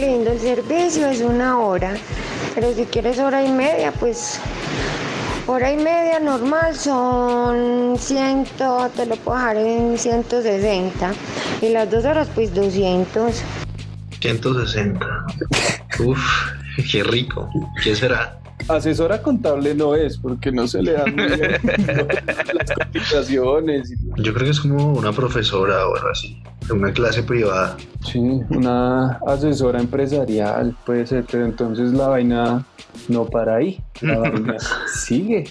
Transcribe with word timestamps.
lindo. 0.00 0.32
El 0.32 0.40
servicio 0.40 1.08
es 1.08 1.20
una 1.20 1.58
hora, 1.58 1.94
pero 2.54 2.72
si 2.74 2.84
quieres 2.86 3.18
hora 3.18 3.44
y 3.44 3.50
media, 3.52 3.92
pues 3.92 4.40
hora 5.46 5.72
y 5.72 5.76
media 5.76 6.18
normal 6.18 6.74
son 6.74 7.96
100, 7.98 8.46
te 8.96 9.06
lo 9.06 9.16
puedo 9.16 9.36
dejar 9.36 9.56
en 9.56 9.98
160. 9.98 11.12
Y 11.60 11.68
las 11.68 11.90
dos 11.90 12.04
horas, 12.04 12.28
pues 12.34 12.54
200. 12.54 13.42
160. 14.20 15.06
Uf, 16.04 16.18
qué 16.90 17.02
rico. 17.02 17.48
¿Qué 17.82 17.94
será? 17.94 18.38
Asesora 18.68 19.20
contable 19.22 19.74
no 19.74 19.94
es, 19.94 20.18
porque 20.18 20.52
no 20.52 20.68
se 20.68 20.82
le 20.82 20.92
dan 20.92 21.16
muy 21.16 21.26
bien 21.26 21.60
las 22.54 22.70
cotizaciones. 22.72 23.94
Yo 24.18 24.32
creo 24.32 24.44
que 24.44 24.50
es 24.50 24.60
como 24.60 24.92
una 24.92 25.12
profesora 25.12 25.86
o 25.88 25.96
algo 25.96 26.08
así, 26.08 26.40
una 26.72 26.92
clase 26.92 27.22
privada. 27.22 27.76
Sí, 28.04 28.42
una 28.50 29.18
asesora 29.26 29.80
empresarial 29.80 30.76
puede 30.84 31.06
ser, 31.06 31.24
pero 31.30 31.44
entonces 31.44 31.92
la 31.92 32.08
vaina 32.08 32.64
no 33.08 33.24
para 33.26 33.56
ahí, 33.56 33.80
la 34.00 34.18
vaina 34.20 34.56
sigue. 34.92 35.44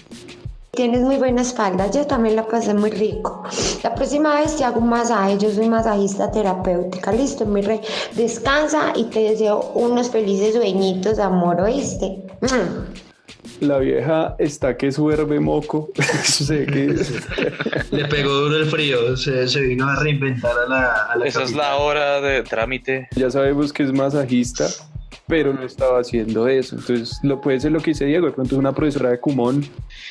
Tienes 0.72 1.00
muy 1.00 1.16
buena 1.16 1.42
espalda, 1.42 1.90
yo 1.90 2.06
también 2.06 2.36
la 2.36 2.46
pasé 2.46 2.72
muy 2.74 2.90
rico. 2.90 3.42
La 3.82 3.92
próxima 3.92 4.40
vez 4.40 4.56
te 4.56 4.64
hago 4.64 4.80
un 4.80 4.88
masaje, 4.88 5.36
yo 5.36 5.50
soy 5.50 5.68
masajista 5.68 6.30
terapéutica, 6.30 7.10
listo, 7.10 7.44
mi 7.44 7.60
rey. 7.60 7.80
Descansa 8.14 8.92
y 8.94 9.04
te 9.04 9.20
deseo 9.20 9.72
unos 9.74 10.10
felices 10.10 10.54
sueñitos, 10.54 11.18
amor, 11.18 11.60
¿oíste? 11.60 12.22
Mm. 12.40 13.09
La 13.60 13.78
vieja 13.78 14.36
está 14.38 14.76
que 14.76 14.90
suerve 14.90 15.38
moco. 15.38 15.90
sé 16.24 16.66
que 16.66 16.94
Le 17.90 18.04
pegó 18.06 18.32
duro 18.32 18.56
el 18.56 18.66
frío, 18.66 19.16
se, 19.16 19.46
se 19.48 19.60
vino 19.60 19.88
a 19.88 19.96
reinventar 19.96 20.52
a 20.66 20.68
la, 20.68 20.92
a 21.04 21.16
la 21.16 21.26
Esa 21.26 21.42
es 21.42 21.52
la 21.52 21.76
hora 21.76 22.20
de 22.20 22.42
trámite. 22.42 23.08
ya 23.14 23.30
sabemos 23.30 23.72
que 23.72 23.82
es 23.82 23.92
masajista, 23.92 24.66
pero 25.30 25.54
no 25.54 25.62
estaba 25.62 26.00
haciendo 26.00 26.48
eso. 26.48 26.74
Entonces, 26.74 27.20
lo 27.22 27.40
puede 27.40 27.60
ser 27.60 27.70
lo 27.70 27.80
que 27.80 27.92
dice 27.92 28.04
Diego, 28.04 28.26
de 28.26 28.32
pronto 28.32 28.56
es 28.56 28.58
una 28.58 28.72
profesora 28.72 29.10
de 29.10 29.20
Cumón. 29.20 29.64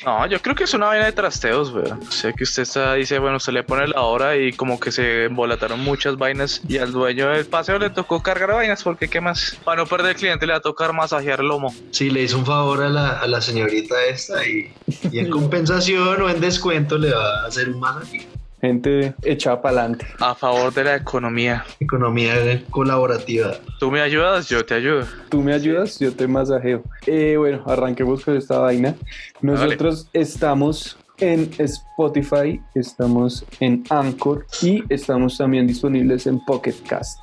No, 0.04 0.26
yo 0.26 0.40
creo 0.40 0.54
que 0.56 0.64
es 0.64 0.72
una 0.72 0.86
vaina 0.86 1.04
de 1.04 1.12
trasteos, 1.12 1.72
weón. 1.74 2.00
Sé 2.10 2.32
que 2.32 2.44
usted 2.44 2.62
está, 2.62 2.94
dice, 2.94 3.18
bueno, 3.18 3.38
se 3.38 3.52
le 3.52 3.62
pone 3.62 3.86
la 3.86 4.00
hora 4.00 4.38
y 4.38 4.52
como 4.54 4.80
que 4.80 4.90
se 4.90 5.26
embolataron 5.26 5.78
muchas 5.80 6.16
vainas 6.16 6.62
y 6.66 6.78
al 6.78 6.90
dueño 6.90 7.28
del 7.28 7.44
paseo 7.44 7.78
le 7.78 7.90
tocó 7.90 8.22
cargar 8.22 8.54
vainas 8.54 8.82
porque 8.82 9.08
qué 9.08 9.20
más. 9.20 9.58
Para 9.62 9.82
no 9.82 9.86
perder 9.86 10.12
el 10.12 10.16
cliente 10.16 10.46
le 10.46 10.54
va 10.54 10.58
a 10.58 10.62
tocar 10.62 10.94
masajear 10.94 11.40
el 11.40 11.48
lomo. 11.48 11.74
Sí, 11.90 12.08
le 12.08 12.22
hizo 12.22 12.38
un 12.38 12.46
favor 12.46 12.82
a 12.82 12.88
la, 12.88 13.10
a 13.20 13.26
la 13.26 13.42
señorita 13.42 13.94
esta 14.06 14.46
y, 14.46 14.72
y 15.12 15.18
en 15.18 15.28
compensación 15.30 16.22
o 16.22 16.30
en 16.30 16.40
descuento 16.40 16.96
le 16.96 17.12
va 17.12 17.42
a 17.42 17.46
hacer 17.46 17.68
un 17.68 17.80
masaje. 17.80 18.26
Gente 18.60 19.14
echada 19.22 19.62
para 19.62 19.80
adelante. 19.80 20.06
A 20.20 20.34
favor 20.34 20.72
de 20.72 20.84
la 20.84 20.96
economía. 20.96 21.64
Economía 21.80 22.34
colaborativa. 22.70 23.54
Tú 23.78 23.90
me 23.90 24.00
ayudas, 24.00 24.48
yo 24.48 24.64
te 24.64 24.74
ayudo. 24.74 25.06
Tú 25.28 25.42
me 25.42 25.54
ayudas, 25.54 25.98
yo 25.98 26.12
te 26.12 26.26
masajeo. 26.28 26.82
Eh, 27.06 27.36
bueno, 27.38 27.62
arranquemos 27.66 28.24
con 28.24 28.36
esta 28.36 28.58
vaina. 28.58 28.94
Nosotros 29.40 30.08
estamos 30.12 30.98
en 31.20 31.50
Spotify, 31.58 32.60
estamos 32.74 33.44
en 33.60 33.84
Anchor 33.90 34.46
y 34.62 34.82
estamos 34.88 35.38
también 35.38 35.66
disponibles 35.66 36.26
en 36.26 36.40
Pocket 36.44 36.74
Cast. 36.88 37.18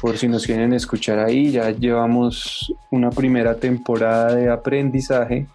Por 0.00 0.16
si 0.16 0.28
nos 0.28 0.46
quieren 0.46 0.72
escuchar 0.72 1.18
ahí, 1.18 1.52
ya 1.52 1.70
llevamos 1.70 2.72
una 2.90 3.10
primera 3.10 3.54
temporada 3.54 4.34
de 4.34 4.50
aprendizaje 4.50 5.46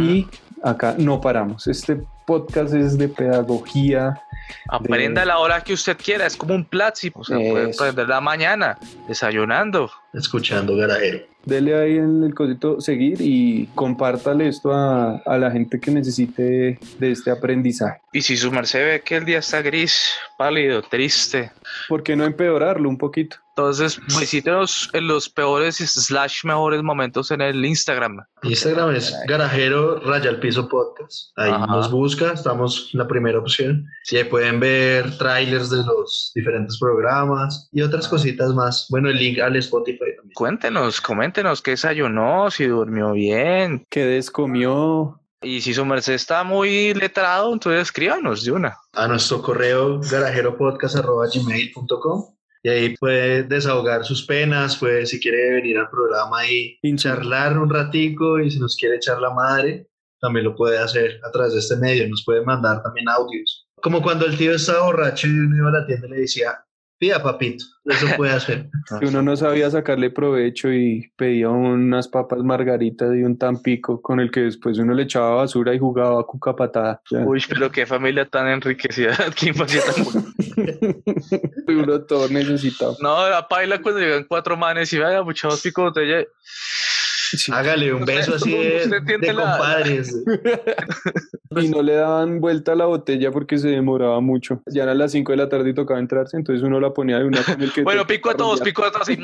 y 0.00 0.26
acá 0.62 0.94
no 0.96 1.20
paramos. 1.20 1.66
Este 1.66 2.00
podcast 2.24 2.74
es 2.74 2.96
de 2.96 3.08
pedagogía. 3.08 4.22
Aprenda 4.68 5.22
a 5.22 5.24
la 5.24 5.38
hora 5.38 5.60
que 5.62 5.72
usted 5.72 5.96
quiera, 5.96 6.26
es 6.26 6.36
como 6.36 6.54
un 6.54 6.64
platzi. 6.64 7.10
O 7.14 7.24
sea, 7.24 7.36
puede 7.36 7.70
Eso. 7.70 7.82
aprender 7.84 8.08
la 8.08 8.20
mañana, 8.20 8.78
desayunando. 9.08 9.90
Escuchando 10.14 10.76
garajero. 10.76 11.20
Dele 11.44 11.76
ahí 11.78 11.98
en 11.98 12.22
el 12.24 12.34
cosito 12.34 12.80
seguir 12.80 13.18
y 13.20 13.66
compártale 13.74 14.48
esto 14.48 14.72
a, 14.72 15.16
a 15.18 15.38
la 15.38 15.50
gente 15.50 15.78
que 15.78 15.90
necesite 15.90 16.78
de 16.98 17.10
este 17.10 17.30
aprendizaje. 17.30 18.00
Y 18.12 18.22
si 18.22 18.36
su 18.36 18.50
merced 18.50 18.84
ve 18.84 19.02
que 19.04 19.16
el 19.16 19.26
día 19.26 19.40
está 19.40 19.60
gris, 19.60 20.14
pálido, 20.38 20.80
triste, 20.82 21.50
¿Por 21.88 22.02
qué 22.02 22.16
no 22.16 22.24
empeorarlo 22.24 22.88
un 22.88 22.98
poquito? 22.98 23.36
entonces 23.56 24.00
visítenos 24.18 24.90
en 24.94 25.06
los 25.06 25.28
peores 25.28 25.76
slash 25.76 26.44
mejores 26.44 26.82
momentos 26.82 27.30
en 27.30 27.40
el 27.40 27.64
Instagram. 27.64 28.24
Instagram 28.42 28.96
es 28.96 29.14
garajero 29.28 30.00
raya 30.00 30.30
al 30.30 30.40
piso 30.40 30.68
podcast. 30.68 31.30
Ahí 31.36 31.52
Ajá. 31.52 31.64
nos 31.68 31.88
busca, 31.88 32.32
estamos 32.32 32.90
en 32.92 32.98
la 32.98 33.06
primera 33.06 33.38
opción. 33.38 33.86
Sí, 34.02 34.16
ahí 34.16 34.24
pueden 34.24 34.58
ver 34.58 35.16
trailers 35.18 35.70
de 35.70 35.84
los 35.84 36.32
diferentes 36.34 36.76
programas 36.80 37.68
y 37.70 37.82
otras 37.82 38.08
cositas 38.08 38.52
más. 38.54 38.86
Bueno, 38.90 39.08
el 39.08 39.18
link 39.18 39.38
al 39.38 39.54
Spotify. 39.54 40.03
Cuéntenos, 40.34 41.00
coméntenos 41.00 41.62
qué 41.62 41.70
desayunó, 41.72 42.50
si 42.50 42.66
durmió 42.66 43.12
bien. 43.12 43.86
¿Qué 43.88 44.04
descomió? 44.04 45.20
Y 45.40 45.60
si 45.60 45.74
su 45.74 45.84
merced 45.84 46.14
está 46.14 46.42
muy 46.42 46.92
letrado, 46.94 47.52
entonces 47.52 47.82
escríbanos 47.82 48.44
de 48.44 48.52
una. 48.52 48.78
A 48.94 49.06
nuestro 49.06 49.42
correo 49.42 50.00
garajeropodcast.gmail.com 50.00 52.34
y 52.64 52.70
ahí 52.70 52.96
puede 52.96 53.42
desahogar 53.42 54.04
sus 54.04 54.24
penas, 54.24 54.78
puede 54.78 55.04
si 55.04 55.20
quiere 55.20 55.52
venir 55.52 55.76
al 55.76 55.90
programa 55.90 56.46
y 56.46 56.78
charlar 56.96 57.58
un 57.58 57.68
ratico 57.68 58.40
y 58.40 58.50
si 58.50 58.58
nos 58.58 58.74
quiere 58.74 58.96
echar 58.96 59.20
la 59.20 59.30
madre, 59.30 59.86
también 60.18 60.46
lo 60.46 60.56
puede 60.56 60.78
hacer 60.78 61.20
a 61.22 61.30
través 61.30 61.52
de 61.52 61.58
este 61.58 61.76
medio, 61.76 62.08
nos 62.08 62.24
puede 62.24 62.42
mandar 62.42 62.82
también 62.82 63.06
audios. 63.10 63.68
Como 63.82 64.00
cuando 64.00 64.24
el 64.24 64.38
tío 64.38 64.54
estaba 64.54 64.86
borracho 64.86 65.26
y 65.26 65.38
uno 65.38 65.58
iba 65.58 65.68
a 65.68 65.80
la 65.80 65.86
tienda 65.86 66.06
y 66.06 66.10
le 66.12 66.20
decía, 66.20 66.64
pida 66.98 67.22
papito, 67.22 67.64
eso 67.84 68.06
puede 68.16 68.32
hacer. 68.34 68.68
Que 69.00 69.06
uno 69.06 69.22
no 69.22 69.36
sabía 69.36 69.70
sacarle 69.70 70.10
provecho 70.10 70.72
y 70.72 71.12
pedía 71.16 71.48
unas 71.48 72.08
papas 72.08 72.40
margaritas 72.40 73.14
y 73.14 73.22
un 73.22 73.38
tampico 73.38 74.00
con 74.00 74.20
el 74.20 74.30
que 74.30 74.40
después 74.40 74.78
uno 74.78 74.94
le 74.94 75.04
echaba 75.04 75.36
basura 75.36 75.74
y 75.74 75.78
jugaba 75.78 76.20
a 76.20 76.24
cuca 76.24 76.54
patada. 76.56 77.00
Uy, 77.10 77.42
pero 77.48 77.70
qué 77.70 77.86
familia 77.86 78.26
tan 78.26 78.48
enriquecida, 78.48 79.16
qué 79.36 79.48
infancia 79.48 79.82
tan 79.82 80.24
uno 81.68 82.00
todo 82.06 82.28
necesitado. 82.28 82.96
No, 83.00 83.28
la 83.28 83.46
paila 83.48 83.80
cuando 83.80 84.00
llegan 84.00 84.24
cuatro 84.24 84.56
manes 84.56 84.92
y 84.92 84.98
vaya, 84.98 85.22
muchachos, 85.22 85.62
pico 85.62 85.82
de 85.82 85.88
botella. 85.88 86.24
Sí. 87.36 87.52
Hágale 87.52 87.92
un 87.92 88.04
beso 88.04 88.34
así 88.36 88.50
de, 88.52 89.34
compadres. 89.34 90.14
Y 91.60 91.68
no 91.68 91.82
le 91.82 91.94
daban 91.94 92.40
vuelta 92.40 92.72
a 92.72 92.74
la 92.74 92.86
botella 92.86 93.30
porque 93.30 93.58
se 93.58 93.68
demoraba 93.68 94.20
mucho. 94.20 94.62
Ya 94.66 94.82
eran 94.84 94.98
las 94.98 95.12
5 95.12 95.32
de 95.32 95.38
la 95.38 95.48
tarde 95.48 95.70
y 95.70 95.74
tocaba 95.74 96.00
entrarse, 96.00 96.36
entonces 96.36 96.62
uno 96.64 96.80
la 96.80 96.92
ponía 96.92 97.18
de 97.18 97.24
una 97.24 97.42
con 97.42 97.60
el 97.62 97.72
que... 97.72 97.82
Bueno, 97.82 98.06
pico 98.06 98.30
a 98.30 98.34
todos, 98.36 98.60
pico 98.60 98.84
a 98.84 98.90
todos. 98.90 99.08
así. 99.08 99.18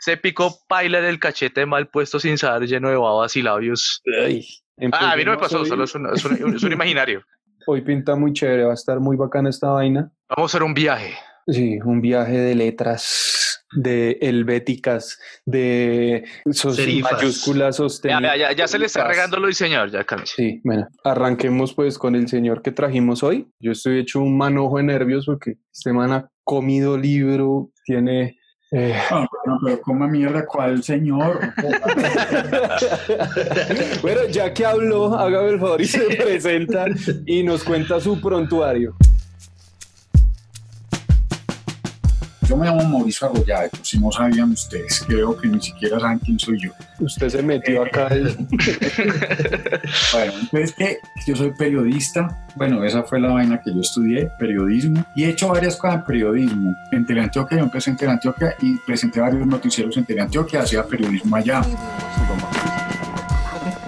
Se 0.00 0.16
picó 0.16 0.54
paila 0.68 1.00
del 1.00 1.18
cachete 1.18 1.64
mal 1.66 1.88
puesto 1.88 2.18
sin 2.20 2.36
saber, 2.38 2.68
lleno 2.68 2.88
de 2.90 2.96
babas 2.96 3.34
y 3.36 3.42
labios. 3.42 4.02
Ay, 4.22 4.44
Ah, 4.92 5.12
a 5.12 5.16
mí 5.16 5.24
no 5.24 5.30
me 5.30 5.38
pasó, 5.38 5.60
hoy. 5.62 5.68
solo 5.68 5.84
es 5.84 5.94
un, 5.94 6.06
es 6.14 6.22
un- 6.24 6.54
es 6.54 6.62
un 6.62 6.72
imaginario. 6.72 7.22
Hoy 7.66 7.80
pinta 7.80 8.14
muy 8.14 8.32
chévere, 8.34 8.64
va 8.64 8.72
a 8.72 8.74
estar 8.74 9.00
muy 9.00 9.16
bacana 9.16 9.48
esta 9.48 9.70
vaina. 9.70 10.10
Vamos 10.28 10.52
a 10.52 10.56
hacer 10.56 10.62
un 10.62 10.74
viaje. 10.74 11.14
Sí, 11.48 11.78
un 11.84 12.00
viaje 12.02 12.32
de 12.38 12.54
letras, 12.54 13.45
de 13.72 14.18
helvéticas, 14.20 15.18
de 15.44 16.24
sos- 16.52 16.76
Serifas. 16.76 17.12
mayúsculas 17.14 17.76
Ya, 17.76 17.78
sostenidas. 17.78 18.22
ya, 18.22 18.36
ya, 18.36 18.52
ya 18.56 18.68
se 18.68 18.78
le 18.78 18.86
está 18.86 19.06
regando 19.06 19.38
lo 19.38 19.48
diseñador, 19.48 19.90
ya 19.90 20.04
cálmese. 20.04 20.34
Sí, 20.36 20.60
bueno, 20.64 20.88
arranquemos 21.04 21.74
pues 21.74 21.98
con 21.98 22.14
el 22.14 22.28
señor 22.28 22.62
que 22.62 22.72
trajimos 22.72 23.22
hoy. 23.22 23.48
Yo 23.60 23.72
estoy 23.72 23.98
hecho 23.98 24.20
un 24.20 24.36
manojo 24.36 24.78
de 24.78 24.84
nervios 24.84 25.26
porque 25.26 25.54
este 25.72 25.92
man 25.92 26.12
ha 26.12 26.28
comido 26.44 26.96
libro, 26.96 27.70
tiene... 27.84 28.38
eh, 28.70 28.94
Ah, 29.10 29.26
pero 29.64 29.80
coma 29.80 30.06
mierda, 30.06 30.46
¿cuál 30.46 30.82
señor? 30.82 31.40
bueno, 34.02 34.20
ya 34.30 34.52
que 34.52 34.64
habló, 34.64 35.14
hágame 35.18 35.50
el 35.50 35.60
favor 35.60 35.80
y 35.80 35.86
se 35.86 36.00
presenta 36.16 36.86
y 37.26 37.42
nos 37.42 37.64
cuenta 37.64 38.00
su 38.00 38.20
prontuario. 38.20 38.96
Yo 42.48 42.56
me 42.56 42.66
llamo 42.66 42.84
Mauricio 42.88 43.26
Arroyave, 43.28 43.68
por 43.70 43.84
si 43.84 43.98
no 43.98 44.12
sabían 44.12 44.52
ustedes, 44.52 45.02
creo 45.06 45.36
que 45.36 45.48
ni 45.48 45.60
siquiera 45.60 45.98
saben 45.98 46.18
quién 46.20 46.38
soy 46.38 46.58
yo. 46.60 46.70
Usted 47.00 47.28
se 47.28 47.42
metió 47.42 47.82
acá. 47.82 48.06
el- 48.08 48.36
Bueno, 50.12 50.32
entonces 50.40 50.72
que 50.76 50.98
yo 51.26 51.34
soy 51.36 51.50
periodista, 51.58 52.38
bueno, 52.54 52.84
esa 52.84 53.02
fue 53.02 53.20
la 53.20 53.28
vaina 53.32 53.60
que 53.60 53.74
yo 53.74 53.80
estudié, 53.80 54.30
periodismo, 54.38 55.04
y 55.16 55.24
he 55.24 55.30
hecho 55.30 55.48
varias 55.48 55.76
cosas 55.76 55.96
en 55.96 56.04
periodismo. 56.04 56.74
En 56.92 57.04
Teleantioquia, 57.04 57.58
yo 57.58 57.64
empecé 57.64 57.90
en 57.90 57.96
Teleantioquia 57.96 58.54
y 58.62 58.76
presenté 58.78 59.20
varios 59.20 59.44
noticieros 59.46 59.96
en 59.96 60.04
Teleantioquia, 60.04 60.60
hacía 60.60 60.84
periodismo 60.84 61.34
allá. 61.36 61.62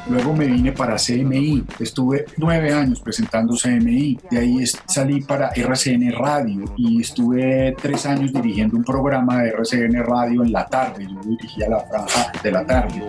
Luego 0.08 0.34
me 0.34 0.46
vine 0.46 0.72
para 0.72 0.96
CMI, 0.96 1.64
estuve 1.78 2.24
nueve 2.38 2.72
años 2.72 3.00
presentando 3.00 3.54
CMI, 3.54 4.18
de 4.30 4.38
ahí 4.38 4.64
salí 4.86 5.20
para 5.20 5.48
RCN 5.48 6.12
Radio 6.12 6.64
y 6.76 7.02
estuve 7.02 7.76
tres 7.80 8.06
años 8.06 8.32
dirigiendo 8.32 8.76
un 8.76 8.84
programa 8.84 9.42
de 9.42 9.50
RCN 9.50 10.02
Radio 10.04 10.42
en 10.42 10.52
la 10.52 10.66
tarde, 10.66 11.06
yo 11.06 11.20
dirigía 11.28 11.68
la 11.68 11.80
franja 11.80 12.32
de 12.42 12.52
la 12.52 12.64
tarde. 12.64 13.02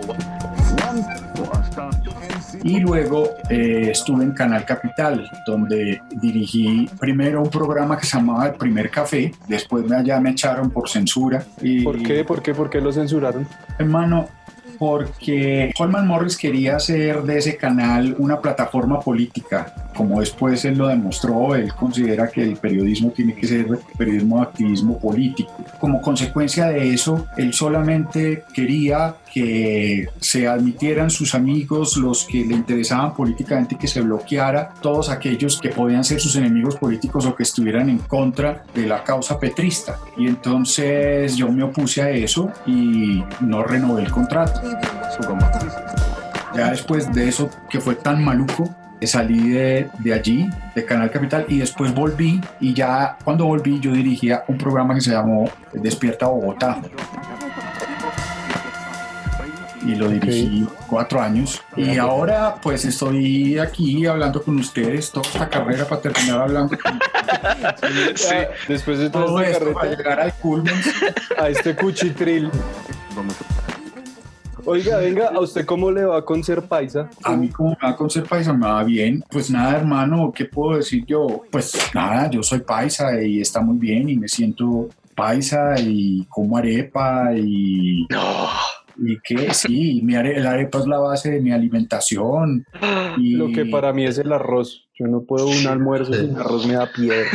Y 2.62 2.80
luego 2.80 3.30
eh, 3.48 3.88
estuve 3.90 4.24
en 4.24 4.32
Canal 4.32 4.64
Capital, 4.64 5.28
donde 5.46 6.02
dirigí 6.20 6.88
primero 6.98 7.42
un 7.42 7.48
programa 7.48 7.96
que 7.96 8.04
se 8.04 8.18
llamaba 8.18 8.48
El 8.48 8.54
Primer 8.54 8.90
Café, 8.90 9.32
después 9.48 9.84
me, 9.86 9.96
allá 9.96 10.20
me 10.20 10.30
echaron 10.30 10.70
por 10.70 10.88
censura. 10.88 11.42
Y, 11.62 11.82
¿Por 11.82 12.02
qué? 12.02 12.24
¿Por 12.24 12.42
qué? 12.42 12.54
¿Por 12.54 12.68
qué 12.68 12.80
lo 12.80 12.92
censuraron? 12.92 13.46
Hermano, 13.78 14.28
porque 14.80 15.74
Holman 15.78 16.06
Morris 16.06 16.38
quería 16.38 16.76
hacer 16.76 17.22
de 17.24 17.36
ese 17.36 17.58
canal 17.58 18.16
una 18.18 18.40
plataforma 18.40 18.98
política. 18.98 19.89
Como 20.00 20.20
después 20.20 20.64
él 20.64 20.78
lo 20.78 20.88
demostró, 20.88 21.54
él 21.54 21.74
considera 21.74 22.26
que 22.30 22.42
el 22.42 22.56
periodismo 22.56 23.10
tiene 23.10 23.34
que 23.34 23.46
ser 23.46 23.66
periodismo 23.98 24.36
de 24.36 24.42
activismo 24.44 24.98
político. 24.98 25.52
Como 25.78 26.00
consecuencia 26.00 26.68
de 26.68 26.94
eso, 26.94 27.26
él 27.36 27.52
solamente 27.52 28.44
quería 28.54 29.16
que 29.30 30.08
se 30.18 30.48
admitieran 30.48 31.10
sus 31.10 31.34
amigos, 31.34 31.98
los 31.98 32.24
que 32.24 32.46
le 32.46 32.54
interesaban 32.54 33.12
políticamente, 33.12 33.76
que 33.76 33.86
se 33.86 34.00
bloqueara 34.00 34.70
todos 34.80 35.10
aquellos 35.10 35.60
que 35.60 35.68
podían 35.68 36.02
ser 36.02 36.18
sus 36.18 36.34
enemigos 36.34 36.76
políticos 36.76 37.26
o 37.26 37.36
que 37.36 37.42
estuvieran 37.42 37.90
en 37.90 37.98
contra 37.98 38.64
de 38.74 38.86
la 38.86 39.04
causa 39.04 39.38
petrista. 39.38 39.98
Y 40.16 40.28
entonces 40.28 41.36
yo 41.36 41.52
me 41.52 41.62
opuse 41.62 42.00
a 42.00 42.08
eso 42.08 42.50
y 42.64 43.22
no 43.40 43.62
renové 43.62 44.04
el 44.04 44.10
contrato. 44.10 44.62
Ya 46.56 46.70
después 46.70 47.12
de 47.12 47.28
eso 47.28 47.50
que 47.68 47.80
fue 47.80 47.96
tan 47.96 48.24
maluco, 48.24 48.74
salí 49.06 49.50
de, 49.50 49.88
de, 49.98 50.14
allí, 50.14 50.50
de 50.74 50.84
Canal 50.84 51.10
Capital, 51.10 51.46
y 51.48 51.58
después 51.58 51.94
volví, 51.94 52.40
y 52.60 52.74
ya 52.74 53.16
cuando 53.24 53.46
volví 53.46 53.80
yo 53.80 53.92
dirigía 53.92 54.44
un 54.48 54.58
programa 54.58 54.94
que 54.94 55.00
se 55.00 55.10
llamó 55.10 55.50
Despierta 55.72 56.26
Bogotá. 56.26 56.80
Y 59.86 59.94
lo 59.94 60.10
dirigí 60.10 60.68
cuatro 60.86 61.22
años. 61.22 61.62
Y 61.74 61.96
ahora 61.96 62.56
pues 62.60 62.84
estoy 62.84 63.58
aquí 63.58 64.04
hablando 64.06 64.42
con 64.42 64.58
ustedes 64.58 65.10
toda 65.10 65.26
esta 65.26 65.48
carrera 65.48 65.86
para 65.86 66.02
terminar 66.02 66.42
hablando 66.42 66.76
con 66.78 67.00
sí. 68.14 68.34
Después 68.68 68.98
de 68.98 69.08
toda 69.08 69.24
todo 69.24 69.40
esta 69.40 69.58
esto 69.58 69.72
para 69.72 69.90
llegar 69.96 70.20
al 70.20 70.34
culmen. 70.34 70.74
a 71.38 71.48
este 71.48 71.74
cuchitril. 71.74 72.50
Oiga, 74.64 74.98
venga, 74.98 75.28
¿a 75.28 75.40
usted 75.40 75.64
cómo 75.64 75.90
le 75.90 76.04
va 76.04 76.24
con 76.24 76.42
ser 76.44 76.62
paisa? 76.62 77.08
A 77.24 77.36
mí 77.36 77.48
como 77.48 77.70
me 77.70 77.76
va 77.88 77.96
con 77.96 78.10
ser 78.10 78.24
paisa 78.24 78.52
me 78.52 78.66
va 78.66 78.82
bien. 78.84 79.22
Pues 79.30 79.50
nada, 79.50 79.76
hermano, 79.78 80.32
¿qué 80.34 80.44
puedo 80.44 80.76
decir 80.76 81.04
yo? 81.06 81.42
Pues 81.50 81.72
nada, 81.94 82.30
yo 82.30 82.42
soy 82.42 82.60
paisa 82.60 83.20
y 83.22 83.40
está 83.40 83.60
muy 83.60 83.78
bien 83.78 84.08
y 84.08 84.16
me 84.16 84.28
siento 84.28 84.88
paisa 85.14 85.74
y 85.78 86.24
como 86.28 86.56
arepa 86.56 87.32
y... 87.36 88.06
Y 89.02 89.18
que 89.20 89.54
sí, 89.54 90.00
mi 90.04 90.14
are- 90.14 90.40
la 90.40 90.50
arepa 90.50 90.78
es 90.78 90.86
la 90.86 90.98
base 90.98 91.30
de 91.30 91.40
mi 91.40 91.52
alimentación. 91.52 92.66
Y 93.16 93.32
Lo 93.34 93.50
que 93.50 93.64
para 93.64 93.94
mí 93.94 94.04
es 94.04 94.18
el 94.18 94.30
arroz. 94.32 94.88
Yo 95.00 95.06
no 95.06 95.22
puedo 95.22 95.46
un 95.46 95.66
almuerzo 95.66 96.12
sin 96.12 96.36
arroz, 96.36 96.66
me 96.66 96.74
da 96.74 96.92
piedra. 96.92 97.26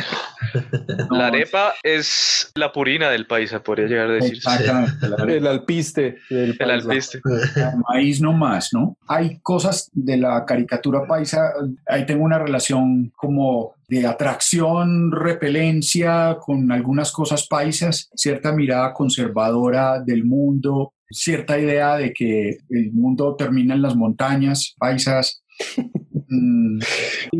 no, 1.10 1.18
La 1.18 1.28
arepa 1.28 1.74
es 1.82 2.52
la 2.54 2.72
purina 2.72 3.10
del 3.10 3.26
paisa, 3.26 3.64
podría 3.64 3.88
llegar 3.88 4.12
a 4.12 4.14
arepa. 4.14 5.24
El 5.28 5.48
alpiste 5.48 6.20
del 6.30 6.56
El 6.60 6.70
alpiste. 6.70 7.20
maíz 7.90 8.22
no 8.22 8.34
más, 8.34 8.70
¿no? 8.72 8.98
Hay 9.08 9.40
cosas 9.40 9.90
de 9.94 10.18
la 10.18 10.46
caricatura 10.46 11.08
paisa, 11.08 11.54
ahí 11.88 12.06
tengo 12.06 12.24
una 12.24 12.38
relación 12.38 13.12
como 13.16 13.74
de 13.88 14.06
atracción, 14.06 15.12
repelencia 15.12 16.38
con 16.40 16.72
algunas 16.72 17.12
cosas 17.12 17.48
paisas, 17.48 18.12
cierta 18.16 18.52
mirada 18.52 18.94
conservadora 18.94 20.00
del 20.00 20.24
mundo, 20.24 20.94
cierta 21.10 21.58
idea 21.58 21.98
de 21.98 22.14
que 22.14 22.60
el 22.70 22.92
mundo 22.92 23.36
termina 23.36 23.74
en 23.74 23.82
las 23.82 23.96
montañas 23.96 24.76
paisas, 24.78 25.44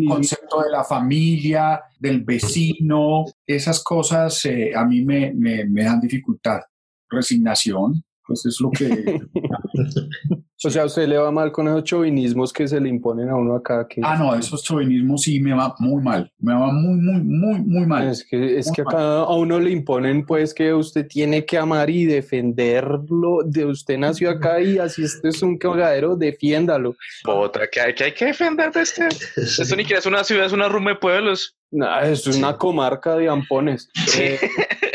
concepto 0.08 0.62
de 0.62 0.72
la 0.72 0.84
familia, 0.84 1.82
del 2.00 2.24
vecino, 2.24 3.26
esas 3.46 3.84
cosas 3.84 4.46
eh, 4.46 4.72
a 4.76 4.86
mí 4.86 5.04
me, 5.04 5.34
me, 5.34 5.66
me 5.66 5.84
dan 5.84 6.00
dificultad. 6.00 6.62
Resignación, 7.10 8.04
pues 8.26 8.46
es 8.46 8.60
lo 8.60 8.72
que... 8.72 9.22
O 10.64 10.70
sea, 10.70 10.84
a 10.84 10.86
usted 10.86 11.08
le 11.08 11.18
va 11.18 11.32
mal 11.32 11.52
con 11.52 11.68
esos 11.68 11.84
chauvinismos 11.84 12.52
que 12.52 12.68
se 12.68 12.80
le 12.80 12.90
imponen 12.90 13.30
a 13.30 13.36
uno 13.36 13.56
acá. 13.56 13.86
Que 13.88 14.02
Ah, 14.04 14.18
no, 14.18 14.34
esos 14.34 14.64
chauvinismos 14.64 15.22
sí 15.22 15.40
me 15.40 15.54
va 15.54 15.76
muy 15.80 16.02
mal, 16.02 16.32
me 16.40 16.54
va 16.54 16.72
muy, 16.72 16.96
muy, 16.96 17.22
muy, 17.22 17.60
muy 17.60 17.86
mal. 17.86 18.08
Es 18.08 18.26
que, 18.26 18.58
es 18.58 18.72
que 18.72 18.82
acá 18.82 19.20
a 19.20 19.36
uno 19.36 19.60
le 19.60 19.70
imponen 19.70 20.26
pues 20.26 20.54
que 20.54 20.74
usted 20.74 21.08
tiene 21.08 21.46
que 21.46 21.58
amar 21.58 21.90
y 21.90 22.06
defenderlo. 22.06 23.44
De 23.46 23.66
usted 23.66 23.98
nació 23.98 24.32
acá 24.32 24.62
y 24.62 24.80
así 24.80 25.04
este 25.04 25.30
es 25.30 25.42
un 25.44 25.58
cagadero, 25.58 26.16
defiéndalo. 26.16 26.96
Otra 27.28 27.68
que 27.68 27.82
hay 27.82 27.94
que, 27.94 28.06
hay 28.06 28.14
que 28.14 28.26
defender 28.26 28.72
de 28.72 28.82
este. 28.82 29.08
Esto 29.36 29.76
ni 29.76 29.84
siquiera 29.84 30.00
es 30.00 30.06
una 30.06 30.24
ciudad, 30.24 30.46
es 30.46 30.54
una 30.54 30.70
rumba 30.70 30.92
de 30.92 30.98
pueblos. 30.98 31.56
Nah, 31.70 32.00
es 32.00 32.26
una 32.28 32.58
comarca 32.58 33.16
de 33.18 33.28
ampones. 33.28 33.90
Eh, 34.18 34.40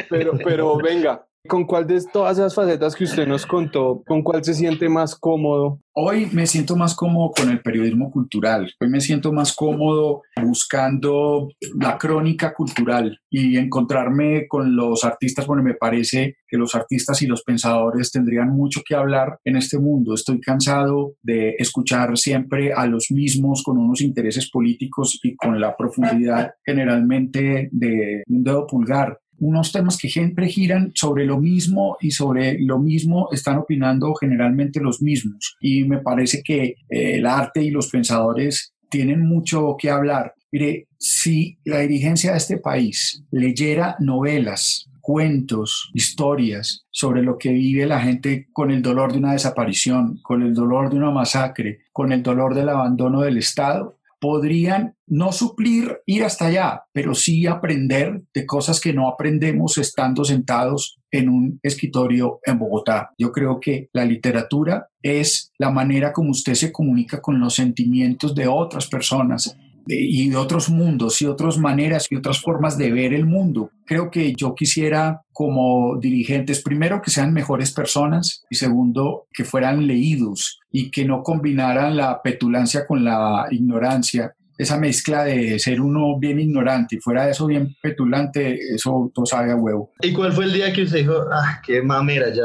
pero, 0.09 0.32
pero 0.43 0.79
venga, 0.79 1.27
¿con 1.48 1.64
cuál 1.64 1.87
de 1.87 2.00
todas 2.12 2.38
esas 2.38 2.54
facetas 2.54 2.94
que 2.94 3.04
usted 3.04 3.26
nos 3.26 3.46
contó, 3.46 4.02
con 4.06 4.22
cuál 4.22 4.44
se 4.44 4.54
siente 4.54 4.88
más 4.88 5.16
cómodo? 5.16 5.81
Hoy 5.92 6.28
me 6.32 6.46
siento 6.46 6.76
más 6.76 6.94
cómodo 6.94 7.32
con 7.37 7.50
el 7.50 7.60
periodismo 7.60 8.10
cultural, 8.10 8.72
hoy 8.81 8.88
me 8.88 9.00
siento 9.00 9.32
más 9.32 9.54
cómodo 9.54 10.22
buscando 10.42 11.48
la 11.78 11.98
crónica 11.98 12.54
cultural 12.54 13.19
y 13.28 13.56
encontrarme 13.56 14.46
con 14.48 14.76
los 14.76 15.04
artistas, 15.04 15.46
bueno, 15.46 15.62
me 15.62 15.75
parece 15.75 16.37
que 16.46 16.56
los 16.56 16.75
artistas 16.75 17.20
y 17.22 17.26
los 17.26 17.43
pensadores 17.43 18.10
tendrían 18.12 18.50
mucho 18.50 18.82
que 18.86 18.94
hablar 18.94 19.38
en 19.44 19.56
este 19.56 19.78
mundo. 19.78 20.14
Estoy 20.14 20.40
cansado 20.40 21.14
de 21.22 21.56
escuchar 21.58 22.16
siempre 22.16 22.72
a 22.72 22.86
los 22.86 23.10
mismos 23.10 23.62
con 23.64 23.78
unos 23.78 24.00
intereses 24.00 24.50
políticos 24.50 25.19
y 25.22 25.36
con 25.36 25.60
la 25.60 25.76
profundidad 25.76 26.52
generalmente 26.64 27.69
de 27.72 28.22
un 28.26 28.44
dedo 28.44 28.66
pulgar 28.66 29.19
unos 29.40 29.72
temas 29.72 29.98
que 29.98 30.08
siempre 30.08 30.48
giran 30.48 30.92
sobre 30.94 31.25
lo 31.25 31.38
mismo 31.38 31.96
y 32.00 32.12
sobre 32.12 32.58
lo 32.60 32.78
mismo 32.78 33.28
están 33.32 33.58
opinando 33.58 34.14
generalmente 34.14 34.81
los 34.81 35.02
mismos. 35.02 35.56
Y 35.60 35.84
me 35.84 35.98
parece 35.98 36.42
que 36.42 36.76
eh, 36.88 37.16
el 37.16 37.26
arte 37.26 37.62
y 37.62 37.70
los 37.70 37.88
pensadores 37.88 38.75
tienen 38.88 39.20
mucho 39.20 39.76
que 39.78 39.90
hablar. 39.90 40.34
Mire, 40.52 40.88
si 40.98 41.58
la 41.64 41.78
dirigencia 41.78 42.32
de 42.32 42.38
este 42.38 42.58
país 42.58 43.22
leyera 43.31 43.96
novelas, 44.00 44.90
cuentos, 45.00 45.90
historias 45.94 46.86
sobre 46.90 47.22
lo 47.22 47.38
que 47.38 47.52
vive 47.52 47.86
la 47.86 48.00
gente 48.00 48.48
con 48.52 48.70
el 48.70 48.82
dolor 48.82 49.12
de 49.12 49.19
una 49.19 49.32
desaparición, 49.32 50.19
con 50.22 50.43
el 50.43 50.54
dolor 50.54 50.91
de 50.91 50.96
una 50.96 51.10
masacre, 51.10 51.81
con 51.93 52.12
el 52.12 52.22
dolor 52.22 52.55
del 52.55 52.69
abandono 52.69 53.22
del 53.22 53.38
Estado, 53.38 53.99
podrían 54.20 54.94
no 55.06 55.32
suplir 55.32 55.98
ir 56.06 56.24
hasta 56.24 56.46
allá, 56.46 56.82
pero 56.93 57.15
sí 57.15 57.46
aprender 57.46 58.22
de 58.34 58.46
cosas 58.46 58.81
que 58.81 58.93
no 58.93 59.08
aprendemos 59.08 59.79
estando 59.79 60.24
sentados 60.24 60.98
en 61.10 61.29
un 61.29 61.58
escritorio 61.62 62.39
en 62.44 62.58
Bogotá. 62.58 63.10
Yo 63.19 63.32
creo 63.32 63.58
que 63.58 63.89
la 63.93 64.05
literatura 64.05 64.89
es 65.03 65.53
la 65.58 65.70
manera 65.70 66.12
como 66.12 66.31
usted 66.31 66.55
se 66.55 66.70
comunica 66.70 67.20
con 67.20 67.41
los 67.41 67.55
sentimientos 67.55 68.34
de 68.34 68.46
otras 68.46 68.86
personas 68.86 69.56
y 69.87 70.29
de 70.29 70.37
otros 70.37 70.69
mundos 70.69 71.20
y 71.22 71.27
otras 71.27 71.58
maneras 71.58 72.06
y 72.10 72.17
otras 72.17 72.41
formas 72.41 72.77
de 72.79 72.91
ver 72.91 73.13
el 73.13 73.27
mundo. 73.27 73.70
Creo 73.84 74.10
que 74.10 74.34
yo 74.34 74.55
quisiera 74.55 75.22
como 75.32 75.99
dirigentes, 75.99 76.63
primero 76.63 77.01
que 77.03 77.10
sean 77.10 77.32
mejores 77.32 77.72
personas 77.72 78.44
y 78.51 78.56
segundo 78.56 79.27
que 79.32 79.44
fueran 79.44 79.87
leídos 79.87 80.60
y 80.70 80.91
que 80.91 81.05
no 81.05 81.22
combinaran 81.22 81.96
la 81.96 82.22
petulancia 82.22 82.87
con 82.87 83.05
la 83.05 83.46
ignorancia. 83.51 84.34
Esa 84.58 84.79
mezcla 84.79 85.25
de 85.25 85.58
ser 85.58 85.81
uno 85.81 86.19
bien 86.19 86.39
ignorante 86.39 86.96
y 86.96 87.01
fuera 87.01 87.25
de 87.25 87.31
eso 87.31 87.46
bien 87.46 87.75
petulante, 87.81 88.58
eso 88.75 89.10
todo 89.15 89.25
sabe 89.25 89.53
a 89.53 89.56
huevo. 89.56 89.91
¿Y 90.03 90.13
cuál 90.13 90.32
fue 90.32 90.44
el 90.44 90.53
día 90.53 90.72
que 90.72 90.82
usted 90.82 90.99
dijo, 90.99 91.15
ah, 91.32 91.63
qué 91.65 91.81
mamera, 91.81 92.32
ya, 92.32 92.44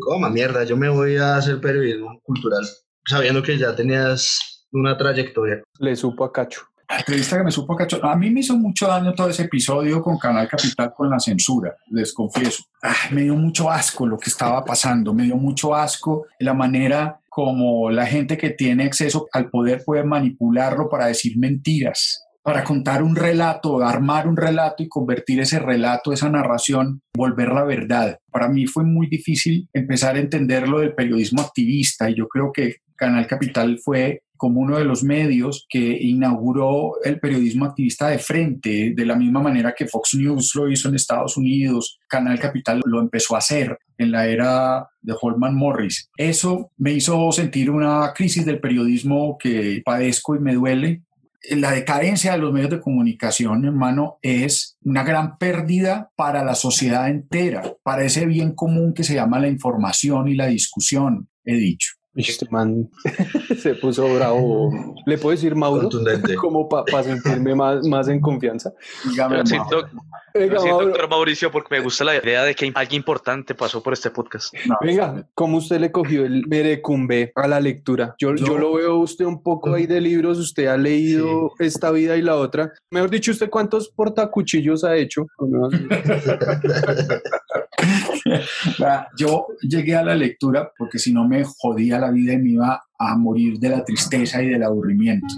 coma 0.00 0.30
mierda, 0.30 0.64
yo 0.64 0.76
me 0.76 0.88
voy 0.88 1.16
a 1.16 1.36
hacer 1.36 1.60
periodismo 1.60 2.20
cultural, 2.22 2.64
sabiendo 3.04 3.42
que 3.42 3.58
ya 3.58 3.74
tenías 3.74 4.49
una 4.72 4.96
trayectoria? 4.96 5.62
Le 5.78 5.96
supo 5.96 6.24
a 6.24 6.32
Cacho. 6.32 6.70
La 6.90 6.98
entrevista 6.98 7.38
que 7.38 7.44
me 7.44 7.52
supo 7.52 7.74
a 7.74 7.76
cacho, 7.76 8.04
a 8.04 8.16
mí 8.16 8.30
me 8.30 8.40
hizo 8.40 8.56
mucho 8.56 8.88
daño 8.88 9.14
todo 9.14 9.28
ese 9.28 9.44
episodio 9.44 10.02
con 10.02 10.18
Canal 10.18 10.48
Capital 10.48 10.92
con 10.92 11.08
la 11.08 11.20
censura, 11.20 11.76
les 11.88 12.12
confieso. 12.12 12.64
Ah, 12.82 12.96
me 13.12 13.22
dio 13.22 13.36
mucho 13.36 13.70
asco 13.70 14.08
lo 14.08 14.18
que 14.18 14.28
estaba 14.28 14.64
pasando, 14.64 15.14
me 15.14 15.22
dio 15.22 15.36
mucho 15.36 15.72
asco 15.72 16.26
la 16.40 16.52
manera 16.52 17.20
como 17.28 17.90
la 17.90 18.06
gente 18.06 18.36
que 18.36 18.50
tiene 18.50 18.84
acceso 18.84 19.28
al 19.32 19.50
poder 19.50 19.84
puede 19.86 20.02
manipularlo 20.02 20.88
para 20.88 21.06
decir 21.06 21.38
mentiras, 21.38 22.26
para 22.42 22.64
contar 22.64 23.04
un 23.04 23.14
relato, 23.14 23.80
armar 23.84 24.26
un 24.26 24.36
relato 24.36 24.82
y 24.82 24.88
convertir 24.88 25.38
ese 25.38 25.60
relato, 25.60 26.12
esa 26.12 26.28
narración, 26.28 27.02
volverla 27.16 27.62
verdad. 27.62 28.18
Para 28.32 28.48
mí 28.48 28.66
fue 28.66 28.82
muy 28.82 29.06
difícil 29.06 29.68
empezar 29.72 30.16
a 30.16 30.20
entender 30.20 30.66
lo 30.66 30.80
del 30.80 30.96
periodismo 30.96 31.40
activista 31.40 32.10
y 32.10 32.16
yo 32.16 32.26
creo 32.26 32.50
que 32.52 32.78
Canal 33.00 33.26
Capital 33.26 33.78
fue 33.82 34.24
como 34.36 34.60
uno 34.60 34.76
de 34.76 34.84
los 34.84 35.02
medios 35.02 35.66
que 35.70 35.98
inauguró 36.00 37.02
el 37.02 37.18
periodismo 37.18 37.64
activista 37.64 38.08
de 38.08 38.18
frente, 38.18 38.92
de 38.94 39.06
la 39.06 39.16
misma 39.16 39.40
manera 39.40 39.74
que 39.76 39.86
Fox 39.86 40.14
News 40.14 40.54
lo 40.54 40.70
hizo 40.70 40.88
en 40.88 40.96
Estados 40.96 41.38
Unidos, 41.38 41.98
Canal 42.06 42.38
Capital 42.38 42.82
lo 42.84 43.00
empezó 43.00 43.34
a 43.34 43.38
hacer 43.38 43.78
en 43.96 44.12
la 44.12 44.26
era 44.26 44.86
de 45.00 45.14
Holman 45.18 45.54
Morris. 45.54 46.10
Eso 46.14 46.72
me 46.76 46.92
hizo 46.92 47.32
sentir 47.32 47.70
una 47.70 48.12
crisis 48.14 48.44
del 48.44 48.60
periodismo 48.60 49.38
que 49.38 49.80
padezco 49.82 50.36
y 50.36 50.40
me 50.40 50.54
duele. 50.54 51.02
La 51.50 51.72
decadencia 51.72 52.32
de 52.32 52.38
los 52.38 52.52
medios 52.52 52.70
de 52.70 52.80
comunicación, 52.80 53.64
hermano, 53.64 54.18
es 54.20 54.76
una 54.82 55.04
gran 55.04 55.38
pérdida 55.38 56.10
para 56.16 56.44
la 56.44 56.54
sociedad 56.54 57.08
entera, 57.08 57.62
para 57.82 58.04
ese 58.04 58.26
bien 58.26 58.54
común 58.54 58.92
que 58.92 59.04
se 59.04 59.14
llama 59.14 59.40
la 59.40 59.48
información 59.48 60.28
y 60.28 60.34
la 60.34 60.48
discusión, 60.48 61.28
he 61.46 61.56
dicho. 61.56 61.99
Este 62.14 62.46
man 62.50 62.90
se 63.58 63.74
puso 63.76 64.12
bravo. 64.14 64.70
¿Le 65.06 65.16
puedo 65.16 65.34
decir 65.34 65.54
Mauro? 65.54 65.88
Como 66.40 66.68
para 66.68 67.04
sentirme 67.04 67.54
más, 67.54 67.86
más 67.86 68.08
en 68.08 68.20
confianza. 68.20 68.72
Dígame, 69.08 69.46
siento, 69.46 69.86
doctor 70.34 71.08
Mauricio, 71.08 71.50
porque 71.50 71.76
me 71.76 71.80
gusta 71.80 72.04
la 72.04 72.16
idea 72.16 72.44
de 72.44 72.54
que 72.54 72.70
alguien 72.74 73.00
importante 73.00 73.54
pasó 73.54 73.82
por 73.82 73.92
este 73.92 74.10
podcast. 74.10 74.54
Venga, 74.80 75.26
¿cómo 75.34 75.58
usted 75.58 75.80
le 75.80 75.92
cogió 75.92 76.24
el 76.24 76.44
Berecumbe 76.46 77.32
a 77.34 77.46
la 77.46 77.60
lectura? 77.60 78.14
Yo, 78.18 78.34
yo, 78.34 78.58
lo 78.58 78.74
veo 78.74 78.98
usted 78.98 79.24
un 79.24 79.42
poco 79.42 79.74
ahí 79.74 79.86
de 79.86 80.00
libros, 80.00 80.38
usted 80.38 80.66
ha 80.66 80.76
leído 80.76 81.52
esta 81.58 81.90
vida 81.90 82.16
y 82.16 82.22
la 82.22 82.36
otra. 82.36 82.72
Mejor 82.90 83.10
dicho, 83.10 83.30
¿usted 83.30 83.50
cuántos 83.50 83.88
portacuchillos 83.88 84.84
ha 84.84 84.96
hecho? 84.96 85.26
yo 89.18 89.46
llegué 89.62 89.96
a 89.96 90.02
la 90.02 90.14
lectura 90.14 90.70
porque 90.76 90.98
si 90.98 91.12
no 91.12 91.26
me 91.26 91.44
jodía 91.44 91.98
la 91.98 92.10
vida 92.10 92.34
y 92.34 92.38
me 92.38 92.50
iba 92.50 92.82
a 92.98 93.16
morir 93.16 93.58
de 93.58 93.70
la 93.70 93.84
tristeza 93.84 94.42
y 94.42 94.48
del 94.48 94.62
aburrimiento. 94.62 95.34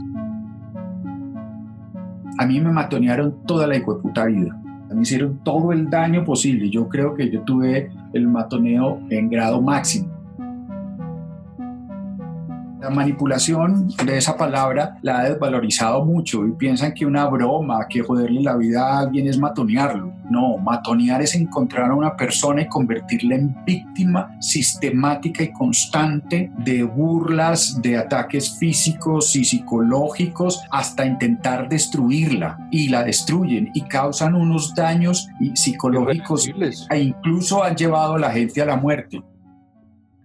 A 2.39 2.47
mí 2.47 2.61
me 2.61 2.73
matonearon 2.73 3.45
toda 3.47 3.67
la 3.67 3.79
puta 3.85 4.25
vida. 4.27 4.59
Me 4.95 5.03
hicieron 5.03 5.43
todo 5.43 5.73
el 5.73 5.89
daño 5.89 6.25
posible. 6.25 6.69
Yo 6.71 6.89
creo 6.89 7.15
que 7.15 7.31
yo 7.31 7.43
tuve 7.43 7.91
el 8.13 8.29
matoneo 8.29 9.01
en 9.11 9.31
grado 9.31 9.61
máximo. 9.61 10.22
La 12.83 12.91
manipulación 12.91 13.87
de 14.05 14.19
esa 14.19 14.37
palabra 14.37 14.99
la 15.03 15.21
ha 15.21 15.29
desvalorizado 15.29 16.05
mucho 16.05 16.45
y 16.45 16.51
piensan 16.51 16.93
que 16.93 17.07
una 17.07 17.27
broma, 17.27 17.87
que 17.89 18.03
joderle 18.03 18.43
la 18.43 18.57
vida 18.57 18.83
a 18.83 18.99
alguien 18.99 19.29
es 19.29 19.39
matonearlo. 19.39 20.13
No, 20.29 20.59
matonear 20.59 21.23
es 21.23 21.37
encontrar 21.37 21.93
a 21.93 21.95
una 21.95 22.17
persona 22.17 22.63
y 22.63 22.67
convertirla 22.67 23.37
en 23.37 23.55
víctima 23.65 24.37
sistemática 24.41 25.45
y 25.45 25.53
constante 25.53 26.51
de 26.65 26.83
burlas, 26.83 27.81
de 27.81 27.99
ataques 27.99 28.59
físicos 28.59 29.37
y 29.37 29.45
psicológicos 29.45 30.61
hasta 30.73 31.07
intentar 31.07 31.69
destruirla 31.69 32.67
y 32.73 32.89
la 32.89 33.05
destruyen 33.05 33.71
y 33.75 33.83
causan 33.83 34.35
unos 34.35 34.75
daños 34.75 35.29
psicológicos 35.55 36.51
e 36.91 36.99
incluso 36.99 37.63
han 37.63 37.77
llevado 37.77 38.15
a 38.15 38.19
la 38.19 38.33
gente 38.33 38.61
a 38.61 38.67
la 38.67 38.77
muerte. 38.77 39.23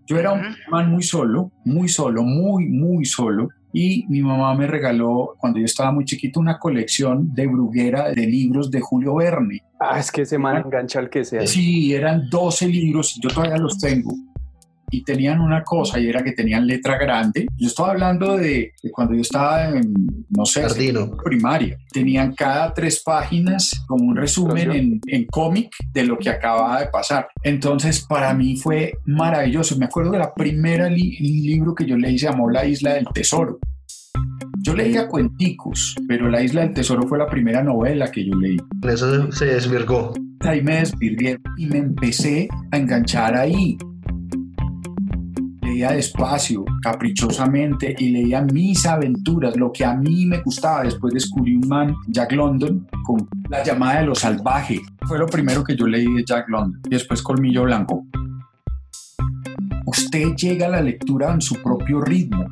Yo 0.07 0.17
era 0.17 0.31
un 0.31 0.55
man 0.69 0.89
muy 0.89 1.03
solo, 1.03 1.51
muy 1.65 1.89
solo, 1.89 2.23
muy, 2.23 2.65
muy 2.67 3.05
solo. 3.05 3.49
Y 3.73 4.05
mi 4.07 4.21
mamá 4.21 4.55
me 4.55 4.65
regaló, 4.65 5.35
cuando 5.37 5.59
yo 5.59 5.65
estaba 5.65 5.91
muy 5.91 6.05
chiquito, 6.05 6.39
una 6.39 6.57
colección 6.57 7.35
de 7.35 7.45
bruguera 7.45 8.09
de 8.11 8.25
libros 8.25 8.71
de 8.71 8.79
Julio 8.79 9.15
Verne. 9.15 9.61
Ah, 9.79 9.99
es 9.99 10.09
que 10.09 10.25
se 10.25 10.37
man 10.37 10.63
engancha 10.65 10.99
al 10.99 11.09
que 11.09 11.25
sea. 11.25 11.45
Sí, 11.45 11.93
eran 11.93 12.29
12 12.29 12.67
libros, 12.69 13.19
yo 13.21 13.29
todavía 13.29 13.57
los 13.57 13.77
tengo 13.77 14.15
y 14.89 15.03
tenían 15.03 15.39
una 15.39 15.63
cosa 15.63 15.99
y 15.99 16.07
era 16.07 16.23
que 16.23 16.31
tenían 16.31 16.65
letra 16.65 16.97
grande. 16.97 17.47
Yo 17.57 17.67
estaba 17.67 17.91
hablando 17.91 18.37
de, 18.37 18.73
cuando 18.91 19.13
yo 19.13 19.21
estaba 19.21 19.69
en, 19.69 19.93
no 20.29 20.45
sé, 20.45 20.65
primaria. 21.23 21.77
Tenían 21.91 22.33
cada 22.33 22.73
tres 22.73 23.01
páginas 23.03 23.71
como 23.87 24.05
un 24.05 24.15
resumen 24.15 24.71
en, 24.71 25.01
en 25.07 25.25
cómic 25.25 25.75
de 25.93 26.03
lo 26.03 26.17
que 26.17 26.29
acababa 26.29 26.79
de 26.79 26.87
pasar. 26.87 27.27
Entonces, 27.43 28.05
para 28.07 28.33
mí 28.33 28.55
fue 28.55 28.93
maravilloso. 29.05 29.77
Me 29.77 29.85
acuerdo 29.85 30.11
de 30.11 30.19
la 30.19 30.33
primera 30.33 30.89
libro 30.89 31.75
que 31.75 31.85
yo 31.85 31.97
leí, 31.97 32.17
se 32.17 32.27
llamó 32.27 32.49
La 32.49 32.65
Isla 32.65 32.93
del 32.93 33.07
Tesoro. 33.13 33.59
Yo 34.61 34.73
leía 34.73 35.07
cuenticos, 35.07 35.95
pero 36.07 36.29
La 36.29 36.41
Isla 36.41 36.61
del 36.61 36.73
Tesoro 36.73 37.07
fue 37.07 37.17
la 37.17 37.27
primera 37.27 37.63
novela 37.63 38.11
que 38.11 38.25
yo 38.25 38.35
leí. 38.35 38.57
Eso 38.83 39.31
se 39.31 39.45
desvirgó. 39.45 40.13
Ahí 40.41 40.61
me 40.61 40.79
desvirgué 40.79 41.37
y 41.57 41.65
me 41.67 41.77
empecé 41.77 42.47
a 42.71 42.77
enganchar 42.77 43.35
ahí 43.35 43.77
leía 45.77 45.91
despacio, 45.91 46.65
caprichosamente 46.81 47.95
y 47.99 48.09
leía 48.09 48.41
mis 48.41 48.83
aventuras, 48.87 49.55
lo 49.55 49.71
que 49.71 49.85
a 49.85 49.93
mí 49.93 50.25
me 50.25 50.41
gustaba. 50.41 50.83
Después 50.83 51.13
descubrí 51.13 51.55
un 51.55 51.67
man, 51.67 51.95
Jack 52.07 52.31
London, 52.31 52.87
con 53.05 53.27
La 53.49 53.63
llamada 53.63 53.99
de 53.99 54.07
lo 54.07 54.15
salvaje. 54.15 54.81
Fue 55.07 55.19
lo 55.19 55.27
primero 55.27 55.63
que 55.63 55.75
yo 55.75 55.85
leí 55.85 56.11
de 56.15 56.23
Jack 56.25 56.49
London. 56.49 56.81
Y 56.85 56.89
después 56.89 57.21
Colmillo 57.21 57.63
Blanco. 57.63 58.05
Usted 59.85 60.33
llega 60.35 60.65
a 60.65 60.69
la 60.69 60.81
lectura 60.81 61.31
en 61.31 61.41
su 61.41 61.61
propio 61.61 62.01
ritmo. 62.01 62.45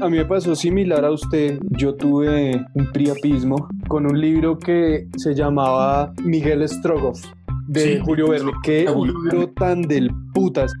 A 0.00 0.08
mí 0.08 0.16
me 0.16 0.24
pasó 0.24 0.56
similar 0.56 1.04
a 1.04 1.12
usted. 1.12 1.60
Yo 1.70 1.94
tuve 1.94 2.66
un 2.74 2.90
priapismo 2.92 3.68
con 3.86 4.06
un 4.06 4.20
libro 4.20 4.58
que 4.58 5.06
se 5.16 5.34
llamaba 5.34 6.12
Miguel 6.24 6.68
Strogoff 6.68 7.24
de 7.68 8.00
Julio 8.00 8.28
Verne. 8.28 8.52
Qué 8.62 8.86
libro 8.86 9.48
tan 9.50 9.82
del 9.82 10.10
putas 10.34 10.72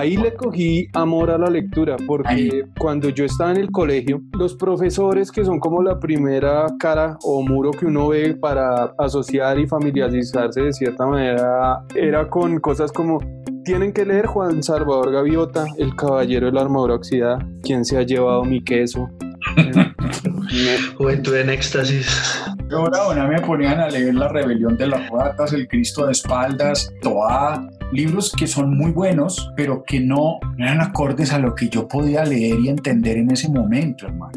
ahí 0.00 0.16
le 0.16 0.34
cogí 0.34 0.88
amor 0.94 1.30
a 1.30 1.38
la 1.38 1.48
lectura, 1.48 1.96
porque 2.06 2.64
cuando 2.78 3.10
yo 3.10 3.24
estaba 3.24 3.52
en 3.52 3.58
el 3.58 3.70
colegio, 3.70 4.22
los 4.38 4.54
profesores 4.54 5.30
que 5.30 5.44
son 5.44 5.60
como 5.60 5.82
la 5.82 5.98
primera 5.98 6.66
cara 6.78 7.18
o 7.22 7.42
muro 7.42 7.70
que 7.70 7.86
uno 7.86 8.08
ve 8.08 8.34
para 8.34 8.94
asociar 8.98 9.58
y 9.58 9.66
familiarizarse 9.66 10.62
de 10.62 10.72
cierta 10.72 11.06
manera, 11.06 11.84
era 11.94 12.28
con 12.28 12.58
cosas 12.60 12.92
como 12.92 13.18
tienen 13.64 13.92
que 13.92 14.06
leer 14.06 14.26
Juan 14.26 14.62
Salvador 14.62 15.12
Gaviota, 15.12 15.66
El 15.76 15.94
Caballero 15.94 16.46
de 16.46 16.52
la 16.52 16.62
Armadura 16.62 16.94
Oxidada, 16.94 17.46
quien 17.62 17.84
se 17.84 17.98
ha 17.98 18.02
llevado 18.02 18.44
mi 18.44 18.64
queso. 18.64 19.08
Juventud 20.96 21.36
en 21.36 21.50
éxtasis. 21.50 22.42
Ahora 22.72 23.26
me 23.26 23.40
ponían 23.40 23.80
a 23.80 23.88
leer 23.88 24.14
La 24.14 24.28
Rebelión 24.28 24.76
de 24.76 24.86
las 24.86 25.08
Ratas, 25.10 25.52
El 25.52 25.68
Cristo 25.68 26.06
de 26.06 26.12
Espaldas, 26.12 26.92
Toa, 27.02 27.68
libros 27.92 28.32
que 28.36 28.46
son 28.46 28.76
muy 28.76 28.92
buenos, 28.92 29.50
pero 29.56 29.82
que 29.82 30.00
no 30.00 30.38
eran 30.58 30.80
acordes 30.80 31.32
a 31.32 31.38
lo 31.38 31.54
que 31.54 31.68
yo 31.68 31.88
podía 31.88 32.24
leer 32.24 32.60
y 32.60 32.68
entender 32.68 33.18
en 33.18 33.30
ese 33.30 33.48
momento, 33.48 34.06
hermano. 34.06 34.32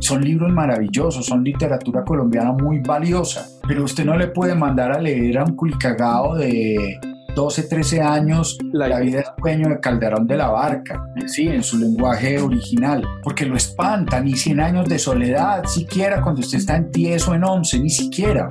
Son 0.00 0.22
libros 0.22 0.52
maravillosos, 0.52 1.24
son 1.24 1.44
literatura 1.44 2.04
colombiana 2.04 2.52
muy 2.52 2.80
valiosa, 2.80 3.46
pero 3.66 3.84
usted 3.84 4.04
no 4.04 4.16
le 4.16 4.28
puede 4.28 4.54
mandar 4.54 4.92
a 4.92 5.00
leer 5.00 5.38
a 5.38 5.44
un 5.44 5.56
culicagao 5.56 6.36
de 6.36 6.98
12, 7.34 7.64
13 7.64 8.00
años 8.00 8.58
La, 8.72 9.00
vida 9.00 9.20
es 9.20 9.26
sueño 9.40 9.68
de 9.68 9.80
Calderón 9.80 10.26
de 10.26 10.36
la 10.36 10.48
Barca, 10.48 11.04
sí, 11.26 11.48
en 11.48 11.62
su 11.62 11.78
lenguaje 11.78 12.40
original, 12.40 13.04
porque 13.22 13.46
lo 13.46 13.56
espanta, 13.56 14.20
ni 14.20 14.34
100 14.34 14.60
años 14.60 14.88
de 14.88 14.98
soledad, 14.98 15.64
siquiera 15.64 16.22
cuando 16.22 16.40
usted 16.40 16.58
está 16.58 16.76
en 16.76 16.90
10 16.90 17.28
o 17.28 17.34
en 17.34 17.44
11, 17.44 17.80
ni 17.80 17.90
siquiera. 17.90 18.48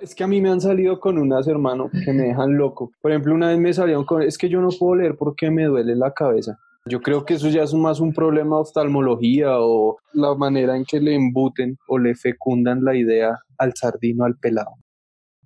Es 0.00 0.14
que 0.14 0.24
a 0.24 0.26
mí 0.26 0.40
me 0.40 0.50
han 0.50 0.60
salido 0.60 0.98
con 0.98 1.18
unas, 1.18 1.46
hermano, 1.46 1.90
que 2.04 2.12
me 2.12 2.24
dejan 2.24 2.56
loco. 2.56 2.92
Por 3.02 3.10
ejemplo, 3.10 3.34
una 3.34 3.48
vez 3.48 3.58
me 3.58 3.72
salieron 3.72 4.04
con, 4.04 4.22
es 4.22 4.38
que 4.38 4.48
yo 4.48 4.60
no 4.60 4.70
puedo 4.70 4.96
leer 4.96 5.16
porque 5.16 5.50
me 5.50 5.64
duele 5.64 5.94
la 5.94 6.12
cabeza. 6.12 6.58
Yo 6.86 7.02
creo 7.02 7.24
que 7.24 7.34
eso 7.34 7.48
ya 7.50 7.62
es 7.62 7.74
más 7.74 8.00
un 8.00 8.14
problema 8.14 8.56
de 8.56 8.62
oftalmología 8.62 9.58
o 9.58 9.98
la 10.14 10.34
manera 10.34 10.76
en 10.76 10.84
que 10.84 11.00
le 11.00 11.14
embuten 11.14 11.76
o 11.86 11.98
le 11.98 12.14
fecundan 12.14 12.82
la 12.82 12.96
idea 12.96 13.38
al 13.58 13.74
sardino, 13.74 14.24
al 14.24 14.36
pelado. 14.36 14.76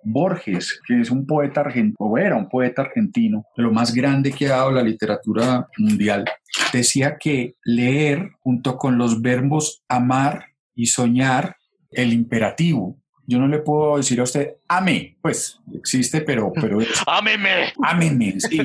Borges, 0.05 0.81
que 0.87 1.01
es 1.01 1.11
un 1.11 1.27
poeta 1.27 1.63
argentino, 1.63 1.97
o 1.99 2.19
era 2.19 2.37
un 2.37 2.49
poeta 2.49 2.83
argentino, 2.83 3.47
lo 3.57 3.73
más 3.73 3.95
grande 3.95 4.33
que 4.33 4.47
ha 4.47 4.57
dado 4.57 4.71
la 4.71 4.83
literatura 4.83 5.67
mundial, 5.79 6.27
decía 6.73 7.17
que 7.19 7.57
leer 7.65 8.33
junto 8.41 8.77
con 8.77 8.99
los 8.99 9.23
verbos 9.23 9.83
amar 9.89 10.45
y 10.75 10.87
soñar, 10.87 11.57
el 11.91 12.13
imperativo, 12.13 12.99
yo 13.27 13.39
no 13.39 13.49
le 13.49 13.59
puedo 13.59 13.97
decir 13.97 14.21
a 14.21 14.25
usted, 14.25 14.57
ame, 14.69 15.17
pues 15.21 15.61
existe, 15.75 16.21
pero... 16.21 16.53
pero 16.53 16.79
¡Ámeme! 17.07 17.73
¡Ámeme! 17.83 18.41
Sí. 18.41 18.61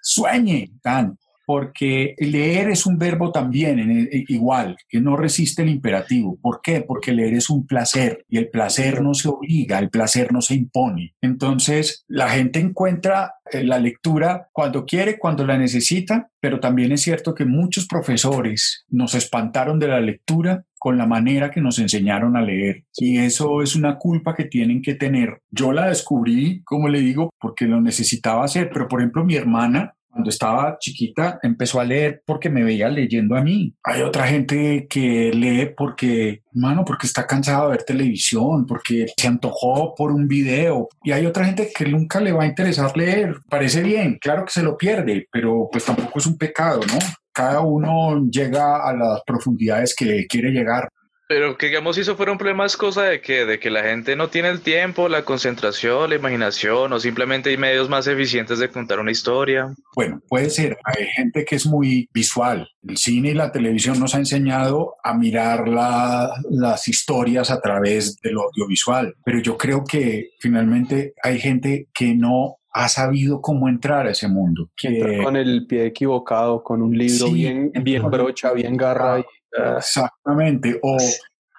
Sueñe, 0.00 0.70
tan. 0.82 1.18
Porque 1.46 2.16
leer 2.18 2.68
es 2.70 2.86
un 2.86 2.98
verbo 2.98 3.30
también 3.30 4.08
igual, 4.28 4.76
que 4.88 5.00
no 5.00 5.16
resiste 5.16 5.62
el 5.62 5.68
imperativo. 5.68 6.38
¿Por 6.42 6.60
qué? 6.60 6.82
Porque 6.82 7.12
leer 7.12 7.34
es 7.34 7.48
un 7.48 7.66
placer 7.66 8.24
y 8.28 8.38
el 8.38 8.50
placer 8.50 9.00
no 9.00 9.14
se 9.14 9.28
obliga, 9.28 9.78
el 9.78 9.88
placer 9.88 10.32
no 10.32 10.42
se 10.42 10.54
impone. 10.54 11.14
Entonces, 11.22 12.04
la 12.08 12.28
gente 12.28 12.58
encuentra 12.58 13.34
eh, 13.52 13.62
la 13.62 13.78
lectura 13.78 14.48
cuando 14.52 14.84
quiere, 14.84 15.18
cuando 15.18 15.46
la 15.46 15.56
necesita, 15.56 16.30
pero 16.40 16.58
también 16.58 16.92
es 16.92 17.02
cierto 17.02 17.34
que 17.34 17.44
muchos 17.44 17.86
profesores 17.86 18.84
nos 18.88 19.14
espantaron 19.14 19.78
de 19.78 19.88
la 19.88 20.00
lectura 20.00 20.64
con 20.78 20.98
la 20.98 21.06
manera 21.06 21.50
que 21.50 21.60
nos 21.60 21.78
enseñaron 21.78 22.36
a 22.36 22.42
leer. 22.42 22.84
Y 22.96 23.18
eso 23.18 23.62
es 23.62 23.74
una 23.74 23.98
culpa 23.98 24.34
que 24.34 24.44
tienen 24.44 24.82
que 24.82 24.94
tener. 24.94 25.40
Yo 25.50 25.72
la 25.72 25.88
descubrí, 25.88 26.62
como 26.64 26.88
le 26.88 27.00
digo, 27.00 27.30
porque 27.40 27.66
lo 27.66 27.80
necesitaba 27.80 28.44
hacer, 28.44 28.70
pero 28.72 28.86
por 28.88 29.00
ejemplo 29.00 29.24
mi 29.24 29.34
hermana 29.34 29.95
cuando 30.16 30.30
estaba 30.30 30.78
chiquita 30.80 31.38
empezó 31.42 31.78
a 31.78 31.84
leer 31.84 32.22
porque 32.24 32.48
me 32.48 32.64
veía 32.64 32.88
leyendo 32.88 33.36
a 33.36 33.42
mí. 33.42 33.74
Hay 33.84 34.00
otra 34.00 34.26
gente 34.26 34.86
que 34.88 35.30
lee 35.34 35.74
porque, 35.76 36.42
mano, 36.54 36.86
porque 36.86 37.06
está 37.06 37.26
cansado 37.26 37.66
de 37.66 37.76
ver 37.76 37.84
televisión, 37.84 38.64
porque 38.64 39.04
se 39.14 39.26
antojó 39.28 39.94
por 39.94 40.10
un 40.12 40.26
video. 40.26 40.88
Y 41.04 41.12
hay 41.12 41.26
otra 41.26 41.44
gente 41.44 41.70
que 41.76 41.84
nunca 41.84 42.18
le 42.18 42.32
va 42.32 42.44
a 42.44 42.46
interesar 42.46 42.96
leer. 42.96 43.36
Parece 43.50 43.82
bien, 43.82 44.16
claro 44.18 44.46
que 44.46 44.52
se 44.52 44.62
lo 44.62 44.78
pierde, 44.78 45.28
pero 45.30 45.68
pues 45.70 45.84
tampoco 45.84 46.18
es 46.18 46.26
un 46.26 46.38
pecado, 46.38 46.80
¿no? 46.80 46.98
Cada 47.30 47.60
uno 47.60 48.26
llega 48.30 48.88
a 48.88 48.94
las 48.94 49.20
profundidades 49.26 49.94
que 49.94 50.26
quiere 50.26 50.50
llegar. 50.50 50.88
Pero 51.28 51.58
que 51.58 51.66
digamos, 51.66 51.96
si 51.96 52.02
eso 52.02 52.16
fuera 52.16 52.30
un 52.30 52.38
problema, 52.38 52.64
es 52.64 52.76
cosa 52.76 53.02
de 53.02 53.20
que, 53.20 53.44
de 53.44 53.58
que 53.58 53.68
la 53.68 53.82
gente 53.82 54.14
no 54.14 54.28
tiene 54.28 54.48
el 54.48 54.60
tiempo, 54.60 55.08
la 55.08 55.24
concentración, 55.24 56.10
la 56.10 56.16
imaginación, 56.16 56.92
o 56.92 57.00
simplemente 57.00 57.50
hay 57.50 57.56
medios 57.56 57.88
más 57.88 58.06
eficientes 58.06 58.60
de 58.60 58.68
contar 58.68 59.00
una 59.00 59.10
historia. 59.10 59.74
Bueno, 59.96 60.20
puede 60.28 60.50
ser. 60.50 60.78
Hay 60.84 61.06
gente 61.16 61.44
que 61.44 61.56
es 61.56 61.66
muy 61.66 62.08
visual. 62.14 62.68
El 62.86 62.96
cine 62.96 63.30
y 63.30 63.34
la 63.34 63.50
televisión 63.50 63.98
nos 63.98 64.14
ha 64.14 64.18
enseñado 64.18 64.94
a 65.02 65.14
mirar 65.14 65.66
las 65.68 66.86
historias 66.86 67.50
a 67.50 67.60
través 67.60 68.20
del 68.20 68.36
audiovisual. 68.36 69.14
Pero 69.24 69.40
yo 69.40 69.56
creo 69.56 69.82
que 69.82 70.30
finalmente 70.38 71.14
hay 71.22 71.40
gente 71.40 71.88
que 71.92 72.14
no 72.14 72.58
ha 72.76 72.88
sabido 72.88 73.40
cómo 73.40 73.68
entrar 73.68 74.06
a 74.06 74.10
ese 74.10 74.28
mundo. 74.28 74.70
Que... 74.76 75.20
Con 75.24 75.34
el 75.34 75.66
pie 75.66 75.86
equivocado, 75.86 76.62
con 76.62 76.82
un 76.82 76.96
libro 76.96 77.30
bien, 77.30 77.72
bien 77.82 78.08
brocha, 78.10 78.52
bien 78.52 78.76
garra. 78.76 79.24
Exactamente. 79.76 80.78
O 80.82 80.96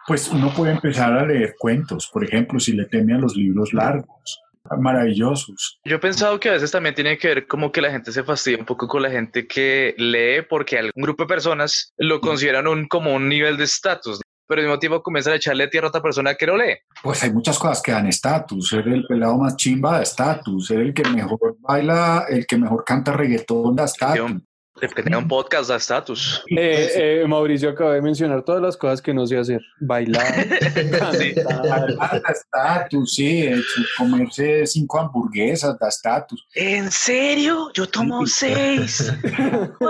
pues 0.08 0.30
uno 0.30 0.54
puede 0.56 0.72
empezar 0.72 1.14
a 1.14 1.26
leer 1.26 1.56
cuentos, 1.60 2.10
por 2.12 2.24
ejemplo, 2.24 2.60
si 2.60 2.74
le 2.74 2.86
teme 2.86 3.16
a 3.16 3.18
los 3.18 3.36
libros 3.36 3.74
largos 3.74 4.40
maravillosos. 4.80 5.80
Yo 5.86 5.96
he 5.96 6.00
pensado 6.00 6.40
que 6.40 6.50
a 6.50 6.54
veces 6.54 6.72
también 6.72 6.96
tiene 6.96 7.18
que 7.18 7.28
ver 7.30 7.48
como 7.48 7.72
que 7.72 7.82
la 7.82 7.92
gente 7.92 8.12
se 8.12 8.24
fastidia 8.24 8.60
un 8.60 8.66
poco 8.66 8.88
con 8.88 9.02
la 9.02 9.10
gente 9.10 9.48
que 9.48 9.96
lee 9.98 10.46
porque 10.50 10.78
algún 10.78 11.04
grupo 11.04 11.24
de 11.24 11.28
personas 11.28 11.94
lo 11.98 12.20
consideran 12.20 12.68
un, 12.68 12.88
como 12.88 13.14
un 13.14 13.30
nivel 13.30 13.56
de 13.56 13.64
estatus 13.64 14.20
pero 14.48 14.62
al 14.62 14.68
mismo 14.68 14.80
tiempo 14.80 15.04
comienzan 15.04 15.34
a 15.34 15.36
echarle 15.36 15.68
tierra 15.68 15.88
a 15.88 15.90
otra 15.90 16.02
persona 16.02 16.36
que 16.36 16.48
no 16.48 16.58
lee. 16.58 16.78
Pues 17.04 17.22
hay 17.22 17.32
muchas 17.32 17.60
cosas 17.60 17.82
que 17.82 17.92
dan 17.92 18.08
estatus. 18.08 18.70
Ser 18.70 18.88
el 18.88 19.06
pelado 19.06 19.38
más 19.38 19.58
chimba 19.58 19.98
da 19.98 20.04
estatus. 20.04 20.68
Ser 20.68 20.80
el 20.80 20.94
que 20.94 21.04
mejor 21.10 21.58
baila, 21.60 22.26
el 22.30 22.48
que 22.48 22.58
mejor 22.58 22.84
canta 22.86 23.12
reggaetón 23.12 23.76
da 23.76 23.84
estatus. 23.84 24.42
Que 24.80 25.02
tenga 25.02 25.18
un 25.18 25.28
podcast 25.28 25.70
da 25.70 25.78
estatus. 25.78 26.44
Eh, 26.50 26.90
eh, 26.96 27.28
Mauricio 27.28 27.70
acaba 27.70 27.94
de 27.94 28.02
mencionar 28.02 28.44
todas 28.44 28.62
las 28.62 28.78
cosas 28.78 29.02
que 29.02 29.14
no 29.14 29.26
sé 29.26 29.38
hacer. 29.38 29.62
Bailar, 29.80 30.48
cantar. 30.92 31.96
Da 31.96 32.22
estatus, 32.30 33.16
sí. 33.16 33.50
Comerse 33.98 34.68
cinco 34.68 35.00
hamburguesas 35.00 35.78
da 35.80 35.88
estatus. 35.88 36.48
¿En 36.54 36.92
serio? 36.92 37.72
Yo 37.74 37.88
tomo 37.88 38.26
seis. 38.28 39.12
¡Wow! 39.80 39.90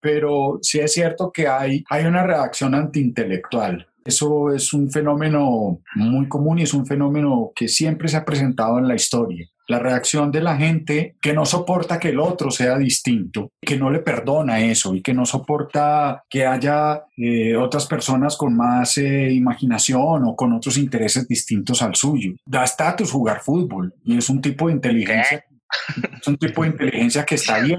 Pero 0.00 0.58
sí 0.60 0.80
es 0.80 0.92
cierto 0.92 1.30
que 1.32 1.48
hay, 1.48 1.84
hay 1.88 2.04
una 2.04 2.22
reacción 2.22 2.74
antiintelectual. 2.74 3.86
Eso 4.04 4.52
es 4.52 4.72
un 4.72 4.90
fenómeno 4.90 5.80
muy 5.94 6.28
común 6.28 6.58
y 6.58 6.62
es 6.62 6.74
un 6.74 6.86
fenómeno 6.86 7.52
que 7.54 7.68
siempre 7.68 8.08
se 8.08 8.16
ha 8.16 8.24
presentado 8.24 8.78
en 8.78 8.88
la 8.88 8.94
historia 8.94 9.46
la 9.70 9.78
reacción 9.78 10.32
de 10.32 10.40
la 10.40 10.56
gente 10.56 11.14
que 11.22 11.32
no 11.32 11.46
soporta 11.46 12.00
que 12.00 12.08
el 12.08 12.18
otro 12.18 12.50
sea 12.50 12.76
distinto, 12.76 13.52
que 13.60 13.78
no 13.78 13.88
le 13.88 14.00
perdona 14.00 14.58
eso 14.60 14.96
y 14.96 15.00
que 15.00 15.14
no 15.14 15.24
soporta 15.24 16.24
que 16.28 16.44
haya 16.44 17.04
eh, 17.16 17.54
otras 17.56 17.86
personas 17.86 18.36
con 18.36 18.56
más 18.56 18.98
eh, 18.98 19.30
imaginación 19.32 20.24
o 20.24 20.34
con 20.34 20.52
otros 20.52 20.76
intereses 20.76 21.28
distintos 21.28 21.82
al 21.82 21.94
suyo. 21.94 22.32
Da 22.44 22.64
estatus 22.64 23.12
jugar 23.12 23.42
fútbol 23.42 23.94
y 24.04 24.18
es 24.18 24.28
un 24.28 24.40
tipo 24.40 24.66
de 24.66 24.72
inteligencia, 24.72 25.44
es 26.20 26.26
un 26.26 26.36
tipo 26.36 26.62
de 26.62 26.70
inteligencia 26.70 27.24
que 27.24 27.36
está 27.36 27.60
bien, 27.60 27.78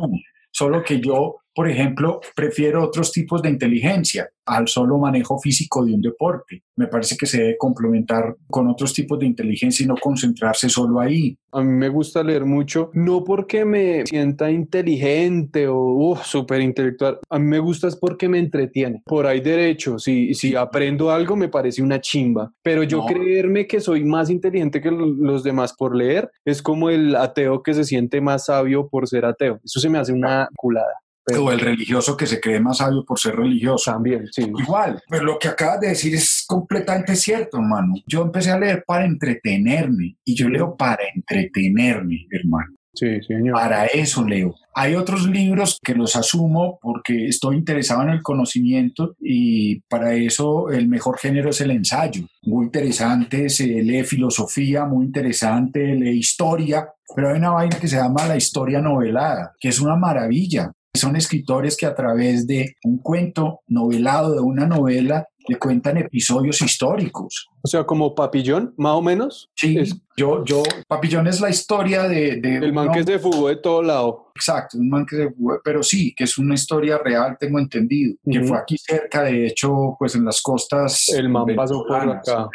solo 0.50 0.84
que 0.84 1.02
yo 1.02 1.41
por 1.54 1.70
ejemplo, 1.70 2.22
prefiero 2.36 2.84
otros 2.84 3.12
tipos 3.12 3.42
de 3.42 3.50
inteligencia 3.50 4.30
al 4.46 4.68
solo 4.68 4.98
manejo 4.98 5.40
físico 5.40 5.86
de 5.86 5.94
un 5.94 6.02
deporte. 6.02 6.64
Me 6.76 6.88
parece 6.88 7.16
que 7.18 7.26
se 7.26 7.42
debe 7.42 7.58
complementar 7.58 8.36
con 8.48 8.68
otros 8.68 8.94
tipos 8.94 9.20
de 9.20 9.26
inteligencia 9.26 9.84
y 9.84 9.88
no 9.88 9.96
concentrarse 9.96 10.70
solo 10.70 11.00
ahí. 11.00 11.38
A 11.52 11.62
mí 11.62 11.72
me 11.72 11.90
gusta 11.90 12.24
leer 12.24 12.46
mucho, 12.46 12.90
no 12.94 13.24
porque 13.24 13.66
me 13.66 14.06
sienta 14.06 14.50
inteligente 14.50 15.68
o 15.70 16.18
súper 16.24 16.62
intelectual, 16.62 17.20
a 17.30 17.40
mí 17.40 17.46
me 17.46 17.60
gusta 17.60 17.88
es 17.88 17.96
porque 17.96 18.30
me 18.30 18.40
entretiene. 18.40 19.04
Por 19.06 19.28
ahí 19.28 19.42
derecho, 19.42 20.00
si, 20.00 20.34
si 20.34 20.56
aprendo 20.56 21.12
algo 21.12 21.36
me 21.36 21.50
parece 21.50 21.82
una 21.82 22.00
chimba, 22.00 22.52
pero 22.64 22.84
yo 22.84 23.06
creerme 23.06 23.68
que 23.68 23.82
soy 23.82 24.04
más 24.06 24.30
inteligente 24.30 24.82
que 24.82 24.92
los 24.92 25.44
demás 25.44 25.74
por 25.74 25.96
leer 25.96 26.32
es 26.46 26.62
como 26.62 26.90
el 26.90 27.16
ateo 27.16 27.62
que 27.62 27.74
se 27.74 27.84
siente 27.84 28.22
más 28.22 28.46
sabio 28.46 28.88
por 28.88 29.08
ser 29.08 29.26
ateo. 29.26 29.60
Eso 29.64 29.80
se 29.80 29.90
me 29.90 29.98
hace 29.98 30.14
una 30.14 30.50
culada 30.56 31.02
o 31.28 31.52
el 31.52 31.60
religioso 31.60 32.18
que 32.18 32.26
se 32.26 32.40
cree 32.40 32.60
más 32.60 32.78
sabio 32.78 33.04
por 33.06 33.20
ser 33.20 33.36
religioso. 33.36 33.92
También, 33.92 34.28
sí. 34.32 34.52
Igual, 34.58 35.02
pero 35.10 35.24
lo 35.24 35.40
que 35.40 35.48
acabas 35.48 35.80
de 35.82 35.90
decir 35.90 36.14
es 36.16 36.44
completamente 36.48 37.16
cierto, 37.16 37.58
hermano. 37.58 37.94
Yo 38.08 38.22
empecé 38.22 38.52
a 38.52 38.60
leer 38.60 38.84
para 38.86 39.06
entretenerme 39.06 40.18
y 40.26 40.36
yo 40.36 40.50
leo 40.50 40.76
para 40.76 41.04
entretenerme, 41.14 42.28
hermano. 42.32 42.76
Sí, 42.94 43.22
señor. 43.26 43.54
Para 43.54 43.86
eso 43.86 44.26
leo. 44.26 44.54
Hay 44.76 44.96
otros 44.96 45.26
libros 45.28 45.80
que 45.82 45.96
los 45.96 46.16
asumo 46.16 46.78
porque 46.82 47.28
estoy 47.28 47.56
interesado 47.56 48.04
en 48.04 48.10
el 48.10 48.22
conocimiento 48.22 49.16
y 49.20 49.80
para 49.82 50.14
eso 50.14 50.70
el 50.70 50.88
mejor 50.88 51.18
género 51.18 51.50
es 51.50 51.62
el 51.62 51.72
ensayo. 51.72 52.26
Muy 52.44 52.66
interesante, 52.66 53.50
se 53.50 53.66
lee 53.66 54.04
filosofía, 54.04 54.86
muy 54.86 55.06
interesante, 55.06 55.96
lee 55.96 56.18
historia, 56.18 56.88
pero 57.16 57.30
hay 57.30 57.38
una 57.38 57.52
vaina 57.52 57.80
que 57.80 57.88
se 57.88 57.98
llama 57.98 58.28
la 58.28 58.38
historia 58.38 58.82
novelada, 58.82 59.54
que 59.60 59.70
es 59.70 59.80
una 59.80 59.96
maravilla. 59.96 60.72
Son 60.94 61.16
escritores 61.16 61.78
que 61.78 61.86
a 61.86 61.96
través 61.96 62.46
de 62.48 62.76
un 62.84 62.98
cuento 62.98 63.62
novelado, 63.68 64.34
de 64.34 64.42
una 64.42 64.68
novela, 64.68 65.26
le 65.48 65.58
cuentan 65.58 65.98
episodios 65.98 66.62
históricos. 66.62 67.48
O 67.64 67.68
sea, 67.68 67.84
como 67.84 68.16
Papillón, 68.16 68.74
más 68.78 68.94
o 68.94 69.02
menos. 69.02 69.52
Sí, 69.56 69.78
yo, 70.18 70.44
yo, 70.46 70.64
Papillón 70.88 71.28
es 71.28 71.40
la 71.42 71.50
historia 71.50 72.04
de... 72.04 72.38
de 72.38 72.58
el 72.58 72.74
man 72.74 72.92
que 72.92 73.04
se 73.04 73.20
fugó 73.20 73.48
de 73.48 73.56
todo 73.56 73.82
lado. 73.82 74.32
Exacto, 74.36 74.78
un 74.78 74.90
man 74.90 75.06
que 75.06 75.16
se 75.16 75.32
fugó, 75.32 75.60
pero 75.64 75.84
sí, 75.84 76.14
que 76.16 76.24
es 76.24 76.38
una 76.38 76.56
historia 76.56 76.98
real, 76.98 77.38
tengo 77.40 77.60
entendido, 77.60 78.16
que 78.30 78.44
fue 78.44 78.58
aquí 78.58 78.78
cerca, 78.78 79.24
de 79.24 79.46
hecho, 79.46 79.96
pues 80.00 80.16
en 80.16 80.26
las 80.26 80.42
costas. 80.42 81.10
El 81.10 81.30
man 81.30 81.46
pasó 81.56 81.86
por 81.86 82.10
acá, 82.10 82.50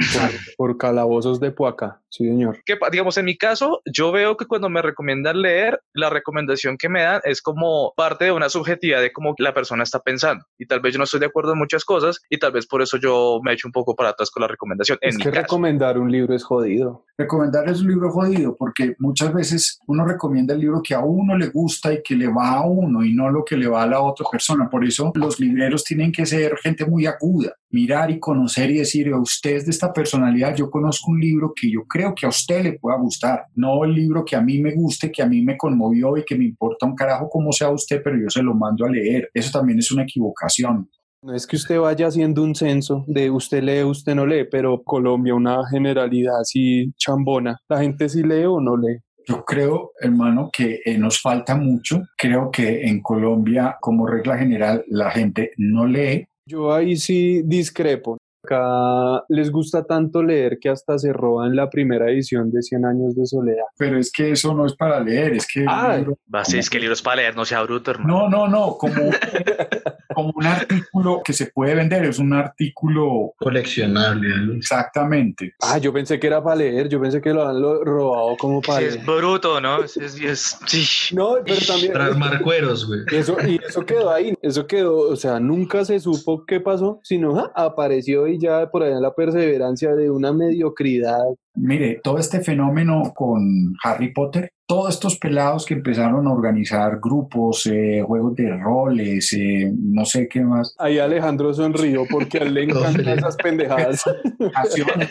por, 0.56 0.76
calabozos 0.78 1.38
de 1.38 1.50
Puaca, 1.50 2.00
sí 2.08 2.24
señor. 2.24 2.60
Que, 2.64 2.78
digamos, 2.90 3.16
en 3.18 3.26
mi 3.26 3.36
caso, 3.36 3.82
yo 3.84 4.10
veo 4.10 4.36
que 4.36 4.46
cuando 4.46 4.68
me 4.68 4.82
recomiendan 4.82 5.42
leer, 5.42 5.80
la 5.92 6.10
recomendación 6.10 6.76
que 6.76 6.88
me 6.88 7.02
dan 7.02 7.20
es 7.24 7.42
como 7.42 7.92
parte 7.96 8.24
de 8.24 8.32
una 8.32 8.48
subjetividad 8.48 9.00
de 9.00 9.12
cómo 9.12 9.34
la 9.38 9.54
persona 9.54 9.82
está 9.82 10.00
pensando. 10.00 10.44
Y 10.58 10.66
tal 10.66 10.80
vez 10.80 10.94
yo 10.94 10.98
no 10.98 11.04
estoy 11.04 11.20
de 11.20 11.26
acuerdo 11.26 11.52
en 11.52 11.58
muchas 11.58 11.84
cosas 11.84 12.20
y 12.30 12.38
tal 12.38 12.52
vez 12.52 12.66
por 12.66 12.82
eso 12.82 12.96
yo 12.96 13.38
me 13.42 13.52
echo 13.52 13.68
un 13.68 13.72
poco 13.72 13.94
para 13.94 14.10
atrás 14.10 14.30
con 14.30 14.40
la 14.40 14.48
recomendación. 14.48 14.95
Es 15.00 15.18
que 15.18 15.30
recomendar 15.30 15.98
un 15.98 16.10
libro 16.10 16.34
es 16.34 16.44
jodido. 16.44 17.04
Recomendar 17.18 17.66
es 17.70 17.80
un 17.80 17.88
libro 17.88 18.10
jodido 18.10 18.54
porque 18.56 18.94
muchas 18.98 19.32
veces 19.32 19.78
uno 19.86 20.04
recomienda 20.04 20.52
el 20.52 20.60
libro 20.60 20.82
que 20.82 20.94
a 20.94 21.00
uno 21.00 21.36
le 21.36 21.48
gusta 21.48 21.92
y 21.94 22.02
que 22.02 22.14
le 22.14 22.28
va 22.28 22.56
a 22.56 22.66
uno 22.66 23.02
y 23.02 23.14
no 23.14 23.30
lo 23.30 23.42
que 23.42 23.56
le 23.56 23.68
va 23.68 23.84
a 23.84 23.86
la 23.86 24.00
otra 24.00 24.26
persona. 24.30 24.68
Por 24.68 24.84
eso 24.84 25.12
los 25.14 25.40
libreros 25.40 25.82
tienen 25.82 26.12
que 26.12 26.26
ser 26.26 26.56
gente 26.58 26.84
muy 26.84 27.06
aguda, 27.06 27.54
mirar 27.70 28.10
y 28.10 28.20
conocer 28.20 28.70
y 28.70 28.78
decir, 28.78 29.08
a 29.08 29.18
usted 29.18 29.64
de 29.64 29.70
esta 29.70 29.92
personalidad, 29.92 30.54
yo 30.54 30.70
conozco 30.70 31.10
un 31.10 31.20
libro 31.20 31.54
que 31.56 31.70
yo 31.70 31.84
creo 31.84 32.14
que 32.14 32.26
a 32.26 32.28
usted 32.28 32.62
le 32.62 32.72
pueda 32.74 32.98
gustar, 32.98 33.44
no 33.54 33.82
el 33.84 33.94
libro 33.94 34.22
que 34.22 34.36
a 34.36 34.42
mí 34.42 34.58
me 34.58 34.74
guste, 34.74 35.10
que 35.10 35.22
a 35.22 35.26
mí 35.26 35.40
me 35.40 35.56
conmovió 35.56 36.18
y 36.18 36.24
que 36.24 36.36
me 36.36 36.44
importa 36.44 36.84
un 36.84 36.94
carajo 36.94 37.30
como 37.30 37.50
sea 37.50 37.70
usted, 37.70 38.02
pero 38.04 38.18
yo 38.18 38.28
se 38.28 38.42
lo 38.42 38.54
mando 38.54 38.84
a 38.84 38.90
leer. 38.90 39.30
Eso 39.32 39.58
también 39.58 39.78
es 39.78 39.90
una 39.90 40.02
equivocación. 40.02 40.90
No 41.26 41.34
es 41.34 41.44
que 41.44 41.56
usted 41.56 41.80
vaya 41.80 42.06
haciendo 42.06 42.40
un 42.44 42.54
censo 42.54 43.02
de 43.08 43.32
usted 43.32 43.60
lee, 43.60 43.82
usted 43.82 44.14
no 44.14 44.24
lee, 44.24 44.44
pero 44.48 44.84
Colombia, 44.84 45.34
una 45.34 45.68
generalidad 45.68 46.40
así 46.40 46.92
chambona. 46.96 47.58
¿La 47.68 47.80
gente 47.80 48.08
sí 48.08 48.22
lee 48.22 48.44
o 48.44 48.60
no 48.60 48.76
lee? 48.76 49.00
Yo 49.26 49.44
creo, 49.44 49.90
hermano, 50.00 50.50
que 50.52 50.82
eh, 50.84 50.96
nos 50.96 51.20
falta 51.20 51.56
mucho. 51.56 52.04
Creo 52.16 52.48
que 52.52 52.82
en 52.82 53.02
Colombia, 53.02 53.76
como 53.80 54.06
regla 54.06 54.38
general, 54.38 54.84
la 54.86 55.10
gente 55.10 55.50
no 55.56 55.84
lee. 55.84 56.28
Yo 56.46 56.72
ahí 56.72 56.96
sí 56.96 57.42
discrepo. 57.44 58.18
Acá 58.46 59.24
les 59.28 59.50
gusta 59.50 59.84
tanto 59.84 60.22
leer 60.22 60.58
que 60.60 60.68
hasta 60.68 60.98
se 60.98 61.12
roban 61.12 61.56
la 61.56 61.68
primera 61.68 62.10
edición 62.10 62.50
de 62.52 62.62
100 62.62 62.84
años 62.84 63.16
de 63.16 63.26
soledad. 63.26 63.64
Pero 63.76 63.98
es 63.98 64.12
que 64.12 64.30
eso 64.32 64.54
no 64.54 64.66
es 64.66 64.74
para 64.76 65.00
leer, 65.00 65.34
es 65.34 65.46
que... 65.52 65.64
Ah, 65.68 65.98
sí, 66.44 66.58
es 66.58 66.70
que 66.70 66.78
libros 66.78 67.02
para 67.02 67.16
leer, 67.16 67.34
no 67.36 67.44
sea 67.44 67.62
bruto, 67.62 67.90
hermano. 67.90 68.28
No, 68.28 68.28
no, 68.28 68.48
no, 68.48 68.76
como, 68.78 68.94
como 70.14 70.32
un 70.34 70.46
artículo 70.46 71.22
que 71.24 71.32
se 71.32 71.46
puede 71.46 71.74
vender, 71.74 72.04
es 72.04 72.18
un 72.18 72.32
artículo 72.32 73.32
Coleccionable. 73.38 74.28
¿no? 74.46 74.54
exactamente. 74.54 75.54
Ah, 75.62 75.78
yo 75.78 75.92
pensé 75.92 76.18
que 76.20 76.26
era 76.28 76.42
para 76.42 76.56
leer, 76.56 76.88
yo 76.88 77.00
pensé 77.00 77.20
que 77.20 77.32
lo 77.32 77.46
han 77.46 77.60
robado 77.60 78.36
como 78.38 78.60
para 78.62 78.78
Sí, 78.78 78.84
leer. 78.86 78.98
es 79.00 79.06
bruto, 79.06 79.60
¿no? 79.60 79.82
Es, 79.82 79.96
es, 79.96 80.20
es- 80.20 80.58
sí. 80.66 81.14
No, 81.14 81.36
pero 81.44 81.58
también... 81.66 81.92
Para 81.92 82.06
armar 82.06 82.40
cueros, 82.42 82.86
güey. 82.86 83.00
Eso, 83.12 83.36
y 83.46 83.58
eso 83.66 83.84
quedó 83.84 84.10
ahí, 84.10 84.34
eso 84.42 84.66
quedó, 84.66 84.96
o 85.10 85.16
sea, 85.16 85.40
nunca 85.40 85.84
se 85.84 85.98
supo 86.00 86.44
qué 86.46 86.60
pasó, 86.60 87.00
sino 87.02 87.38
ah, 87.38 87.52
apareció 87.54 88.26
y 88.28 88.35
ya 88.38 88.68
por 88.70 88.82
allá 88.82 89.00
la 89.00 89.14
perseverancia 89.14 89.94
de 89.94 90.10
una 90.10 90.32
mediocridad. 90.32 91.24
Mire, 91.54 92.00
todo 92.02 92.18
este 92.18 92.40
fenómeno 92.40 93.12
con 93.14 93.74
Harry 93.82 94.12
Potter, 94.12 94.50
todos 94.66 94.94
estos 94.94 95.16
pelados 95.16 95.64
que 95.64 95.74
empezaron 95.74 96.26
a 96.26 96.32
organizar 96.32 96.98
grupos, 97.00 97.66
eh, 97.66 98.02
juegos 98.06 98.34
de 98.34 98.54
roles, 98.58 99.32
eh, 99.32 99.72
no 99.74 100.04
sé 100.04 100.28
qué 100.28 100.40
más, 100.40 100.74
Ahí 100.78 100.98
Alejandro 100.98 101.54
sonrió 101.54 102.04
porque 102.10 102.38
a 102.38 102.42
él 102.42 102.54
le 102.54 102.64
encantan 102.64 103.08
esas 103.08 103.36
pendejadas. 103.36 104.02
Jugar. 104.38 105.08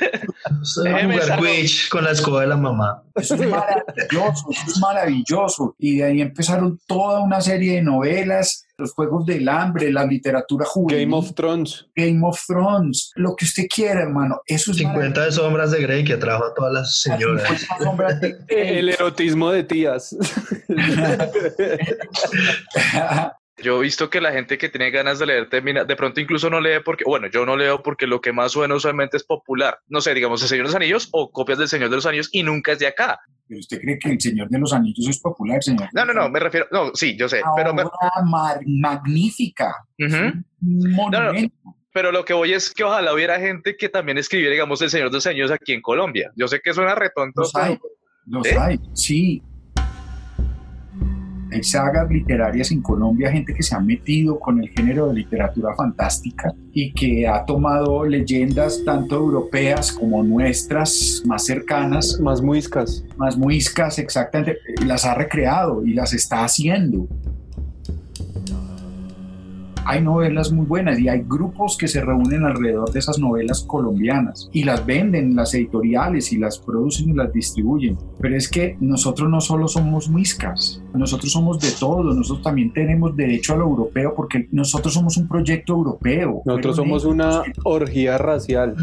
Quidditch 1.40 1.90
con 1.90 2.04
la 2.04 2.12
escoba 2.12 2.42
de 2.42 2.48
la 2.48 2.58
mamá. 2.58 3.04
Eso 3.16 3.36
es 3.36 3.50
maravilloso, 3.50 4.48
eso 4.52 4.64
es 4.68 4.80
maravilloso. 4.80 5.76
Y 5.80 5.98
de 5.98 6.04
ahí 6.04 6.22
empezaron 6.22 6.80
toda 6.88 7.22
una 7.22 7.42
serie 7.42 7.76
de 7.76 7.82
novelas, 7.82 8.68
los 8.78 8.94
Juegos 8.94 9.26
del 9.26 9.48
Hambre, 9.48 9.92
la 9.92 10.06
literatura 10.06 10.66
juvenil, 10.66 11.06
Game 11.06 11.16
of 11.16 11.34
Thrones. 11.34 11.86
Game 11.96 12.20
of 12.26 12.40
Thrones, 12.46 13.12
lo 13.16 13.36
que 13.36 13.46
usted 13.46 13.64
quiera, 13.74 14.02
hermano. 14.02 14.42
Eso 14.46 14.72
es 14.72 14.78
50 14.78 15.26
de 15.26 15.32
sombras 15.32 15.72
de 15.72 15.82
Grey 15.82 16.04
que 16.04 16.14
atrajo 16.14 16.46
a 16.46 16.54
todas 16.54 16.74
las 16.74 17.02
señoras. 17.02 17.44
maravilloso. 17.44 17.84
Sombras 17.84 18.22
de- 18.22 18.36
El 18.80 18.90
erotismo 18.90 19.52
de 19.52 19.64
tías. 19.64 20.16
Yo 23.66 23.80
he 23.80 23.82
visto 23.82 24.12
que 24.12 24.22
la 24.22 24.32
gente 24.32 24.60
que 24.60 24.70
tiene 24.70 24.92
ganas 24.92 25.18
de 25.18 25.26
leer 25.26 25.50
termina, 25.50 25.84
de 25.86 25.96
pronto 25.96 26.22
incluso 26.22 26.52
no 26.52 26.62
lee 26.62 26.82
porque, 26.86 27.04
bueno, 27.04 27.26
yo 27.28 27.48
no 27.48 27.58
leo 27.58 27.82
porque 27.82 28.06
lo 28.06 28.22
que 28.22 28.32
más 28.32 28.52
suena 28.52 28.76
usualmente 28.76 29.18
es 29.18 29.24
popular. 29.24 29.80
No 29.88 30.02
sé, 30.02 30.14
digamos, 30.14 30.40
El 30.44 30.48
Señor 30.50 30.66
de 30.66 30.70
los 30.70 30.76
Anillos 30.76 31.10
o 31.12 31.32
copias 31.32 31.58
del 31.58 31.68
Señor 31.68 31.90
de 31.90 31.96
los 31.96 32.06
Anillos 32.06 32.30
y 32.32 32.44
nunca 32.44 32.74
es 32.74 32.80
de 32.80 32.86
acá. 32.86 33.20
Pero 33.48 33.60
usted 33.60 33.80
cree 33.82 33.98
que 33.98 34.10
el 34.12 34.22
Señor 34.22 34.50
de 34.50 34.60
los 34.60 34.72
Anillos 34.72 35.08
es 35.10 35.20
popular, 35.20 35.64
señor. 35.64 35.90
No, 35.94 36.06
no, 36.06 36.14
no, 36.14 36.30
me 36.30 36.40
refiero, 36.40 36.68
no, 36.72 36.92
sí, 36.94 37.18
yo 37.18 37.28
sé, 37.28 37.42
pero, 37.56 37.74
me- 37.74 37.84
magnífica. 38.66 39.74
Monumento. 40.62 41.56
pero 41.92 42.12
lo 42.12 42.24
que 42.24 42.34
voy 42.34 42.54
es 42.54 42.72
que 42.72 42.84
ojalá 42.84 43.14
hubiera 43.14 43.40
gente 43.40 43.76
que 43.78 43.90
también 43.90 44.18
escribiera, 44.20 44.52
digamos, 44.52 44.82
El 44.82 44.90
Señor 44.90 45.10
de 45.10 45.16
los 45.18 45.26
Anillos 45.28 45.50
aquí 45.52 45.74
en 45.74 45.82
Colombia. 45.82 46.32
Yo 46.36 46.48
sé 46.48 46.60
que 46.64 46.74
suena 46.74 46.94
retonto. 46.94 47.42
Los 47.42 47.56
hay, 47.56 47.80
los 48.28 48.46
¿Eh? 48.46 48.58
hay, 48.60 48.80
sí. 48.94 49.42
Hay 51.52 51.64
sagas 51.64 52.10
literarias 52.10 52.72
en 52.72 52.82
Colombia, 52.82 53.32
gente 53.32 53.54
que 53.54 53.64
se 53.64 53.76
ha 53.76 53.80
metido 53.80 54.40
con 54.40 54.62
el 54.62 54.70
género 54.70 55.08
de 55.08 55.16
literatura 55.16 55.76
fantástica 55.76 56.54
y 56.74 56.92
que 56.94 57.28
ha 57.28 57.46
tomado 57.46 58.06
leyendas 58.06 58.84
tanto 58.84 59.16
europeas 59.16 59.92
como 59.92 60.24
nuestras, 60.24 61.24
más 61.26 61.46
cercanas, 61.46 62.20
Más 62.20 62.42
muiscas. 62.42 63.04
más 63.18 63.38
muiscas, 63.38 64.00
exactamente, 64.00 64.58
las 64.86 65.06
ha 65.06 65.14
recreado 65.14 65.86
y 65.86 65.94
las 65.94 66.14
está 66.14 66.44
haciendo. 66.44 67.08
Hay 69.88 70.02
novelas 70.02 70.52
muy 70.52 70.66
buenas 70.66 71.00
y 71.00 71.08
hay 71.08 71.24
grupos 71.28 71.78
que 71.78 71.88
se 71.88 72.02
reúnen 72.02 72.44
alrededor 72.44 72.92
de 72.92 73.00
esas 73.00 73.20
novelas 73.20 73.64
colombianas 73.64 74.50
y 74.52 74.64
las 74.64 74.84
venden 74.86 75.36
las 75.36 75.54
editoriales 75.54 76.34
y 76.34 76.38
las 76.38 76.58
producen 76.58 77.10
y 77.10 77.14
las 77.14 77.32
distribuyen. 77.32 77.96
Pero 78.20 78.36
es 78.36 78.50
que 78.50 78.78
nosotros 78.80 79.30
no 79.30 79.42
solo 79.42 79.68
somos 79.68 80.10
muiscas, 80.10 80.82
nosotros 80.96 81.32
somos 81.32 81.60
de 81.60 81.70
todo, 81.80 82.04
nosotros 82.04 82.44
también 82.44 82.74
tenemos 82.74 83.16
derecho 83.16 83.54
a 83.54 83.58
lo 83.58 83.66
europeo 83.66 84.14
porque 84.16 84.48
nosotros 84.52 84.94
somos 84.94 85.18
un 85.18 85.28
proyecto 85.28 85.74
europeo. 85.74 86.42
Nosotros 86.46 86.78
somos 86.78 87.04
ellos 87.04 87.14
una 87.14 87.42
que- 87.44 87.54
orgía 87.64 88.18
racial. 88.18 88.76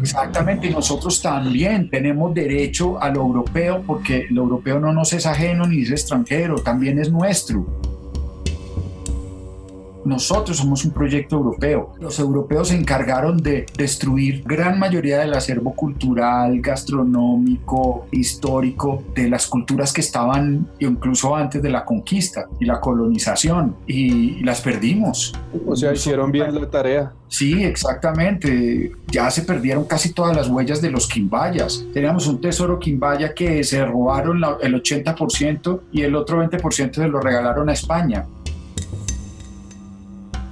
Exactamente, 0.00 0.70
nosotros 0.70 1.22
también 1.22 1.88
tenemos 1.88 2.34
derecho 2.34 3.00
a 3.00 3.10
lo 3.10 3.20
europeo 3.22 3.82
porque 3.86 4.26
lo 4.30 4.42
europeo 4.42 4.80
no 4.80 4.92
nos 4.92 5.12
es 5.12 5.24
ajeno 5.26 5.66
ni 5.66 5.82
es 5.82 5.90
extranjero, 5.90 6.56
también 6.56 6.98
es 6.98 7.12
nuestro. 7.12 7.64
Nosotros 10.04 10.56
somos 10.56 10.84
un 10.84 10.92
proyecto 10.92 11.36
europeo. 11.36 11.94
Los 12.00 12.18
europeos 12.18 12.68
se 12.68 12.76
encargaron 12.76 13.36
de 13.38 13.66
destruir 13.76 14.42
gran 14.44 14.78
mayoría 14.78 15.18
del 15.18 15.34
acervo 15.34 15.74
cultural, 15.74 16.60
gastronómico, 16.60 18.06
histórico 18.10 19.02
de 19.14 19.28
las 19.28 19.46
culturas 19.46 19.92
que 19.92 20.00
estaban 20.00 20.68
incluso 20.78 21.34
antes 21.36 21.62
de 21.62 21.70
la 21.70 21.84
conquista 21.84 22.46
y 22.60 22.64
la 22.64 22.80
colonización 22.80 23.76
y 23.86 24.42
las 24.44 24.60
perdimos. 24.60 25.34
O 25.66 25.76
sea, 25.76 25.92
hicieron 25.92 26.32
bien 26.32 26.54
la 26.54 26.68
tarea. 26.68 27.12
Sí, 27.28 27.64
exactamente. 27.64 28.92
Ya 29.08 29.30
se 29.30 29.42
perdieron 29.42 29.84
casi 29.84 30.12
todas 30.12 30.36
las 30.36 30.48
huellas 30.48 30.82
de 30.82 30.90
los 30.90 31.08
quimbayas. 31.08 31.84
Teníamos 31.94 32.26
un 32.26 32.40
tesoro 32.40 32.78
quimbaya 32.78 33.34
que 33.34 33.64
se 33.64 33.84
robaron 33.84 34.42
el 34.60 34.74
80% 34.74 35.80
y 35.92 36.02
el 36.02 36.14
otro 36.14 36.42
20% 36.42 36.94
se 36.94 37.08
lo 37.08 37.20
regalaron 37.20 37.70
a 37.70 37.72
España. 37.72 38.26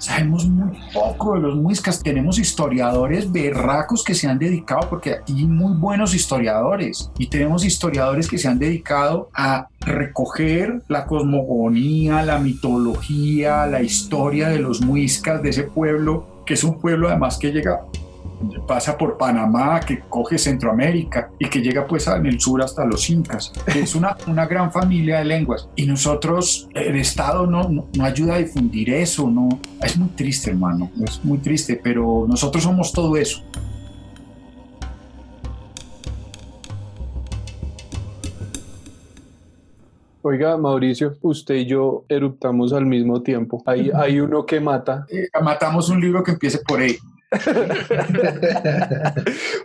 Sabemos 0.01 0.47
muy 0.47 0.79
poco 0.95 1.35
de 1.35 1.41
los 1.41 1.57
muiscas. 1.57 2.03
Tenemos 2.03 2.39
historiadores 2.39 3.31
berracos 3.31 4.03
que 4.03 4.15
se 4.15 4.27
han 4.27 4.39
dedicado, 4.39 4.89
porque 4.89 5.17
hay 5.29 5.47
muy 5.47 5.75
buenos 5.75 6.15
historiadores. 6.15 7.11
Y 7.19 7.29
tenemos 7.29 7.67
historiadores 7.67 8.27
que 8.27 8.39
se 8.39 8.49
han 8.49 8.59
dedicado 8.59 9.29
a 9.35 9.69
recoger 9.81 10.83
la 10.89 11.05
cosmogonía, 11.05 12.23
la 12.23 12.39
mitología, 12.39 13.67
la 13.67 13.83
historia 13.83 14.49
de 14.49 14.59
los 14.59 14.81
muiscas, 14.81 15.43
de 15.43 15.51
ese 15.51 15.65
pueblo, 15.65 16.43
que 16.47 16.55
es 16.55 16.65
un 16.65 16.81
pueblo 16.81 17.09
además 17.09 17.37
que 17.37 17.53
llega 17.53 17.83
pasa 18.67 18.97
por 18.97 19.17
Panamá, 19.19 19.81
que 19.81 20.01
coge 20.01 20.39
Centroamérica 20.39 21.31
y 21.39 21.49
que 21.49 21.61
llega 21.61 21.87
pues 21.87 22.07
en 22.07 22.27
el 22.27 22.41
sur 22.41 22.63
hasta 22.63 22.85
los 22.85 23.09
incas. 23.11 23.53
Es 23.67 23.95
una, 23.95 24.17
una 24.27 24.47
gran 24.47 24.73
familia 24.73 25.19
de 25.19 25.25
lenguas 25.25 25.69
y 25.77 25.87
nosotros, 25.87 26.69
el 26.75 26.97
Estado 26.97 27.47
no, 27.47 27.69
no, 27.69 27.87
no 27.97 28.05
ayuda 28.05 28.35
a 28.35 28.39
difundir 28.39 28.91
eso, 28.91 29.31
no. 29.31 29.49
Es 29.83 29.97
muy 29.97 30.09
triste, 30.11 30.51
hermano, 30.51 30.91
es 31.05 31.25
muy 31.25 31.39
triste, 31.39 31.81
pero 31.83 32.27
nosotros 32.29 32.63
somos 32.63 32.93
todo 32.93 33.17
eso. 33.17 33.43
Oiga, 40.23 40.57
Mauricio, 40.59 41.17
usted 41.23 41.55
y 41.55 41.67
yo 41.67 42.05
eruptamos 42.09 42.75
al 42.75 42.85
mismo 42.85 43.23
tiempo. 43.23 43.63
Hay, 43.65 43.91
hay 43.95 44.21
uno 44.21 44.45
que 44.45 44.61
mata. 44.61 45.07
Eh, 45.09 45.29
matamos 45.43 45.89
un 45.89 45.99
libro 45.99 46.23
que 46.23 46.33
empiece 46.33 46.59
por 46.59 46.83
E. 46.83 46.99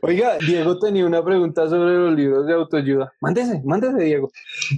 Oiga, 0.02 0.38
Diego 0.40 0.78
tenía 0.80 1.06
una 1.06 1.24
pregunta 1.24 1.68
sobre 1.68 1.96
los 1.96 2.14
libros 2.16 2.46
de 2.46 2.54
autoayuda. 2.54 3.12
Mándese, 3.22 3.62
mándese, 3.66 4.04
Diego. 4.04 4.32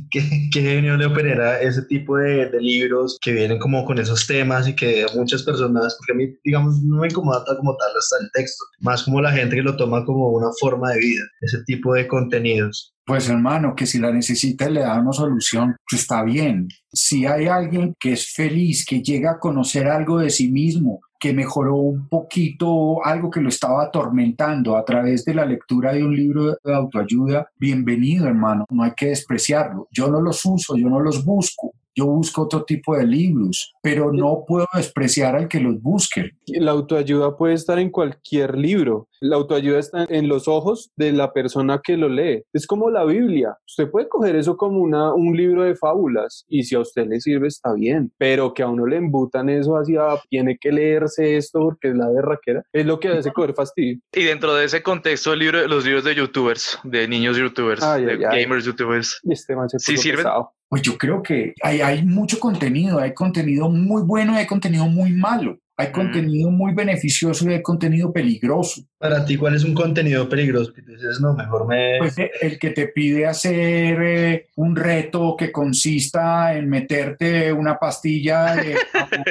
¿Qué, 0.10 0.50
qué 0.54 0.62
genio 0.62 0.96
le 0.96 1.06
opera 1.06 1.60
ese 1.60 1.82
tipo 1.84 2.18
de, 2.18 2.50
de 2.50 2.62
libros 2.62 3.18
que 3.22 3.34
vienen 3.34 3.60
como 3.60 3.84
con 3.86 4.00
esos 4.00 4.26
temas 4.26 4.68
y 4.68 4.76
que 4.76 5.04
a 5.04 5.08
muchas 5.16 5.44
personas, 5.44 5.98
porque 5.98 6.14
a 6.14 6.16
mí, 6.16 6.34
digamos, 6.44 6.82
no 6.84 7.02
me 7.02 7.08
incomoda 7.08 7.44
como 7.58 7.76
tal 7.76 7.90
hasta 7.98 8.18
el 8.22 8.30
texto, 8.34 8.64
más 8.80 9.04
como 9.04 9.22
la 9.22 9.32
gente 9.32 9.56
que 9.58 9.62
lo 9.62 9.76
toma 9.76 10.06
como 10.06 10.30
una 10.30 10.50
forma 10.60 10.92
de 10.92 11.00
vida, 11.00 11.24
ese 11.42 11.64
tipo 11.66 11.94
de 11.94 12.08
contenidos. 12.08 12.94
Pues 13.06 13.30
hermano, 13.30 13.74
que 13.74 13.86
si 13.86 14.00
la 14.00 14.12
necesita 14.12 14.70
y 14.70 14.74
le 14.74 14.82
da 14.82 15.00
una 15.00 15.14
solución, 15.14 15.78
pues 15.90 16.02
está 16.02 16.24
bien. 16.24 16.68
Si 16.92 17.26
hay 17.26 17.48
alguien 17.48 17.94
que 17.98 18.12
es 18.12 18.34
feliz, 18.34 18.86
que 18.86 19.02
llega 19.02 19.32
a 19.32 19.40
conocer 19.40 19.88
algo 19.88 20.20
de 20.20 20.30
sí 20.30 20.52
mismo, 20.52 21.00
que 21.20 21.34
mejoró 21.34 21.76
un 21.76 22.08
poquito 22.08 23.04
algo 23.06 23.30
que 23.30 23.42
lo 23.42 23.50
estaba 23.50 23.84
atormentando 23.84 24.78
a 24.78 24.86
través 24.86 25.26
de 25.26 25.34
la 25.34 25.46
lectura 25.46 25.94
de 25.94 26.04
un 26.04 26.16
libro 26.16 26.58
de 26.64 26.74
autoayuda, 26.74 27.50
bienvenido 27.58 28.28
hermano, 28.28 28.66
no 28.70 28.84
hay 28.84 28.92
que 28.96 29.08
despreciarlo. 29.08 29.88
Yo 29.92 30.10
no 30.10 30.22
los 30.22 30.46
uso, 30.46 30.76
yo 30.78 30.90
no 30.90 31.00
los 31.00 31.26
busco. 31.26 31.74
Yo 31.98 32.06
busco 32.06 32.44
otro 32.44 32.64
tipo 32.64 32.96
de 32.96 33.08
libros, 33.08 33.74
pero 33.82 34.12
no 34.14 34.44
puedo 34.48 34.68
despreciar 34.76 35.36
al 35.36 35.48
que 35.48 35.60
los 35.60 35.82
busque. 35.82 36.32
La 36.46 36.72
autoayuda 36.72 37.36
puede 37.36 37.56
estar 37.56 37.80
en 37.80 37.90
cualquier 37.90 38.56
libro. 38.56 39.08
La 39.20 39.38
autoayuda 39.38 39.80
está 39.80 40.06
en 40.08 40.28
los 40.28 40.48
ojos 40.48 40.92
de 40.96 41.12
la 41.12 41.34
persona 41.34 41.82
que 41.84 41.98
lo 41.98 42.08
lee. 42.08 42.44
Es 42.54 42.68
como 42.68 42.92
la 42.92 43.04
Biblia. 43.04 43.58
Usted 43.68 43.90
puede 43.90 44.08
coger 44.08 44.36
eso 44.36 44.56
como 44.58 44.80
una, 44.80 45.12
un 45.12 45.36
libro 45.36 45.64
de 45.64 45.76
fábulas 45.76 46.46
y 46.48 46.64
si 46.64 46.76
a 46.76 46.82
usted 46.82 47.08
le 47.08 47.20
sirve 47.20 47.48
está 47.48 47.74
bien, 47.74 48.12
pero 48.20 48.54
que 48.54 48.62
a 48.62 48.68
uno 48.68 48.86
le 48.86 48.98
embutan 48.98 49.50
eso 49.50 49.74
hacia 49.74 50.04
tiene 50.30 50.58
que 50.62 50.72
leerse 50.72 51.36
esto 51.38 51.62
porque 51.62 51.90
es 51.90 51.96
la 51.96 52.10
berraquera, 52.10 52.62
es 52.72 52.86
lo 52.86 53.00
que 53.00 53.08
hace 53.08 53.32
coger 53.34 53.56
fastidio. 53.56 54.00
Y 54.14 54.24
dentro 54.24 54.54
de 54.54 54.66
ese 54.66 54.84
contexto, 54.84 55.34
el 55.34 55.40
libro, 55.40 55.68
los 55.68 55.84
libros 55.84 56.04
de 56.04 56.14
youtubers, 56.14 56.78
de 56.84 57.08
niños 57.08 57.38
youtubers, 57.38 57.82
Ay, 57.82 58.06
de 58.06 58.12
ay, 58.12 58.20
ay. 58.30 58.44
gamers 58.44 58.66
youtubers. 58.66 59.20
Este 59.24 59.56
man 59.56 59.68
se 59.68 59.80
¿Sí 59.80 59.98
sirven? 59.98 60.18
pesado. 60.18 60.52
Pues 60.70 60.82
yo 60.82 60.98
creo 60.98 61.24
que 61.24 61.54
hay, 61.64 61.82
hay 61.82 62.04
mucho 62.06 62.40
contenido, 62.40 63.00
hay 63.00 63.14
contenido 63.14 63.70
muy 63.70 64.04
bueno 64.04 64.34
y 64.34 64.38
hay 64.38 64.48
contenido 64.48 64.86
muy 64.88 65.12
malo. 65.12 65.60
Hay 65.80 65.92
contenido 65.92 66.50
muy 66.50 66.74
beneficioso 66.74 67.48
y 67.48 67.54
hay 67.54 67.62
contenido 67.62 68.12
peligroso. 68.12 68.82
Para 69.00 69.24
ti, 69.24 69.38
¿cuál 69.38 69.56
es 69.56 69.64
un 69.64 69.76
contenido 69.76 70.28
peligroso 70.28 70.74
que 70.74 70.82
te 70.82 70.94
dices, 70.94 71.22
no, 71.22 71.34
mejor 71.34 71.68
me... 71.68 72.00
Pues 72.00 72.18
eh, 72.18 72.32
el 72.42 72.58
que 72.58 72.72
te 72.72 72.88
pide 72.88 73.28
hacer 73.28 74.02
eh, 74.02 74.48
un 74.56 74.76
reto 74.76 75.36
que 75.38 75.52
consista 75.52 76.56
en 76.56 76.68
meterte 76.68 77.54
una 77.54 77.78
pastilla 77.78 78.56
de 78.56 78.76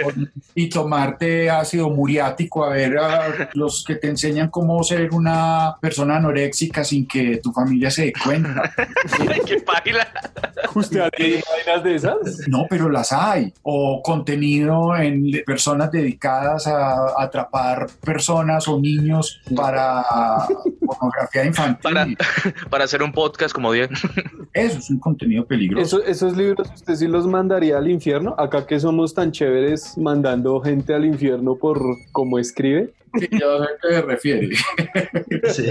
y 0.54 0.68
tomarte 0.68 1.50
ácido 1.50 1.90
muriático, 1.90 2.64
a 2.64 2.68
ver 2.68 2.96
a 2.96 3.50
los 3.54 3.82
que 3.84 3.96
te 3.96 4.06
enseñan 4.06 4.50
cómo 4.50 4.80
ser 4.84 5.12
una 5.12 5.74
persona 5.80 6.18
anoréxica 6.18 6.84
sin 6.84 7.08
que 7.08 7.38
tu 7.38 7.52
familia 7.52 7.90
se 7.90 8.04
dé 8.06 8.12
cuenta. 8.12 8.72
¡Qué 9.46 9.60
página! 9.62 10.06
¿Usted 10.74 11.10
tiene 11.16 11.42
vainas 11.50 11.82
de 11.82 11.94
esas? 11.96 12.48
No, 12.48 12.66
pero 12.70 12.88
las 12.88 13.12
hay. 13.12 13.52
O 13.62 14.00
contenido 14.00 14.96
en 14.96 15.42
personas 15.44 15.90
dedicadas 15.90 16.68
a 16.68 17.20
atrapar 17.20 17.88
personas 18.00 18.68
o 18.68 18.78
niños 18.80 19.40
para 19.56 20.04
pornografía 20.86 21.44
infantil. 21.44 21.82
Para, 21.82 22.06
para 22.70 22.84
hacer 22.84 23.02
un 23.02 23.12
podcast 23.12 23.54
como 23.54 23.70
bien. 23.70 23.90
Eso 24.52 24.78
es 24.78 24.90
un 24.90 24.98
contenido 25.00 25.46
peligroso. 25.46 25.98
Eso- 26.02 26.06
esos 26.06 26.36
libros 26.36 26.70
usted 26.74 26.94
sí 26.94 27.08
los 27.08 27.26
mandaría 27.26 27.78
al 27.78 27.88
infierno. 27.90 28.34
Acá 28.38 28.66
que 28.66 28.78
somos 28.78 29.14
tan 29.14 29.32
chéveres 29.32 29.96
mandando 29.98 30.60
gente 30.60 30.94
al 30.94 31.04
infierno 31.04 31.56
por 31.56 31.80
cómo 32.12 32.38
escribe. 32.38 32.92
Sí, 33.18 33.28
yo 33.32 33.58
sé 33.58 33.64
a 33.64 33.68
qué 33.80 33.94
se 33.94 34.02
refiere. 34.02 34.48
Sí. 35.50 35.64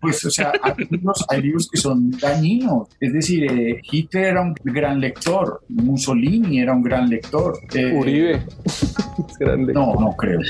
Pues, 0.00 0.24
o 0.24 0.30
sea, 0.30 0.50
hay 0.62 0.74
libros, 0.90 1.24
hay 1.28 1.42
libros 1.42 1.68
que 1.70 1.78
son 1.78 2.10
dañinos. 2.10 2.88
Es 2.98 3.12
decir, 3.12 3.44
eh, 3.48 3.80
Hitler 3.88 4.24
era 4.24 4.40
un 4.42 4.54
gran 4.64 4.98
lector, 4.98 5.60
Mussolini 5.68 6.60
era 6.60 6.72
un 6.72 6.82
gran 6.82 7.08
lector. 7.08 7.56
eh, 7.74 7.92
Uribe. 7.94 8.42
Es 8.64 9.38
grande. 9.38 9.72
No, 9.74 9.94
no 9.94 10.12
creo. 10.16 10.40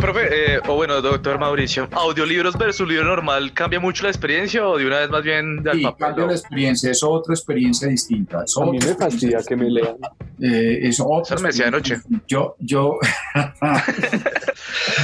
Profe, 0.00 0.54
eh, 0.54 0.60
o 0.68 0.74
bueno, 0.74 1.00
doctor 1.00 1.38
Mauricio, 1.38 1.88
¿audiolibros 1.92 2.56
versus 2.56 2.88
libro 2.88 3.04
normal 3.04 3.52
cambia 3.52 3.78
mucho 3.80 4.02
la 4.04 4.10
experiencia 4.10 4.66
o 4.66 4.76
de 4.78 4.86
una 4.86 4.98
vez 5.00 5.10
más 5.10 5.22
bien 5.22 5.62
de 5.62 5.70
al 5.70 5.76
Sí, 5.78 5.82
papel? 5.84 6.06
cambia 6.06 6.26
la 6.26 6.32
experiencia, 6.32 6.90
es 6.90 7.02
otra 7.02 7.34
experiencia 7.34 7.88
distinta. 7.88 8.44
Es 8.44 8.56
A 8.56 8.64
mí 8.64 8.78
me 8.78 8.94
fastidia 8.94 9.38
que 9.46 9.56
me 9.56 9.70
lean. 9.70 9.96
Eh, 10.42 10.80
es 10.88 11.00
otra 11.00 11.34
Esa 11.36 11.42
me 11.42 11.48
decía 11.48 11.68
anoche. 11.68 12.00
Yo, 12.26 12.56
yo, 12.58 12.98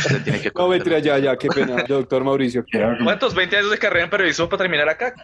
Se 0.02 0.20
tiene 0.20 0.40
que 0.40 0.50
No, 0.54 0.68
mentira, 0.68 0.98
ya, 0.98 1.18
ya, 1.18 1.36
qué 1.36 1.48
pena, 1.48 1.84
doctor 1.88 2.24
Mauricio. 2.24 2.64
¿Cuántos 3.04 3.34
20 3.34 3.56
años 3.56 3.70
de 3.70 3.78
carrera 3.78 4.04
en 4.04 4.10
periodismo 4.10 4.48
para 4.48 4.62
terminar 4.62 4.88
acá? 4.88 5.14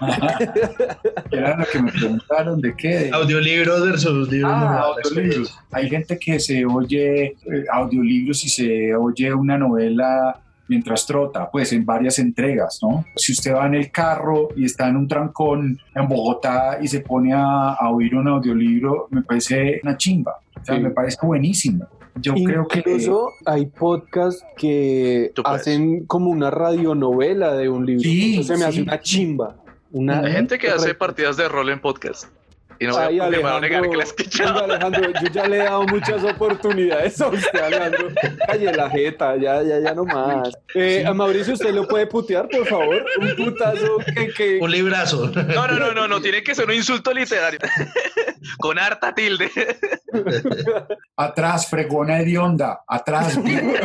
era 1.31 1.57
lo 1.57 1.65
que 1.67 1.83
me 1.83 1.93
preguntaron 1.93 2.61
de 2.61 2.75
qué. 2.77 2.89
de- 2.89 3.11
Audiolibros 3.13 3.85
versus 3.87 4.29
libros 4.31 4.53
Ah, 4.55 4.85
audiolibros. 5.05 5.59
Hay 5.73 5.89
gente 5.89 6.19
que 6.19 6.39
se 6.41 6.65
oye 6.65 7.25
eh, 7.25 7.37
audiolibros 7.73 8.45
y 8.45 8.49
se 8.49 8.95
oye 8.95 9.33
una 9.33 9.59
novela 9.59 10.39
mientras 10.69 11.05
trota, 11.07 11.51
pues 11.51 11.73
en 11.73 11.85
varias 11.85 12.19
entregas, 12.19 12.79
¿no? 12.83 13.05
Si 13.17 13.33
usted 13.33 13.53
va 13.55 13.67
en 13.67 13.75
el 13.75 13.91
carro 13.91 14.49
y 14.57 14.65
está 14.65 14.89
en 14.89 14.97
un 14.97 15.07
trancón 15.09 15.79
en 15.95 16.09
Bogotá 16.09 16.79
y 16.81 16.89
se 16.89 17.01
pone 17.01 17.35
a, 17.35 17.73
a 17.75 17.91
oír 17.91 18.15
un 18.15 18.27
audiolibro, 18.29 19.09
me 19.11 19.23
parece 19.23 19.81
una 19.83 19.97
chimba, 19.97 20.37
o 20.61 20.65
sea, 20.65 20.77
Sí. 20.77 20.81
me 20.81 20.91
parece 20.91 21.19
buenísimo. 21.23 21.87
Yo 22.17 22.35
creo 22.35 22.69
que 22.69 22.79
Incluso 22.81 23.31
hay 23.47 23.67
podcasts 23.67 24.45
que 24.57 25.33
hacen 25.45 26.05
como 26.07 26.31
una 26.31 26.51
radionovela 26.51 27.55
de 27.55 27.69
un 27.69 27.87
libro. 27.87 28.03
Sí, 28.03 28.39
Eso 28.41 28.55
se 28.55 28.59
me 28.59 28.65
hace 28.67 28.83
una 28.83 29.01
chimba. 29.01 29.57
Una 29.93 30.21
Hay 30.21 30.33
gente 30.33 30.59
que 30.59 30.69
hace 30.69 30.95
partidas 30.95 31.37
de 31.37 31.49
rol 31.49 31.71
en 31.71 31.81
podcast. 31.81 32.27
Y 32.83 32.87
no 32.87 32.95
voy 32.95 33.03
a- 33.03 33.07
Ay, 33.07 33.15
me 33.15 33.39
voy 33.39 33.51
a 33.51 33.57
Alejandro, 33.57 33.61
negar 33.61 33.83
que 33.91 33.97
la 33.97 34.03
he 34.03 34.07
escuchado. 34.07 34.53
venga, 34.55 34.65
Alejandro, 34.65 35.13
yo 35.23 35.29
ya 35.33 35.47
le 35.49 35.57
he 35.57 35.63
dado 35.65 35.83
muchas 35.85 36.25
oportunidades 36.25 37.21
a 37.21 37.29
usted, 37.29 37.61
Alejandro. 37.61 38.09
Calle 38.47 38.73
la 38.73 38.91
jeta, 38.91 39.37
ya, 39.37 39.63
ya, 39.63 39.79
ya 39.81 39.95
no 39.95 40.05
más. 40.05 40.51
Eh, 40.75 41.05
A 41.07 41.15
Mauricio, 41.15 41.55
¿usted 41.55 41.73
lo 41.73 41.87
puede 41.87 42.07
putear, 42.07 42.49
por 42.49 42.67
favor? 42.67 43.05
Un 43.21 43.37
putazo 43.37 43.99
que... 44.15 44.29
que... 44.33 44.59
Un 44.61 44.71
librazo. 44.71 45.31
No, 45.55 45.67
no, 45.69 45.79
no, 45.79 45.93
no, 45.93 46.09
no, 46.09 46.21
tiene 46.21 46.43
que 46.43 46.55
ser 46.55 46.67
un 46.67 46.75
insulto 46.75 47.13
literario. 47.13 47.61
Con 48.59 48.79
harta 48.79 49.15
tilde. 49.15 49.51
atrás, 51.17 51.69
fregona 51.69 52.19
hedionda, 52.21 52.83
atrás, 52.89 53.41
vivo. 53.43 53.73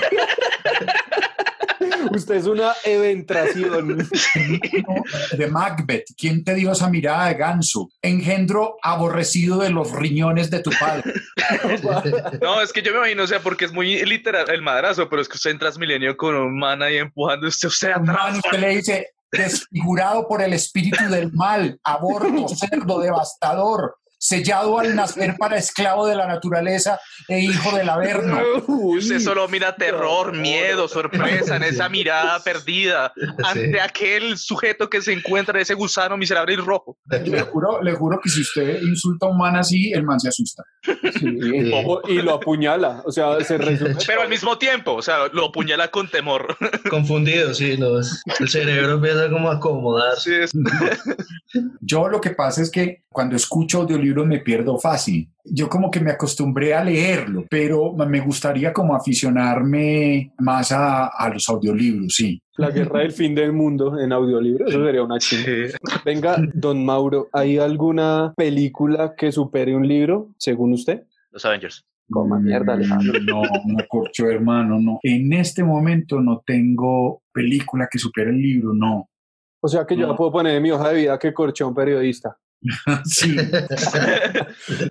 Usted 2.12 2.36
es 2.36 2.46
una 2.46 2.74
eventración. 2.84 3.98
de 5.38 5.48
Macbeth. 5.48 6.06
¿Quién 6.18 6.44
te 6.44 6.56
dio 6.56 6.72
esa 6.72 6.90
mirada 6.90 7.28
de 7.28 7.36
ganso? 7.36 7.90
Engendro 8.02 8.78
aborrecido 8.82 9.60
de 9.60 9.70
los 9.70 9.92
riñones 9.92 10.50
de 10.50 10.60
tu 10.60 10.72
padre. 10.80 11.14
No, 12.42 12.62
es 12.62 12.74
que 12.74 12.82
yo 12.82 12.92
me 12.92 12.98
imagino, 13.00 13.24
o 13.24 13.28
sea, 13.28 13.40
porque 13.40 13.66
es 13.66 13.72
muy 13.72 14.04
literal 14.06 14.50
el 14.50 14.62
madrazo, 14.62 15.10
pero 15.10 15.22
es 15.22 15.28
que 15.28 15.36
usted 15.36 15.52
en 15.52 15.60
Transmilenio 15.60 16.18
con 16.18 16.36
un 16.36 16.58
man 16.58 16.82
ahí 16.82 16.98
empujando, 16.98 17.48
usted, 17.48 17.68
usted 17.68 17.92
atrás. 17.92 18.06
man, 18.06 18.36
usted 18.36 18.60
le 18.60 18.70
dice, 18.70 19.10
desfigurado 19.32 20.28
por 20.28 20.42
el 20.42 20.54
espíritu 20.54 21.04
del 21.10 21.32
mal, 21.34 21.80
aborto, 21.84 22.48
cerdo, 22.50 23.00
devastador, 23.00 23.98
sellado 24.28 24.80
al 24.80 24.96
nacer 24.96 25.36
para 25.38 25.58
esclavo 25.58 26.06
de 26.08 26.16
la 26.16 26.28
naturaleza 26.28 27.00
e 27.28 27.40
hijo 27.40 27.76
del 27.78 27.88
averno. 27.90 28.40
Usted 28.68 29.20
solo 29.20 29.48
mira 29.48 29.76
terror, 29.76 30.36
miedo, 30.36 30.88
sorpresa 30.88 31.56
en 31.56 31.64
esa 31.64 31.88
mirada 31.98 32.40
perdida 32.44 33.14
ante 33.44 33.72
Sí. 33.72 33.80
aquel 33.80 34.38
sujeto 34.38 34.90
que 34.90 35.02
se 35.02 35.14
encuentra, 35.14 35.60
ese 35.62 35.74
gusano 35.74 36.18
miserable 36.18 36.54
y 36.54 36.58
rojo. 36.58 36.98
Le 37.26 37.42
juro, 37.42 37.82
le 37.82 37.94
juro 37.94 38.20
que 38.22 38.30
si 38.30 38.42
usted 38.42 38.82
insulta 38.82 39.26
a 39.28 39.30
un 39.30 39.38
man 39.38 39.56
así, 39.56 39.92
el 39.94 40.04
man 40.04 40.20
se 40.20 40.30
asusta. 40.30 40.64
sí. 40.84 41.72
O- 41.86 42.02
Y 42.08 42.22
lo 42.22 42.34
apuñala. 42.36 43.02
O 43.06 43.12
sea, 43.12 43.40
se 43.44 43.58
resume. 43.58 43.96
Pero 44.06 44.22
al 44.24 44.30
mismo 44.30 44.58
tiempo, 44.58 44.94
o 44.94 45.02
sea, 45.02 45.28
lo 45.32 45.46
apuñala 45.46 45.90
con 45.90 46.08
temor. 46.10 46.58
Confundido, 46.90 47.54
sí. 47.54 47.78
no, 47.78 48.00
es- 48.00 48.22
el 48.40 48.50
cerebro 48.50 48.94
empieza 48.94 49.30
como 49.30 49.50
a 49.50 49.56
acomodarse. 49.56 50.48
Sí, 50.48 50.58
es- 50.60 51.64
Yo 51.82 52.08
lo 52.08 52.20
que 52.22 52.32
pasa 52.32 52.62
es 52.62 52.72
que 52.72 53.04
cuando 53.10 53.36
escucho 53.36 53.80
audiolibros 53.82 54.17
me 54.26 54.40
pierdo 54.40 54.78
fácil. 54.78 55.30
Yo 55.44 55.70
como 55.70 55.90
que 55.92 56.00
me 56.00 56.12
acostumbré 56.12 56.74
a 56.74 56.84
leerlo, 56.84 57.46
pero 57.50 57.94
me 57.94 58.20
gustaría 58.20 58.74
como 58.74 58.96
aficionarme 58.96 60.34
más 60.40 60.72
a, 60.72 61.08
a 61.08 61.30
los 61.30 61.48
audiolibros, 61.50 62.14
sí. 62.16 62.42
La 62.58 62.72
guerra 62.72 63.02
del 63.02 63.12
fin 63.12 63.36
del 63.36 63.54
mundo 63.54 64.00
en 64.00 64.12
audiolibro. 64.12 64.68
Eso 64.68 64.84
sería 64.84 65.04
una 65.04 65.20
chimba. 65.20 65.46
sí. 65.46 65.78
Venga, 66.06 66.38
don 66.54 66.84
Mauro, 66.84 67.30
¿hay 67.32 67.58
alguna 67.60 68.34
película 68.36 69.14
que 69.16 69.32
supere 69.32 69.76
un 69.76 69.88
libro, 69.88 70.30
según 70.38 70.74
usted? 70.74 71.04
Los 71.32 71.46
Avengers. 71.46 71.86
Coma 72.10 72.40
mierda, 72.40 72.74
Alejandro. 72.74 73.20
No, 73.22 73.42
no 73.42 73.78
corcho, 73.90 74.30
hermano, 74.30 74.80
no. 74.80 75.00
En 75.04 75.34
este 75.34 75.64
momento 75.64 76.20
no 76.22 76.42
tengo 76.46 77.22
película 77.34 77.88
que 77.92 78.00
supere 78.00 78.32
el 78.32 78.38
libro, 78.42 78.74
no. 78.74 79.10
O 79.62 79.68
sea 79.68 79.86
que 79.86 79.96
yo 79.98 80.08
No. 80.08 80.16
puedo 80.16 80.32
poner 80.32 80.56
en 80.56 80.64
mi 80.64 80.72
hoja 80.72 80.90
de 80.90 80.96
vida 81.02 81.20
que 81.20 81.34
corchó 81.34 81.68
un 81.68 81.76
periodista. 81.76 82.38
Sí, 83.06 83.36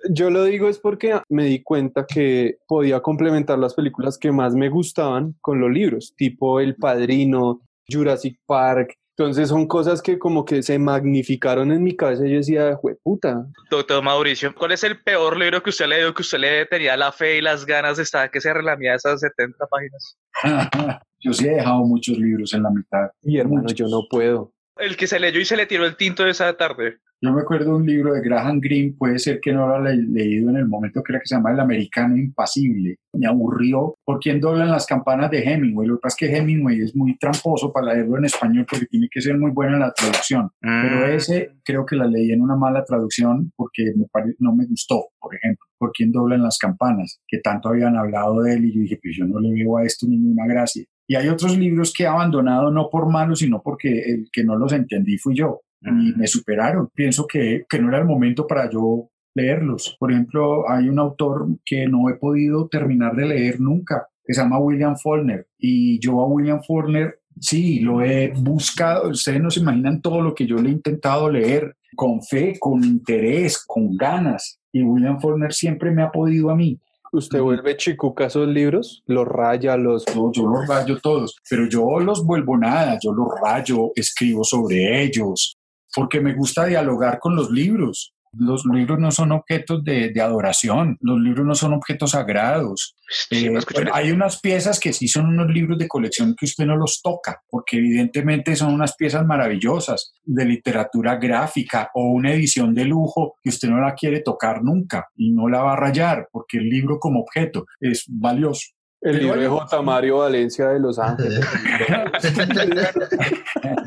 Yo 0.09 0.29
lo 0.29 0.43
digo 0.45 0.69
es 0.69 0.79
porque 0.79 1.19
me 1.29 1.45
di 1.45 1.63
cuenta 1.63 2.05
que 2.05 2.57
podía 2.67 3.01
complementar 3.01 3.59
las 3.59 3.73
películas 3.73 4.17
que 4.17 4.31
más 4.31 4.53
me 4.55 4.69
gustaban 4.69 5.35
con 5.41 5.59
los 5.59 5.71
libros, 5.71 6.13
tipo 6.15 6.59
El 6.59 6.75
Padrino, 6.75 7.61
Jurassic 7.89 8.39
Park. 8.45 8.95
Entonces 9.17 9.49
son 9.49 9.67
cosas 9.67 10.03
que 10.03 10.19
como 10.19 10.45
que 10.45 10.61
se 10.61 10.77
magnificaron 10.77 11.71
en 11.71 11.83
mi 11.83 11.95
cabeza 11.95 12.27
y 12.27 12.31
yo 12.31 12.37
decía, 12.37 12.79
puta. 13.01 13.47
Doctor 13.71 14.03
Mauricio, 14.03 14.53
¿cuál 14.53 14.73
es 14.73 14.83
el 14.83 15.01
peor 15.01 15.37
libro 15.37 15.63
que 15.63 15.71
usted 15.71 15.85
ha 15.85 15.87
leído 15.87 16.13
que 16.13 16.21
usted 16.21 16.37
le 16.37 16.65
tenía 16.67 16.95
la 16.95 17.11
fe 17.11 17.37
y 17.37 17.41
las 17.41 17.65
ganas 17.65 17.97
de 17.97 18.03
estar 18.03 18.29
que 18.29 18.39
se 18.39 18.53
relamía 18.53 18.93
esas 18.93 19.19
70 19.21 19.65
páginas? 19.65 20.17
yo 21.19 21.33
sí 21.33 21.47
he 21.47 21.55
dejado 21.55 21.79
muchos 21.79 22.15
libros 22.19 22.53
en 22.53 22.61
la 22.61 22.69
mitad. 22.69 23.09
Y 23.23 23.39
hermano, 23.39 23.63
Muchos. 23.63 23.75
yo 23.75 23.87
no 23.87 24.01
puedo. 24.07 24.53
El 24.79 24.95
que 24.97 25.07
se 25.07 25.19
leyó 25.19 25.39
y 25.39 25.45
se 25.45 25.57
le 25.57 25.65
tiró 25.65 25.85
el 25.85 25.95
tinto 25.95 26.23
de 26.23 26.31
esa 26.31 26.53
tarde. 26.55 26.97
Yo 27.19 27.33
me 27.33 27.41
acuerdo 27.41 27.71
de 27.71 27.77
un 27.77 27.85
libro 27.87 28.13
de 28.13 28.21
Graham 28.21 28.59
Greene, 28.59 28.93
puede 28.95 29.17
ser 29.17 29.39
que 29.41 29.51
no 29.51 29.65
lo 29.67 29.73
haya 29.77 29.95
le- 29.95 30.03
leído 30.03 30.51
en 30.51 30.57
el 30.57 30.67
momento, 30.67 31.01
creo 31.01 31.19
que 31.19 31.25
se 31.25 31.33
llama 31.33 31.51
El 31.51 31.59
Americano 31.59 32.15
Impasible. 32.15 32.97
Me 33.13 33.25
aburrió 33.25 33.95
por 34.05 34.19
quién 34.19 34.39
doblan 34.39 34.69
las 34.69 34.85
campanas 34.85 35.31
de 35.31 35.39
Hemingway. 35.39 35.87
Lo 35.87 35.95
que 35.95 36.01
pasa 36.01 36.15
es 36.21 36.29
que 36.29 36.37
Hemingway 36.37 36.79
es 36.81 36.95
muy 36.95 37.17
tramposo 37.17 37.73
para 37.73 37.91
leerlo 37.95 38.19
en 38.19 38.25
español 38.25 38.67
porque 38.69 38.85
tiene 38.85 39.07
que 39.09 39.19
ser 39.21 39.35
muy 39.35 39.49
buena 39.49 39.79
la 39.79 39.91
traducción. 39.93 40.51
Pero 40.61 41.07
Mm. 41.07 41.09
ese 41.15 41.53
creo 41.65 41.87
que 41.87 41.95
la 41.95 42.05
leí 42.05 42.31
en 42.31 42.41
una 42.41 42.55
mala 42.55 42.85
traducción 42.85 43.51
porque 43.55 43.93
me 43.95 44.05
pare- 44.11 44.35
no 44.37 44.55
me 44.55 44.67
gustó, 44.67 45.07
por 45.19 45.33
ejemplo, 45.33 45.65
por 45.79 45.91
quién 45.93 46.11
doblan 46.11 46.43
las 46.43 46.59
campanas, 46.59 47.19
que 47.27 47.39
tanto 47.39 47.69
habían 47.69 47.97
hablado 47.97 48.43
de 48.43 48.53
él 48.53 48.65
y 48.65 48.73
yo 48.75 48.81
dije, 48.81 48.99
pues 49.01 49.15
yo 49.17 49.25
no 49.25 49.39
le 49.39 49.53
veo 49.55 49.77
a 49.77 49.83
esto 49.85 50.05
ninguna 50.07 50.45
gracia. 50.45 50.83
Y 51.07 51.15
hay 51.15 51.29
otros 51.29 51.57
libros 51.57 51.93
que 51.93 52.03
he 52.03 52.07
abandonado 52.07 52.69
no 52.69 52.89
por 52.89 53.09
malos, 53.09 53.39
sino 53.39 53.61
porque 53.61 53.99
el 54.01 54.29
que 54.31 54.43
no 54.43 54.57
los 54.57 54.73
entendí 54.73 55.17
fui 55.17 55.35
yo. 55.35 55.61
y 55.81 56.13
me 56.17 56.27
superaron. 56.27 56.89
Pienso 56.93 57.25
que, 57.27 57.65
que 57.69 57.79
no 57.79 57.89
era 57.89 57.99
el 57.99 58.05
momento 58.05 58.45
para 58.45 58.69
yo 58.69 59.09
leerlos. 59.37 59.95
Por 59.99 60.11
ejemplo, 60.11 60.69
hay 60.69 60.89
un 60.89 60.99
autor 60.99 61.47
que 61.63 61.87
no 61.87 62.09
he 62.09 62.15
podido 62.15 62.67
terminar 62.67 63.15
de 63.15 63.27
leer 63.27 63.61
nunca, 63.61 64.07
que 64.25 64.33
se 64.33 64.41
llama 64.41 64.59
William 64.59 64.97
Faulkner. 64.97 65.47
Y 65.57 65.99
yo 65.99 66.19
a 66.19 66.27
William 66.27 66.61
Faulkner, 66.61 67.19
sí, 67.39 67.79
lo 67.79 68.01
he 68.01 68.33
buscado. 68.35 69.09
Ustedes 69.09 69.41
no 69.41 69.49
se 69.49 69.61
imaginan 69.61 70.01
todo 70.01 70.21
lo 70.21 70.33
que 70.35 70.47
yo 70.47 70.57
le 70.57 70.69
he 70.69 70.73
intentado 70.73 71.29
leer 71.29 71.77
con 71.95 72.21
fe, 72.21 72.57
con 72.59 72.83
interés, 72.83 73.63
con 73.65 73.95
ganas. 73.95 74.59
Y 74.73 74.83
William 74.83 75.21
Faulkner 75.21 75.53
siempre 75.53 75.91
me 75.91 76.03
ha 76.03 76.11
podido 76.11 76.49
a 76.49 76.55
mí. 76.55 76.79
¿Usted 77.11 77.41
vuelve 77.41 77.77
chicuca 77.77 78.25
esos 78.25 78.47
libros? 78.47 79.03
¿Los 79.05 79.27
raya? 79.27 79.77
Los... 79.77 80.05
Yo, 80.05 80.31
yo 80.31 80.47
los 80.47 80.67
rayo 80.67 80.99
todos, 80.99 81.35
pero 81.49 81.67
yo 81.67 81.99
los 81.99 82.25
vuelvo 82.25 82.57
nada, 82.57 82.97
yo 83.01 83.11
los 83.13 83.27
rayo, 83.41 83.91
escribo 83.95 84.43
sobre 84.43 85.03
ellos, 85.03 85.55
porque 85.95 86.19
me 86.19 86.33
gusta 86.33 86.65
dialogar 86.65 87.19
con 87.19 87.35
los 87.35 87.49
libros. 87.49 88.13
Los 88.33 88.65
libros 88.65 88.99
no 88.99 89.11
son 89.11 89.31
objetos 89.31 89.83
de, 89.83 90.13
adoración, 90.21 90.97
los 91.01 91.19
libros 91.19 91.45
no 91.45 91.55
son 91.55 91.73
objetos 91.73 92.11
sagrados. 92.11 92.95
Eh, 93.31 93.53
hay 93.93 94.11
unas 94.11 94.39
piezas 94.41 94.79
que 94.79 94.93
sí 94.93 95.07
son 95.07 95.27
unos 95.27 95.47
libros 95.49 95.77
de 95.77 95.87
colección 95.87 96.35
que 96.37 96.45
usted 96.45 96.65
no 96.65 96.75
los 96.75 97.01
toca, 97.01 97.41
porque 97.49 97.77
evidentemente 97.77 98.55
son 98.55 98.73
unas 98.73 98.95
piezas 98.95 99.25
maravillosas 99.25 100.13
de 100.23 100.45
literatura 100.45 101.15
gráfica 101.15 101.89
o 101.93 102.11
una 102.11 102.33
edición 102.33 102.73
de 102.73 102.85
lujo 102.85 103.35
que 103.41 103.49
usted 103.49 103.69
no 103.69 103.79
la 103.79 103.95
quiere 103.95 104.21
tocar 104.21 104.63
nunca 104.63 105.07
y 105.15 105.31
no 105.31 105.47
la 105.47 105.61
va 105.61 105.73
a 105.73 105.77
rayar, 105.77 106.27
porque 106.31 106.57
el 106.57 106.69
libro 106.69 106.99
como 106.99 107.21
objeto 107.21 107.65
es 107.79 108.03
valioso. 108.07 108.76
El 109.01 109.19
libro 109.19 109.39
de 109.39 109.47
J. 109.47 109.81
Mario 109.83 110.17
Valencia 110.17 110.69
de 110.69 110.79
Los 110.79 110.97
Ángeles. 110.97 111.39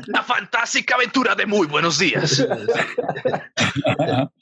La 0.07 0.23
fantástica 0.23 0.95
aventura 0.95 1.35
de 1.35 1.45
muy 1.45 1.67
buenos 1.67 1.99
días. 1.99 2.47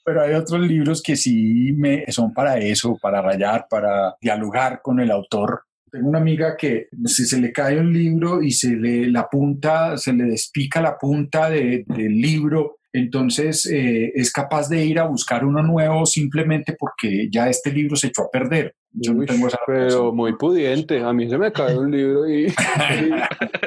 Pero 0.06 0.22
hay 0.22 0.34
otros 0.34 0.62
libros 0.62 1.02
que 1.02 1.16
sí 1.16 1.74
me, 1.76 2.06
son 2.12 2.34
para 2.34 2.60
eso, 2.60 2.98
para 3.02 3.22
rayar, 3.22 3.66
para 3.68 4.16
dialogar 4.22 4.82
con 4.84 5.00
el 5.00 5.10
autor. 5.10 5.64
Tengo 5.92 6.10
una 6.10 6.20
amiga 6.20 6.56
que 6.56 6.88
si 7.06 7.26
se 7.26 7.42
le 7.42 7.52
cae 7.52 7.80
un 7.80 7.92
libro 7.92 8.44
y 8.44 8.52
se 8.52 8.76
le 8.76 9.10
la 9.10 9.28
punta, 9.28 9.98
se 9.98 10.14
le 10.14 10.26
despica 10.26 10.82
la 10.82 11.00
punta 11.00 11.50
del 11.50 11.86
libro, 11.98 12.78
entonces 12.94 13.66
eh, 13.66 14.12
es 14.14 14.32
capaz 14.32 14.70
de 14.70 14.86
ir 14.86 15.00
a 15.00 15.08
buscar 15.08 15.46
uno 15.46 15.64
nuevo 15.64 16.06
simplemente 16.06 16.76
porque 16.78 17.28
ya 17.32 17.50
este 17.50 17.72
libro 17.72 17.96
se 17.96 18.08
echó 18.08 18.24
a 18.24 18.32
perder. 18.32 18.76
Yo 18.94 19.14
no 19.14 19.26
tengo 19.26 19.48
esa 19.48 19.60
Pero 19.68 20.12
muy 20.12 20.34
pudiente. 20.34 21.02
A 21.02 21.14
mí 21.14 21.30
se 21.30 21.38
me 21.38 21.52
cae 21.52 21.78
un 21.78 21.92
libro 21.92 22.28
y, 22.30 22.54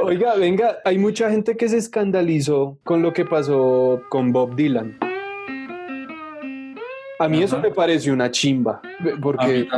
Oiga, 0.03 0.35
venga, 0.35 0.79
hay 0.85 0.99
mucha 0.99 1.31
gente 1.31 1.57
que 1.57 1.69
se 1.69 1.79
escandalizó 1.79 2.79
con 2.83 3.03
lo 3.03 3.13
que 3.13 3.25
pasó 3.25 4.03
con 4.09 4.33
Bob 4.33 4.57
Dylan. 4.57 4.99
A 7.19 7.29
mí 7.29 7.41
eso 7.41 7.61
me 7.61 7.71
parece 7.71 8.11
una 8.11 8.31
chimba, 8.33 8.83
porque... 9.23 9.69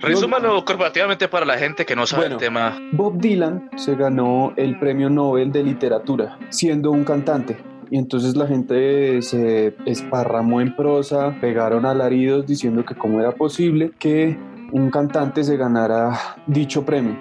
Resúmalo 0.00 0.64
corporativamente 0.64 1.28
para 1.28 1.46
la 1.46 1.56
gente 1.56 1.86
que 1.86 1.94
no 1.94 2.06
sabe 2.06 2.26
el 2.26 2.36
tema. 2.38 2.76
Bob 2.90 3.20
Dylan 3.20 3.70
se 3.76 3.94
ganó 3.94 4.52
el 4.56 4.76
premio 4.80 5.08
Nobel 5.08 5.52
de 5.52 5.62
Literatura 5.62 6.38
siendo 6.50 6.90
un 6.90 7.04
cantante. 7.04 7.56
Y 7.88 7.98
entonces 7.98 8.34
la 8.34 8.48
gente 8.48 9.22
se 9.22 9.76
esparramó 9.86 10.60
en 10.60 10.74
prosa, 10.74 11.36
pegaron 11.40 11.86
alaridos 11.86 12.46
diciendo 12.46 12.84
que 12.84 12.96
cómo 12.96 13.20
era 13.20 13.30
posible 13.30 13.92
que 14.00 14.36
un 14.72 14.90
cantante 14.90 15.44
se 15.44 15.56
ganara 15.56 16.18
dicho 16.46 16.84
premio. 16.84 17.16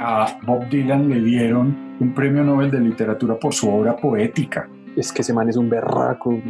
A 0.00 0.38
Bob 0.46 0.68
Dylan 0.70 1.08
le 1.08 1.20
dieron 1.20 1.96
un 2.00 2.14
premio 2.14 2.42
Nobel 2.42 2.70
de 2.70 2.80
Literatura 2.80 3.38
por 3.38 3.52
su 3.52 3.68
obra 3.68 3.96
poética. 3.96 4.68
Es 4.96 5.12
que 5.12 5.20
ese 5.20 5.34
man 5.34 5.48
es 5.48 5.56
un 5.56 5.68
berraco. 5.68 6.40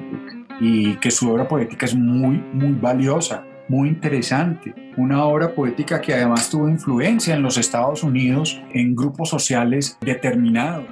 Y 0.61 0.95
que 0.97 1.11
su 1.11 1.31
obra 1.31 1.49
poética 1.49 1.87
es 1.87 1.97
muy, 1.97 2.37
muy 2.53 2.73
valiosa, 2.73 3.43
muy 3.69 3.89
interesante. 3.89 4.73
Una 4.97 5.25
obra 5.25 5.55
poética 5.55 6.01
que 6.01 6.15
además 6.15 6.49
tuvo 6.49 6.69
influencia 6.69 7.35
en 7.35 7.43
los 7.43 7.59
Estados 7.59 8.05
Unidos 8.05 8.63
en 8.73 8.95
grupos 8.95 9.31
sociales 9.31 9.99
determinados. 10.01 10.85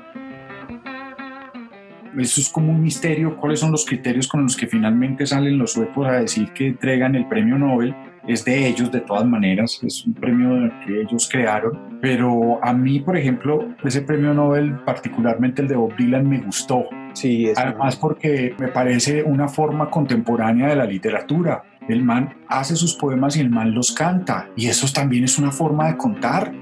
Eso 2.19 2.41
es 2.41 2.49
como 2.49 2.73
un 2.73 2.83
misterio, 2.83 3.37
cuáles 3.37 3.61
son 3.61 3.71
los 3.71 3.87
criterios 3.87 4.27
con 4.27 4.43
los 4.43 4.57
que 4.57 4.67
finalmente 4.67 5.25
salen 5.27 5.59
los 5.59 5.75
suecos 5.75 6.09
a 6.09 6.13
decir 6.13 6.53
que 6.53 6.67
entregan 6.67 7.15
el 7.15 7.29
premio 7.29 7.59
Nobel 7.59 7.95
es 8.29 8.45
de 8.45 8.69
ellos 8.69 8.93
de 8.93 9.01
todas 9.01 9.27
maneras, 9.27 9.81
es 9.83 10.05
un 10.07 10.15
premio 10.15 10.71
que 10.85 11.01
ellos 11.01 11.29
crearon, 11.31 11.99
pero 12.01 12.63
a 12.63 12.73
mí, 12.73 13.01
por 13.01 13.17
ejemplo, 13.17 13.75
ese 13.83 14.03
premio 14.03 14.35
Nobel, 14.35 14.79
particularmente 14.85 15.63
el 15.63 15.69
de 15.69 15.77
Bob 15.77 15.97
Dylan, 15.97 16.29
me 16.29 16.39
gustó. 16.41 16.85
Sí, 17.15 17.51
Además 17.57 17.97
porque 17.97 18.55
me 18.59 18.69
parece 18.69 19.23
una 19.23 19.49
forma 19.49 19.91
contemporánea 19.91 20.69
de 20.69 20.77
la 20.77 20.85
literatura. 20.85 21.65
El 21.89 22.05
man 22.05 22.37
hace 22.49 22.77
sus 22.77 22.95
poemas 22.95 23.37
y 23.37 23.41
el 23.41 23.51
man 23.51 23.75
los 23.75 23.93
canta, 23.93 24.51
y 24.55 24.67
eso 24.67 24.87
también 24.93 25.25
es 25.25 25.39
una 25.39 25.51
forma 25.51 25.89
de 25.89 25.97
contar. 25.97 26.53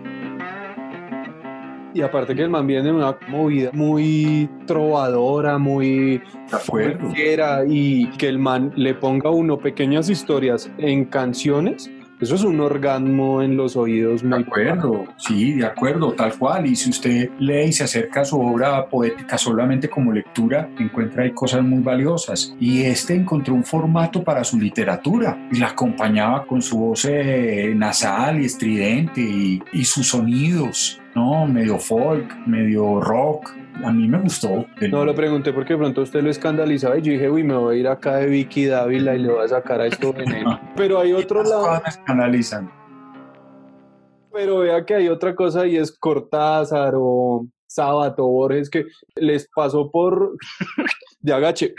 Y 1.96 2.02
aparte 2.02 2.34
que 2.34 2.42
el 2.42 2.50
man 2.50 2.66
viene 2.66 2.82
de 2.82 2.92
una 2.92 3.16
movida 3.26 3.70
muy 3.72 4.50
trovadora, 4.66 5.56
muy 5.56 6.20
fuera 6.60 7.64
y 7.66 8.10
que 8.18 8.28
el 8.28 8.38
man 8.38 8.70
le 8.76 8.92
ponga 8.92 9.30
a 9.30 9.32
uno 9.32 9.56
pequeñas 9.56 10.10
historias 10.10 10.70
en 10.76 11.06
canciones, 11.06 11.90
eso 12.20 12.34
es 12.34 12.42
un 12.44 12.60
orgasmo 12.60 13.40
en 13.40 13.56
los 13.56 13.76
oídos. 13.76 14.22
de 14.22 14.36
acuerdo, 14.36 15.06
sí, 15.16 15.52
de 15.52 15.64
acuerdo, 15.64 16.12
tal 16.12 16.36
cual. 16.36 16.66
Y 16.66 16.76
si 16.76 16.90
usted 16.90 17.30
lee 17.38 17.68
y 17.68 17.72
se 17.72 17.84
acerca 17.84 18.20
a 18.20 18.24
su 18.26 18.38
obra 18.38 18.86
poética 18.90 19.38
solamente 19.38 19.88
como 19.88 20.12
lectura, 20.12 20.68
encuentra 20.78 21.22
ahí 21.22 21.30
cosas 21.30 21.62
muy 21.62 21.80
valiosas. 21.80 22.54
Y 22.60 22.82
este 22.82 23.14
encontró 23.14 23.54
un 23.54 23.64
formato 23.64 24.22
para 24.22 24.44
su 24.44 24.58
literatura 24.58 25.48
y 25.50 25.60
la 25.60 25.68
acompañaba 25.68 26.46
con 26.46 26.60
su 26.60 26.78
voz 26.78 27.06
eh, 27.06 27.72
nasal 27.74 28.42
y 28.42 28.44
estridente 28.44 29.22
y, 29.22 29.62
y 29.72 29.84
sus 29.86 30.08
sonidos 30.08 31.00
¿no? 31.16 31.46
Medio 31.46 31.78
folk, 31.78 32.46
medio 32.46 33.00
rock. 33.00 33.50
A 33.82 33.90
mí 33.90 34.06
me 34.06 34.20
gustó. 34.20 34.66
No, 34.90 35.02
lo 35.02 35.14
pregunté 35.14 35.50
porque 35.50 35.72
de 35.72 35.78
pronto 35.78 36.02
usted 36.02 36.22
lo 36.22 36.28
escandalizaba 36.28 36.98
y 36.98 37.02
yo 37.02 37.12
dije, 37.12 37.30
uy, 37.30 37.42
me 37.42 37.56
voy 37.56 37.76
a 37.76 37.80
ir 37.80 37.88
acá 37.88 38.16
de 38.16 38.26
Vicky 38.26 38.66
Dávila 38.66 39.14
y 39.14 39.20
le 39.20 39.32
voy 39.32 39.42
a 39.42 39.48
sacar 39.48 39.80
a 39.80 39.86
esto 39.86 40.12
veneno. 40.12 40.60
Pero 40.76 41.00
hay 41.00 41.14
otro 41.14 41.42
lado. 41.42 41.80
Me 41.82 41.88
escandalizan. 41.88 42.70
Pero 44.30 44.58
vea 44.58 44.84
que 44.84 44.94
hay 44.94 45.08
otra 45.08 45.34
cosa 45.34 45.66
y 45.66 45.78
es 45.78 45.90
Cortázar 45.98 46.92
o 46.94 47.46
Sábato 47.66 48.26
Borges 48.26 48.68
que 48.68 48.84
les 49.14 49.48
pasó 49.48 49.90
por 49.90 50.36
de 51.20 51.32
agache 51.32 51.74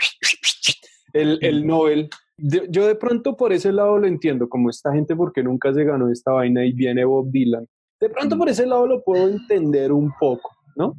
el, 1.12 1.38
el 1.42 1.64
Nobel. 1.64 2.10
yo 2.36 2.86
de 2.88 2.96
pronto 2.96 3.36
por 3.36 3.52
ese 3.52 3.70
lado 3.70 3.98
lo 3.98 4.08
entiendo, 4.08 4.48
como 4.48 4.68
esta 4.68 4.92
gente 4.92 5.14
porque 5.14 5.44
nunca 5.44 5.72
se 5.72 5.84
ganó 5.84 6.10
esta 6.10 6.32
vaina 6.32 6.64
y 6.64 6.72
viene 6.72 7.04
Bob 7.04 7.30
Dylan 7.30 7.68
de 8.00 8.08
pronto 8.10 8.38
por 8.38 8.48
ese 8.48 8.66
lado 8.66 8.86
lo 8.86 9.02
puedo 9.02 9.28
entender 9.28 9.92
un 9.92 10.12
poco, 10.18 10.56
¿no? 10.76 10.94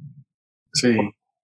Sí. 0.74 0.96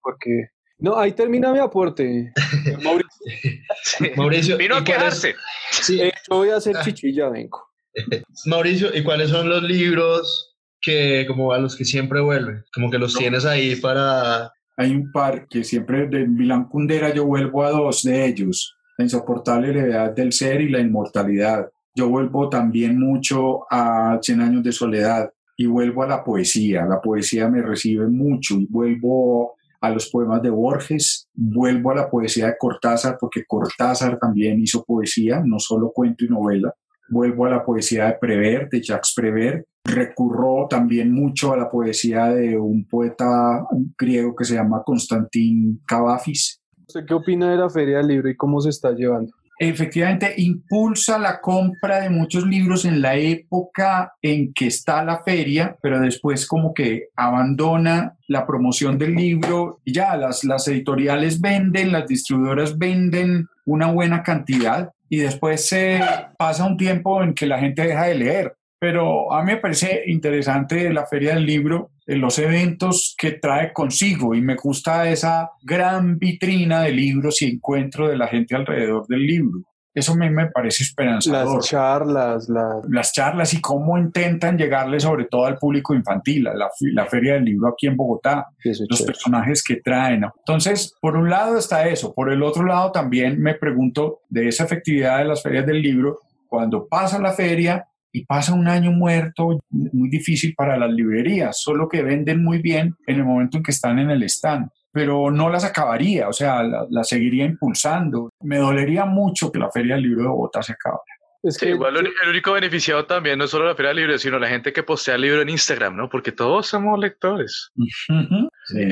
Porque... 0.01 0.49
No, 0.77 0.97
ahí 0.97 1.13
termina 1.13 1.53
mi 1.53 1.59
aporte. 1.59 2.33
Mauricio. 2.83 4.11
Mauricio 4.17 4.57
Vino 4.57 4.75
a 4.75 4.83
quedarse. 4.83 5.35
Sí. 5.71 6.01
Eh, 6.01 6.11
yo 6.29 6.37
voy 6.37 6.49
a 6.49 6.57
hacer 6.57 6.75
chichi 6.83 7.09
y 7.09 7.15
ya 7.15 7.29
vengo. 7.29 7.61
Mauricio, 8.45 8.89
¿y 8.93 9.03
cuáles 9.03 9.29
son 9.29 9.47
los 9.47 9.63
libros 9.63 10.57
que, 10.81 11.25
como 11.27 11.53
a 11.53 11.59
los 11.59 11.75
que 11.77 11.85
siempre 11.85 12.19
vuelven? 12.19 12.63
Como 12.73 12.91
que 12.91 12.97
los 12.97 13.15
tienes 13.15 13.45
ahí 13.45 13.75
para... 13.77 14.51
Hay 14.77 14.91
un 14.91 15.09
par 15.13 15.47
que 15.47 15.63
siempre, 15.63 16.07
de 16.07 16.27
Milán 16.27 16.67
Kundera, 16.67 17.13
yo 17.13 17.25
vuelvo 17.25 17.63
a 17.63 17.71
dos 17.71 18.03
de 18.03 18.25
ellos. 18.25 18.75
La 18.97 19.05
insoportable 19.05 19.71
levedad 19.71 20.11
del 20.11 20.33
ser 20.33 20.59
y 20.59 20.67
la 20.67 20.81
inmortalidad. 20.81 21.69
Yo 21.95 22.09
vuelvo 22.09 22.49
también 22.49 22.99
mucho 22.99 23.65
a 23.71 24.19
Cien 24.21 24.41
años 24.41 24.63
de 24.63 24.73
soledad 24.73 25.31
y 25.57 25.65
vuelvo 25.65 26.03
a 26.03 26.07
la 26.07 26.23
poesía. 26.23 26.85
La 26.85 27.01
poesía 27.01 27.49
me 27.49 27.61
recibe 27.61 28.07
mucho 28.07 28.55
y 28.55 28.67
vuelvo 28.67 29.55
a 29.81 29.89
los 29.89 30.09
poemas 30.09 30.41
de 30.41 30.49
Borges, 30.49 31.27
vuelvo 31.33 31.91
a 31.91 31.95
la 31.95 32.09
poesía 32.09 32.47
de 32.47 32.57
Cortázar, 32.57 33.17
porque 33.19 33.45
Cortázar 33.47 34.17
también 34.17 34.59
hizo 34.59 34.83
poesía, 34.83 35.41
no 35.45 35.59
solo 35.59 35.91
cuento 35.93 36.25
y 36.25 36.29
novela. 36.29 36.73
Vuelvo 37.09 37.45
a 37.45 37.49
la 37.51 37.63
poesía 37.63 38.05
de 38.05 38.13
Prévert, 38.13 38.71
de 38.71 38.81
Jacques 38.81 39.13
Prévert. 39.15 39.65
Recurro 39.83 40.67
también 40.67 41.11
mucho 41.11 41.53
a 41.53 41.57
la 41.57 41.69
poesía 41.69 42.29
de 42.29 42.57
un 42.57 42.87
poeta 42.87 43.63
griego 43.97 44.35
que 44.35 44.45
se 44.45 44.55
llama 44.55 44.81
Constantín 44.83 45.81
Cavafis. 45.85 46.59
¿Usted 46.87 47.05
qué 47.05 47.13
opina 47.13 47.51
de 47.51 47.57
la 47.57 47.69
Feria 47.69 47.97
del 47.97 48.07
Libro 48.07 48.29
y 48.29 48.35
cómo 48.35 48.59
se 48.59 48.69
está 48.69 48.91
llevando? 48.91 49.31
Efectivamente 49.57 50.33
impulsa 50.37 51.17
la 51.17 51.39
compra 51.41 52.01
de 52.01 52.09
muchos 52.09 52.45
libros 52.45 52.85
en 52.85 53.01
la 53.01 53.15
época 53.15 54.13
en 54.21 54.53
que 54.53 54.67
está 54.67 55.03
la 55.03 55.23
feria, 55.23 55.77
pero 55.81 55.99
después 55.99 56.45
como 56.45 56.73
que 56.73 57.09
abandona 57.15 58.17
la 58.27 58.45
promoción 58.45 58.97
del 58.97 59.15
libro. 59.15 59.79
Ya 59.85 60.15
las, 60.17 60.43
las 60.43 60.67
editoriales 60.67 61.39
venden, 61.39 61.91
las 61.91 62.07
distribuidoras 62.07 62.77
venden 62.77 63.47
una 63.65 63.91
buena 63.91 64.23
cantidad 64.23 64.91
y 65.09 65.17
después 65.17 65.67
se 65.67 66.01
pasa 66.37 66.65
un 66.65 66.77
tiempo 66.77 67.23
en 67.23 67.33
que 67.33 67.45
la 67.45 67.59
gente 67.59 67.83
deja 67.83 68.05
de 68.05 68.15
leer 68.15 68.55
pero 68.85 69.33
a 69.33 69.41
mí 69.41 69.53
me 69.53 69.57
parece 69.57 70.03
interesante 70.05 70.93
la 70.93 71.07
Feria 71.07 71.33
del 71.33 71.43
Libro, 71.43 71.89
en 72.05 72.21
los 72.21 72.37
eventos 72.37 73.15
que 73.17 73.31
trae 73.31 73.73
consigo 73.73 74.35
y 74.35 74.41
me 74.41 74.53
gusta 74.53 75.09
esa 75.09 75.49
gran 75.63 76.19
vitrina 76.19 76.81
de 76.81 76.91
libros 76.91 77.41
y 77.41 77.45
encuentro 77.45 78.07
de 78.07 78.15
la 78.15 78.27
gente 78.27 78.53
alrededor 78.55 79.07
del 79.07 79.25
libro. 79.25 79.61
Eso 79.91 80.15
me, 80.15 80.29
me 80.29 80.51
parece 80.51 80.83
esperanzador. 80.83 81.55
Las 81.55 81.65
charlas, 81.65 82.47
las 82.87 83.11
charlas 83.11 83.55
y 83.55 83.59
cómo 83.59 83.97
intentan 83.97 84.55
llegarle 84.55 84.99
sobre 84.99 85.25
todo 85.25 85.47
al 85.47 85.57
público 85.57 85.95
infantil, 85.95 86.43
la, 86.43 86.69
la 86.79 87.05
Feria 87.07 87.33
del 87.33 87.45
Libro 87.45 87.69
aquí 87.69 87.87
en 87.87 87.97
Bogotá, 87.97 88.45
los 88.87 89.01
personajes 89.01 89.63
que 89.63 89.77
traen. 89.77 90.25
Entonces, 90.25 90.93
por 91.01 91.17
un 91.17 91.27
lado 91.27 91.57
está 91.57 91.87
eso, 91.87 92.13
por 92.13 92.31
el 92.31 92.43
otro 92.43 92.63
lado 92.63 92.91
también 92.91 93.41
me 93.41 93.55
pregunto 93.55 94.19
de 94.29 94.47
esa 94.47 94.65
efectividad 94.65 95.17
de 95.17 95.25
las 95.25 95.41
ferias 95.41 95.65
del 95.65 95.81
libro, 95.81 96.19
cuando 96.47 96.87
pasa 96.87 97.17
la 97.17 97.33
feria 97.33 97.87
y 98.15 98.25
pasa 98.25 98.53
un 98.53 98.67
año 98.67 98.91
muerto, 98.91 99.59
muy 99.69 100.09
difícil 100.09 100.53
para 100.55 100.77
las 100.77 100.91
librerías, 100.91 101.61
solo 101.61 101.89
que 101.89 102.01
venden 102.01 102.43
muy 102.43 102.61
bien 102.61 102.95
en 103.07 103.15
el 103.17 103.25
momento 103.25 103.57
en 103.57 103.63
que 103.63 103.71
están 103.71 103.99
en 103.99 104.09
el 104.09 104.23
stand 104.23 104.69
pero 104.95 105.29
no 105.29 105.49
las 105.49 105.65
acabaría, 105.65 106.29
o 106.29 106.31
sea, 106.31 106.63
las 106.63 106.89
la 106.89 107.03
seguiría 107.03 107.43
impulsando. 107.43 108.29
Me 108.39 108.59
dolería 108.59 109.03
mucho 109.03 109.51
que 109.51 109.59
la 109.59 109.69
Feria 109.69 109.95
del 109.95 110.05
Libro 110.05 110.21
de 110.21 110.29
Bogotá 110.29 110.63
se 110.63 110.71
acabe. 110.71 110.99
Es 111.43 111.57
que 111.57 111.71
igual 111.71 111.97
el 111.97 112.29
único 112.29 112.53
beneficiado 112.53 113.05
también 113.05 113.37
no 113.37 113.43
es 113.43 113.51
solo 113.51 113.65
la 113.65 113.75
Feria 113.75 113.89
del 113.89 113.97
Libro, 113.97 114.17
sino 114.17 114.39
la 114.39 114.47
gente 114.47 114.71
que 114.71 114.83
postea 114.83 115.15
el 115.15 115.21
libro 115.21 115.41
en 115.41 115.49
Instagram, 115.49 115.97
¿no? 115.97 116.09
Porque 116.09 116.31
todos 116.31 116.67
somos 116.67 116.97
lectores. 116.97 117.71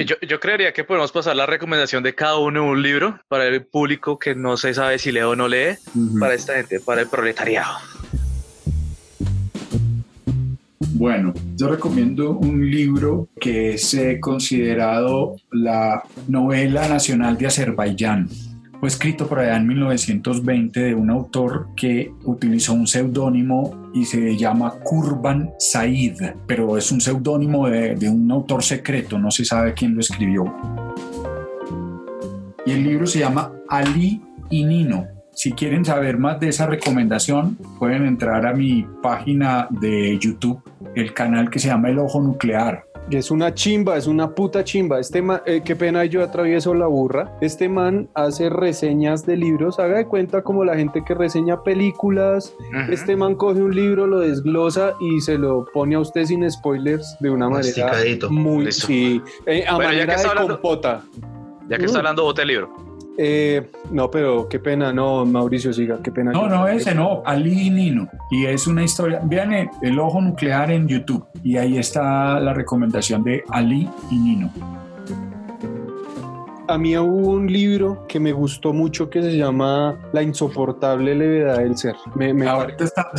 yo, 0.06 0.16
yo, 0.28 0.40
creería 0.42 0.74
que 0.74 0.84
podemos 0.84 1.14
pasar 1.14 1.38
la 1.38 1.46
recomendación 1.46 2.04
de 2.04 2.14
cada 2.14 2.38
uno 2.38 2.66
un 2.66 2.82
libro 2.82 3.20
para 3.30 3.48
el 3.48 3.66
público 3.66 4.20
que 4.20 4.36
no 4.36 4.58
se 4.58 4.74
sabe 4.74 5.00
si 5.00 5.14
lee 5.14 5.22
o 5.22 5.38
no 5.38 5.48
lee, 5.48 5.78
para 6.20 6.34
esta 6.34 6.56
gente, 6.56 6.82
para 6.82 7.02
el 7.02 7.08
proletariado. 7.08 7.78
Bueno, 10.96 11.34
yo 11.58 11.70
recomiendo 11.70 12.38
un 12.38 12.70
libro 12.70 13.28
que 13.42 13.74
es 13.74 13.96
eh, 13.96 14.20
considerado 14.20 15.38
la 15.52 16.04
novela 16.28 16.88
nacional 16.88 17.36
de 17.36 17.48
Azerbaiyán. 17.48 18.30
Fue 18.80 18.90
escrito 18.90 19.28
por 19.28 19.40
allá 19.40 19.58
en 19.58 19.66
1920 19.66 20.80
de 20.80 20.94
un 20.94 21.10
autor 21.10 21.70
que 21.76 22.12
utilizó 22.26 22.74
un 22.74 22.86
seudónimo 22.86 23.90
y 23.96 24.06
se 24.06 24.38
llama 24.38 24.76
Kurban 24.84 25.50
Said, 25.58 26.36
pero 26.46 26.78
es 26.78 26.92
un 26.92 27.02
seudónimo 27.02 27.68
de, 27.68 27.96
de 27.96 28.10
un 28.10 28.30
autor 28.32 28.64
secreto, 28.64 29.18
no 29.18 29.32
se 29.32 29.46
sabe 29.46 29.74
quién 29.74 29.96
lo 29.96 30.02
escribió. 30.02 30.46
Y 32.68 32.72
el 32.72 32.84
libro 32.84 33.08
se 33.08 33.20
llama 33.20 33.52
Ali 33.68 34.22
y 34.52 34.64
Nino, 34.64 35.08
si 35.44 35.52
quieren 35.52 35.84
saber 35.84 36.18
más 36.20 36.40
de 36.40 36.48
esa 36.48 36.68
recomendación, 36.68 37.58
pueden 37.78 38.06
entrar 38.06 38.46
a 38.46 38.54
mi 38.54 38.88
página 39.02 39.68
de 39.72 40.18
YouTube, 40.18 40.62
el 40.96 41.14
canal 41.14 41.50
que 41.50 41.60
se 41.60 41.68
llama 41.68 41.90
El 41.90 42.00
Ojo 42.00 42.22
Nuclear. 42.22 42.86
Es 43.12 43.30
una 43.30 43.54
chimba, 43.54 43.98
es 43.98 44.08
una 44.08 44.34
puta 44.34 44.64
chimba. 44.64 45.02
Este 45.02 45.22
man, 45.22 45.42
eh, 45.46 45.62
qué 45.66 45.76
pena 45.76 46.06
yo 46.06 46.24
atravieso 46.24 46.74
la 46.74 46.88
burra. 46.88 47.38
Este 47.42 47.68
man 47.68 48.08
hace 48.14 48.50
reseñas 48.50 49.26
de 49.26 49.36
libros, 49.36 49.80
haga 49.80 49.98
de 49.98 50.08
cuenta 50.08 50.44
como 50.44 50.64
la 50.64 50.78
gente 50.78 51.04
que 51.06 51.14
reseña 51.14 51.62
películas. 51.62 52.56
Este 52.90 53.18
man 53.18 53.36
coge 53.36 53.62
un 53.62 53.76
libro, 53.76 54.08
lo 54.08 54.20
desglosa 54.20 54.94
y 55.02 55.20
se 55.20 55.38
lo 55.38 55.66
pone 55.74 55.96
a 55.96 56.00
usted 56.00 56.24
sin 56.24 56.50
spoilers 56.50 57.18
de 57.20 57.30
una 57.30 57.50
manera 57.50 57.92
muy 58.30 58.72
sí, 58.72 59.22
eh, 59.46 59.66
a 59.68 59.78
manera 59.78 60.16
de 60.16 60.48
compota. 60.48 61.04
Ya 61.68 61.78
que 61.78 61.84
está 61.84 61.98
hablando, 61.98 62.24
bote 62.24 62.44
el 62.44 62.48
libro. 62.48 62.93
Eh, 63.18 63.70
no, 63.92 64.10
pero 64.10 64.48
qué 64.50 64.60
pena, 64.60 64.92
no, 64.92 65.26
Mauricio, 65.26 65.72
siga, 65.72 66.00
qué 66.04 66.12
pena. 66.12 66.32
No, 66.32 66.48
no, 66.48 66.68
ese 66.68 66.96
no, 66.96 67.22
Ali 67.26 67.68
y 67.68 67.70
Nino. 67.70 68.10
Y 68.32 68.46
es 68.46 68.66
una 68.68 68.84
historia, 68.84 69.22
vean 69.24 69.54
el, 69.82 70.00
ojo 70.00 70.20
nuclear 70.22 70.72
en 70.72 70.88
YouTube 70.88 71.26
y 71.44 71.58
ahí 71.58 71.78
está 71.78 72.40
la 72.40 72.54
recomendación 72.54 73.24
de 73.24 73.44
Ali 73.50 73.88
y 74.10 74.18
Nino. 74.18 74.52
A 76.70 76.78
mí 76.78 76.98
hubo 76.98 77.32
un 77.32 77.52
libro 77.52 78.06
que 78.08 78.20
me 78.22 78.32
gustó 78.32 78.72
mucho 78.72 79.10
que 79.10 79.22
se 79.22 79.36
llama 79.36 80.00
La 80.14 80.24
insoportable 80.24 81.14
levedad 81.14 81.58
del 81.58 81.78
ser. 81.78 81.94
Me, 82.16 82.34
me 82.34 82.48
Ahorita 82.48 82.86
está, 82.86 83.12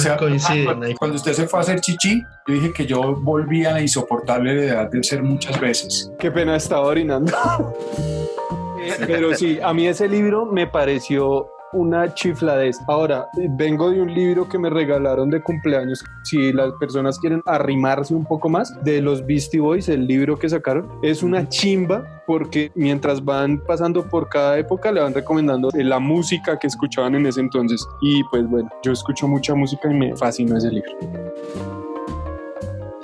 cuando 0.99 1.17
usted 1.17 1.35
se 1.35 1.47
fue 1.47 1.61
a 1.61 1.63
hacer 1.63 1.81
chichi, 1.81 2.23
yo 2.49 2.55
dije 2.55 2.73
que 2.73 2.87
yo 2.87 3.15
volví 3.15 3.67
a 3.67 3.73
la 3.73 3.83
insoportable 3.83 4.55
levedad 4.55 4.91
del 4.91 5.05
ser 5.05 5.23
muchas 5.23 5.61
veces. 5.61 6.11
Qué 6.19 6.31
pena, 6.31 6.57
estaba 6.57 6.87
orinando. 6.87 7.33
Pero 9.07 9.35
sí, 9.35 9.59
a 9.63 9.73
mí 9.73 9.87
ese 9.87 10.09
libro 10.09 10.47
me 10.47 10.67
pareció 10.67 11.51
una 11.75 12.15
chifladez. 12.15 12.79
Ahora, 12.87 13.29
vengo 13.57 13.91
de 13.91 14.01
un 14.01 14.15
libro 14.15 14.49
que 14.49 14.59
me 14.59 14.71
regalaron 14.71 15.29
de 15.29 15.43
cumpleaños. 15.43 16.03
Si 16.23 16.53
las 16.53 16.73
personas 16.75 17.19
quieren 17.19 17.43
arrimarse 17.47 18.15
un 18.15 18.25
poco 18.25 18.49
más, 18.49 18.73
de 18.85 19.03
los 19.03 19.27
Beastie 19.27 19.61
Boys, 19.61 19.89
el 19.89 20.07
libro 20.07 20.39
que 20.39 20.49
sacaron, 20.49 20.89
es 21.03 21.23
una 21.23 21.49
chimba 21.49 22.23
porque 22.27 22.71
mientras 22.75 23.23
van 23.25 23.59
pasando 23.59 24.09
por 24.09 24.29
cada 24.29 24.59
época 24.59 24.93
le 24.93 25.01
van 25.01 25.13
recomendando 25.13 25.69
la 25.75 25.99
música 25.99 26.59
que 26.59 26.69
escuchaban 26.69 27.15
en 27.17 27.27
ese 27.27 27.41
entonces. 27.41 27.87
Y 28.01 28.23
pues 28.25 28.49
bueno, 28.49 28.71
yo 28.83 28.93
escucho 28.93 29.27
mucha 29.29 29.55
música 29.55 29.91
y 29.91 29.95
me 29.95 30.17
fascinó 30.17 30.57
ese 30.57 30.71
libro 30.71 31.84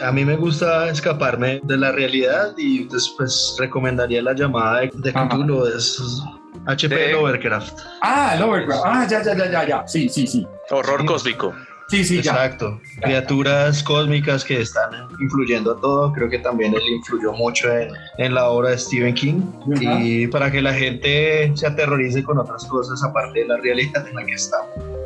a 0.03 0.13
mí 0.13 0.25
me 0.25 0.37
gusta 0.37 0.89
escaparme 0.89 1.61
de 1.65 1.77
la 1.77 1.93
realidad 1.93 2.55
y 2.57 2.85
después 2.85 3.57
recomendaría 3.59 4.23
la 4.23 4.35
llamada 4.35 4.81
de, 4.81 4.91
de 4.95 5.13
Cthulhu, 5.13 5.67
es 5.67 6.23
HP 6.67 7.13
Lovecraft. 7.13 7.79
Ah, 8.03 8.37
Lovecraft. 8.39 8.83
Ah, 8.85 9.07
ya, 9.09 9.23
ya, 9.23 9.37
ya, 9.37 9.51
ya, 9.51 9.67
ya. 9.67 9.89
Sí, 9.89 10.09
sí, 10.09 10.27
sí. 10.27 10.47
Horror 10.71 11.05
cósmico. 11.05 11.55
Sí, 11.89 12.05
sí, 12.05 12.19
Exacto. 12.19 12.81
Criaturas 13.03 13.83
cósmicas 13.83 14.45
que 14.45 14.61
están 14.61 15.09
influyendo 15.21 15.73
a 15.73 15.81
todo. 15.81 16.13
Creo 16.13 16.31
que 16.31 16.39
también 16.39 16.73
él 16.73 16.83
influyó 16.89 17.33
mucho 17.33 17.69
en, 18.17 18.35
la 18.35 18.49
obra 18.49 18.71
de 18.71 18.79
Stephen 18.79 19.15
King. 19.15 19.43
Y 19.81 20.29
para 20.29 20.53
que 20.53 20.63
la 20.63 20.73
gente 20.73 21.51
se 21.57 21.67
aterrorice 21.67 22.23
con 22.23 22.39
otras 22.39 22.65
cosas 22.67 23.03
aparte 23.03 23.41
de 23.41 23.49
la 23.49 23.57
realidad 23.57 24.07
en 24.07 24.15
la 24.15 24.25
que 24.25 24.35
estamos 24.35 25.00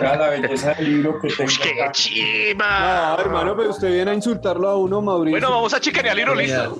la 0.00 0.30
belleza 0.30 0.74
del 0.74 0.84
libro 0.84 1.20
que 1.20 1.28
tengo. 1.28 1.50
¡Qué 1.62 1.88
chiva! 1.92 3.16
No, 3.16 3.22
hermano, 3.22 3.56
pero 3.56 3.70
usted 3.70 3.92
viene 3.92 4.10
a 4.10 4.14
insultarlo 4.14 4.68
a 4.68 4.76
uno, 4.76 5.00
Mauricio. 5.00 5.32
Bueno, 5.32 5.50
vamos 5.50 5.74
a 5.74 5.80
chicanear 5.80 6.12
el 6.12 6.18
libro, 6.18 6.34
listo. 6.34 6.78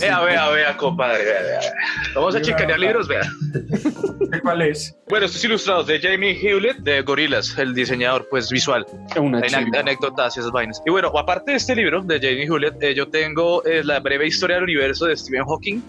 vea, 0.00 0.20
vea, 0.20 0.48
vea, 0.48 0.76
compadre. 0.76 1.24
Vea, 1.24 1.42
vea. 1.42 1.60
Vamos 2.14 2.34
a 2.34 2.40
chicanear 2.40 2.78
libros, 2.78 3.08
vea. 3.08 3.22
¿Cuál 4.42 4.62
es? 4.62 4.96
Bueno, 5.08 5.26
estos 5.26 5.44
ilustrados 5.44 5.86
de 5.86 6.00
Jamie 6.00 6.38
Hewlett 6.40 6.78
de 6.78 7.02
Gorillaz, 7.02 7.58
el 7.58 7.74
diseñador 7.74 8.26
pues 8.30 8.50
visual. 8.50 8.86
Una 9.16 9.40
anécdotas 9.78 10.36
y 10.36 10.40
esas 10.40 10.52
vainas. 10.52 10.82
Y 10.84 10.90
bueno, 10.90 11.08
aparte 11.16 11.52
de 11.52 11.56
este 11.58 11.76
libro 11.76 12.02
de 12.02 12.16
Jamie 12.16 12.44
Hewlett, 12.44 12.82
eh, 12.82 12.94
yo 12.94 13.08
tengo 13.08 13.64
eh, 13.64 13.82
la 13.84 14.00
breve 14.00 14.26
historia 14.26 14.56
del 14.56 14.64
universo 14.64 15.06
de 15.06 15.16
Stephen 15.16 15.44
Hawking 15.44 15.82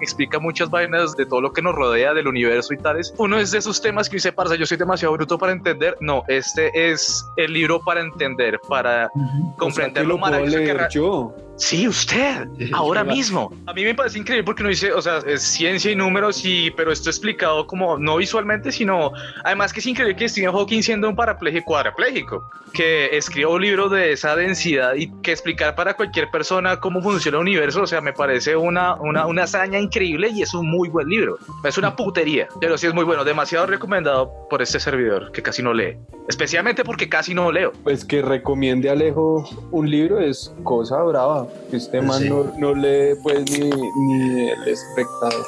explica 0.00 0.38
muchas 0.38 0.70
vainas 0.70 1.16
de 1.16 1.26
todo 1.26 1.40
lo 1.40 1.52
que 1.52 1.62
nos 1.62 1.74
rodea 1.74 2.14
del 2.14 2.28
universo 2.28 2.74
y 2.74 2.78
tales. 2.78 3.14
Uno 3.18 3.38
es 3.38 3.50
de 3.50 3.58
esos 3.58 3.80
temas 3.80 4.08
que 4.08 4.16
dice, 4.16 4.32
parce, 4.32 4.58
yo 4.58 4.66
soy 4.66 4.76
demasiado 4.76 5.14
bruto 5.14 5.38
para 5.38 5.52
entender. 5.52 5.96
No, 6.00 6.22
este 6.28 6.90
es 6.90 7.26
el 7.36 7.52
libro 7.52 7.80
para 7.80 8.00
entender, 8.00 8.58
para 8.68 9.10
comprender 9.56 10.06
lo, 10.06 10.18
maravilloso 10.18 10.58
que 10.58 10.86
yo. 10.90 11.34
Sí, 11.56 11.88
usted, 11.88 12.46
ahora 12.72 13.02
mismo. 13.02 13.50
A 13.66 13.72
mí 13.72 13.82
me 13.82 13.94
parece 13.94 14.18
increíble 14.18 14.44
porque 14.44 14.62
uno 14.62 14.68
dice, 14.68 14.92
o 14.92 15.00
sea, 15.00 15.18
es 15.26 15.42
ciencia 15.42 15.90
y 15.90 15.96
números, 15.96 16.44
y, 16.44 16.70
pero 16.72 16.92
esto 16.92 17.08
explicado 17.08 17.66
como 17.66 17.98
no 17.98 18.16
visualmente, 18.16 18.70
sino 18.70 19.12
además 19.42 19.72
que 19.72 19.80
es 19.80 19.86
increíble 19.86 20.16
que 20.16 20.28
Stephen 20.28 20.52
Hawking 20.52 20.82
siendo 20.82 21.08
un 21.08 21.16
parapléjico 21.16 21.66
cuadrapléjico, 21.66 22.50
que 22.74 23.16
escriba 23.16 23.50
un 23.50 23.62
libro 23.62 23.88
de 23.88 24.12
esa 24.12 24.36
densidad 24.36 24.94
y 24.94 25.10
que 25.22 25.32
explicar 25.32 25.74
para 25.74 25.94
cualquier 25.94 26.30
persona 26.30 26.78
cómo 26.78 27.00
funciona 27.00 27.38
el 27.38 27.42
universo, 27.42 27.82
o 27.82 27.86
sea, 27.86 28.02
me 28.02 28.12
parece 28.12 28.54
una, 28.54 28.94
una, 28.96 29.26
una 29.26 29.44
hazaña 29.44 29.78
increíble 29.78 30.28
y 30.28 30.42
es 30.42 30.52
un 30.52 30.68
muy 30.68 30.90
buen 30.90 31.08
libro. 31.08 31.38
Es 31.64 31.78
una 31.78 31.96
putería, 31.96 32.48
pero 32.60 32.76
sí 32.76 32.86
es 32.86 32.94
muy 32.94 33.04
bueno, 33.04 33.24
demasiado 33.24 33.66
recomendado 33.66 34.30
por 34.50 34.60
este 34.60 34.78
servidor 34.78 35.32
que 35.32 35.42
casi 35.42 35.62
no 35.62 35.72
lee, 35.72 35.96
especialmente 36.28 36.84
porque 36.84 37.08
casi 37.08 37.32
no 37.32 37.50
leo. 37.50 37.72
Pues 37.82 38.04
que 38.04 38.20
recomiende 38.20 38.90
a 38.90 38.92
Alejo 38.92 39.48
un 39.70 39.90
libro 39.90 40.20
es 40.20 40.54
cosa 40.62 41.02
brava 41.02 41.45
este 41.72 42.00
man 42.00 42.28
no, 42.58 42.74
lee 42.74 43.14
pues 43.22 43.50
ni, 43.50 44.48
el 44.50 44.68
espectador. 44.68 45.46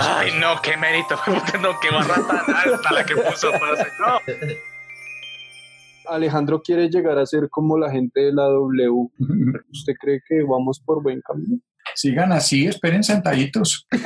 Ay, 0.00 0.30
no, 0.40 0.60
qué 0.62 0.76
mérito, 0.76 1.16
no, 1.60 1.72
qué 1.80 1.90
barra 1.90 2.14
tan 2.26 2.54
alta 2.54 2.92
la 2.92 3.04
que 3.04 3.16
puso 3.16 3.50
no. 3.52 4.18
Alejandro 6.06 6.60
quiere 6.62 6.88
llegar 6.88 7.18
a 7.18 7.26
ser 7.26 7.48
como 7.50 7.78
la 7.78 7.90
gente 7.90 8.20
de 8.20 8.32
la 8.32 8.44
W. 8.44 9.08
¿Usted 9.72 9.94
cree 10.00 10.20
que 10.28 10.42
vamos 10.42 10.80
por 10.80 11.02
buen 11.02 11.20
camino? 11.22 11.58
Sigan 11.94 12.32
así, 12.32 12.66
esperen 12.66 13.02
sentaditos. 13.02 13.86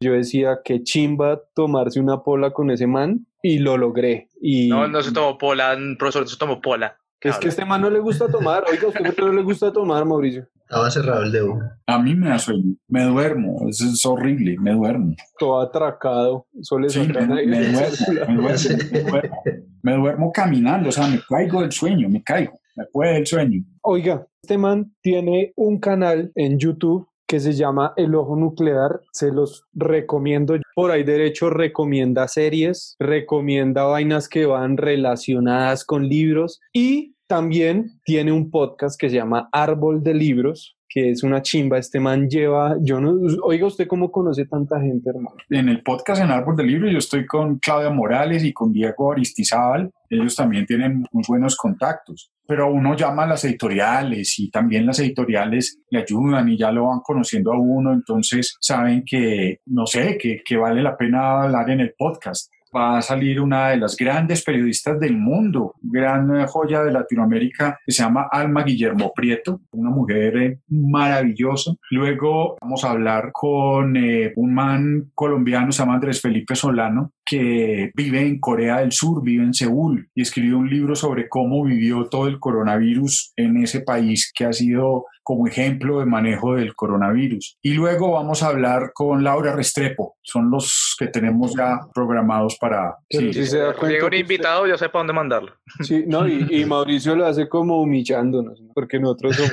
Yo 0.00 0.12
decía 0.14 0.58
que 0.64 0.82
chimba 0.82 1.40
tomarse 1.54 2.00
una 2.00 2.22
pola 2.22 2.52
con 2.52 2.70
ese 2.70 2.86
man 2.86 3.26
y 3.42 3.58
lo 3.58 3.76
logré. 3.76 4.28
Y... 4.40 4.68
No, 4.68 4.88
no 4.88 5.00
se 5.02 5.12
tomó 5.12 5.38
pola, 5.38 5.78
profesor, 5.98 6.28
se 6.28 6.36
tomó 6.36 6.60
pola. 6.60 6.98
Es 7.22 7.38
que 7.38 7.48
este 7.48 7.64
man 7.64 7.80
no 7.80 7.90
le 7.90 8.00
gusta 8.00 8.28
tomar. 8.28 8.64
Oiga, 8.70 8.88
¿usted 8.88 9.04
por 9.04 9.14
qué 9.14 9.22
no 9.22 9.32
le 9.32 9.42
gusta 9.42 9.72
tomar, 9.72 10.04
Mauricio? 10.04 10.46
Estaba 10.62 10.90
cerrado 10.90 11.22
el 11.22 11.32
dedo. 11.32 11.58
A 11.86 11.98
mí 11.98 12.14
me 12.14 12.28
da 12.30 12.38
sueño, 12.38 12.74
me 12.88 13.04
duermo, 13.04 13.68
eso 13.68 13.84
es 13.84 14.04
horrible, 14.06 14.56
me 14.58 14.72
duermo. 14.72 15.14
Todo 15.38 15.60
atracado. 15.60 16.46
Solo 16.62 16.88
Sí, 16.88 17.00
me, 17.00 17.26
me 17.26 17.68
duermo, 17.68 17.80
me 18.26 18.34
duermo, 18.36 18.78
me 18.92 19.00
duermo. 19.02 19.36
Me 19.82 19.96
duermo 19.96 20.32
caminando, 20.32 20.88
o 20.88 20.92
sea, 20.92 21.06
me 21.06 21.20
caigo 21.28 21.60
del 21.60 21.72
sueño, 21.72 22.08
me 22.08 22.22
caigo, 22.22 22.58
me 22.76 22.86
puede 22.86 23.18
el 23.18 23.26
sueño. 23.26 23.62
Oiga, 23.82 24.26
este 24.42 24.56
man 24.56 24.94
tiene 25.02 25.52
un 25.56 25.78
canal 25.78 26.32
en 26.34 26.58
YouTube 26.58 27.06
que 27.32 27.40
se 27.40 27.54
llama 27.54 27.94
El 27.96 28.14
Ojo 28.14 28.36
Nuclear. 28.36 29.00
Se 29.12 29.32
los 29.32 29.64
recomiendo. 29.72 30.54
Por 30.74 30.90
ahí 30.90 31.02
derecho 31.02 31.48
recomienda 31.48 32.28
series, 32.28 32.94
recomienda 32.98 33.84
vainas 33.84 34.28
que 34.28 34.44
van 34.44 34.76
relacionadas 34.76 35.86
con 35.86 36.08
libros 36.08 36.60
y 36.74 37.11
también 37.26 38.00
tiene 38.04 38.32
un 38.32 38.50
podcast 38.50 39.00
que 39.00 39.08
se 39.08 39.16
llama 39.16 39.48
Árbol 39.52 40.02
de 40.02 40.14
Libros, 40.14 40.76
que 40.92 41.10
es 41.10 41.22
una 41.22 41.40
chimba. 41.40 41.78
Este 41.78 41.98
man 42.00 42.28
lleva, 42.28 42.76
yo 42.82 43.00
no, 43.00 43.14
oiga, 43.42 43.66
¿usted 43.66 43.86
cómo 43.86 44.12
conoce 44.12 44.44
tanta 44.44 44.78
gente, 44.80 45.08
hermano? 45.08 45.36
En 45.48 45.68
el 45.68 45.82
podcast 45.82 46.22
en 46.22 46.30
Árbol 46.30 46.56
del 46.56 46.66
Libro 46.66 46.90
yo 46.90 46.98
estoy 46.98 47.24
con 47.26 47.58
Claudia 47.58 47.90
Morales 47.90 48.44
y 48.44 48.52
con 48.52 48.72
Diego 48.72 49.12
Aristizábal. 49.12 49.90
Ellos 50.10 50.36
también 50.36 50.66
tienen 50.66 51.06
muy 51.10 51.24
buenos 51.26 51.56
contactos. 51.56 52.30
Pero 52.46 52.70
uno 52.70 52.94
llama 52.94 53.24
a 53.24 53.28
las 53.28 53.44
editoriales 53.44 54.38
y 54.38 54.50
también 54.50 54.84
las 54.84 54.98
editoriales 54.98 55.78
le 55.88 56.00
ayudan 56.00 56.48
y 56.50 56.58
ya 56.58 56.70
lo 56.70 56.88
van 56.88 57.00
conociendo 57.00 57.52
a 57.52 57.58
uno, 57.58 57.92
entonces 57.94 58.56
saben 58.60 59.04
que, 59.06 59.60
no 59.66 59.86
sé, 59.86 60.18
que, 60.18 60.42
que 60.44 60.56
vale 60.56 60.82
la 60.82 60.96
pena 60.96 61.42
hablar 61.42 61.70
en 61.70 61.80
el 61.80 61.94
podcast 61.96 62.52
va 62.74 62.98
a 62.98 63.02
salir 63.02 63.40
una 63.40 63.68
de 63.68 63.76
las 63.76 63.96
grandes 63.96 64.42
periodistas 64.42 64.98
del 64.98 65.16
mundo, 65.16 65.74
gran 65.80 66.34
eh, 66.36 66.46
joya 66.46 66.82
de 66.82 66.92
Latinoamérica, 66.92 67.78
que 67.84 67.92
se 67.92 68.02
llama 68.02 68.28
Alma 68.30 68.62
Guillermo 68.62 69.12
Prieto, 69.14 69.60
una 69.72 69.90
mujer 69.90 70.36
eh, 70.36 70.58
maravillosa. 70.68 71.72
Luego 71.90 72.56
vamos 72.60 72.84
a 72.84 72.90
hablar 72.90 73.30
con 73.32 73.96
eh, 73.96 74.32
un 74.36 74.54
man 74.54 75.10
colombiano, 75.14 75.72
se 75.72 75.82
llama 75.82 75.94
Andrés 75.94 76.20
Felipe 76.20 76.54
Solano, 76.54 77.12
que 77.24 77.90
vive 77.94 78.20
en 78.20 78.38
Corea 78.40 78.80
del 78.80 78.92
Sur, 78.92 79.22
vive 79.22 79.44
en 79.44 79.54
Seúl 79.54 80.08
y 80.14 80.22
escribió 80.22 80.58
un 80.58 80.68
libro 80.68 80.94
sobre 80.96 81.28
cómo 81.28 81.64
vivió 81.64 82.06
todo 82.08 82.26
el 82.26 82.38
coronavirus 82.38 83.32
en 83.36 83.62
ese 83.62 83.80
país 83.80 84.32
que 84.34 84.44
ha 84.44 84.52
sido 84.52 85.06
como 85.24 85.46
ejemplo 85.46 86.00
de 86.00 86.06
manejo 86.06 86.56
del 86.56 86.74
coronavirus. 86.74 87.56
Y 87.62 87.74
luego 87.74 88.10
vamos 88.10 88.42
a 88.42 88.48
hablar 88.48 88.90
con 88.92 89.22
Laura 89.22 89.54
Restrepo, 89.54 90.16
son 90.20 90.50
los 90.50 90.96
que 90.98 91.06
tenemos 91.06 91.54
ya 91.56 91.78
programados 91.94 92.56
para... 92.60 92.96
Sí. 93.08 93.32
si 93.32 93.46
se 93.46 93.58
da 93.58 93.72
cuenta 93.72 93.94
Llega 93.94 94.06
un 94.08 94.14
invitado, 94.14 94.66
ya 94.66 94.76
sé 94.76 94.88
para 94.88 95.00
dónde 95.00 95.12
mandarlo. 95.12 95.52
usted- 95.78 95.84
sí, 95.84 96.04
no, 96.08 96.26
y, 96.26 96.48
y 96.50 96.64
Mauricio 96.66 97.14
lo 97.14 97.24
hace 97.26 97.48
como 97.48 97.80
humillándonos, 97.82 98.60
¿no? 98.60 98.72
porque 98.74 98.98
nosotros 98.98 99.36
somos... 99.36 99.50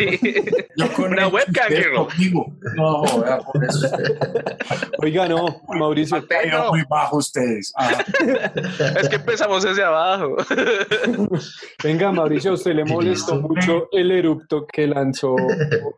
Yo 0.76 0.92
con 0.94 1.12
Una 1.12 1.28
webcam. 1.28 1.72
No, 2.76 3.04
por 3.54 3.64
eso. 3.64 3.88
Oiga, 4.98 5.28
no, 5.28 5.62
Mauricio, 5.68 6.26
Cayeron 6.28 6.70
muy 6.70 6.84
bajo 6.90 7.20
ustedes. 7.60 7.74
Ah, 7.78 8.04
Es 9.00 9.10
que 9.10 9.16
empezamos 9.18 9.64
desde 9.64 9.84
abajo. 9.84 10.36
venga, 11.84 12.12
Mauricio, 12.12 12.52
a 12.52 12.54
usted 12.56 12.74
le 12.76 12.86
molestó 12.86 13.36
mucho 13.36 13.88
el 13.92 14.12
erupto 14.12 14.66
que 14.68 14.88
lanzó 14.88 15.36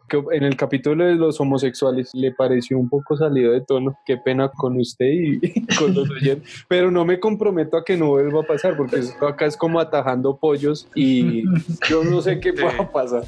que 0.07 0.21
en 0.31 0.43
el 0.43 0.55
capítulo 0.55 1.05
de 1.05 1.15
los 1.15 1.39
homosexuales. 1.39 2.09
Le 2.13 2.31
pareció 2.31 2.77
un 2.77 2.89
poco 2.89 3.15
salido 3.17 3.51
de 3.53 3.61
tono. 3.61 3.97
Qué 4.05 4.17
pena 4.17 4.49
con 4.49 4.77
usted 4.79 5.05
y, 5.05 5.65
con 5.77 5.93
los 5.93 6.09
oyentes. 6.09 6.65
Pero 6.67 6.91
no 6.91 7.05
me 7.05 7.19
comprometo 7.19 7.77
a 7.77 7.83
que 7.83 7.97
no 7.97 8.07
vuelva 8.07 8.41
a 8.41 8.43
pasar, 8.43 8.75
porque 8.77 8.97
esto 8.97 9.27
acá 9.27 9.45
es 9.45 9.57
como 9.57 9.79
atajando 9.79 10.37
pollos 10.37 10.87
y 10.95 11.43
yo 11.89 12.03
no 12.03 12.21
sé 12.21 12.39
qué 12.39 12.51
Sí. 12.51 12.57
pueda 12.61 12.91
pasar. 12.91 13.23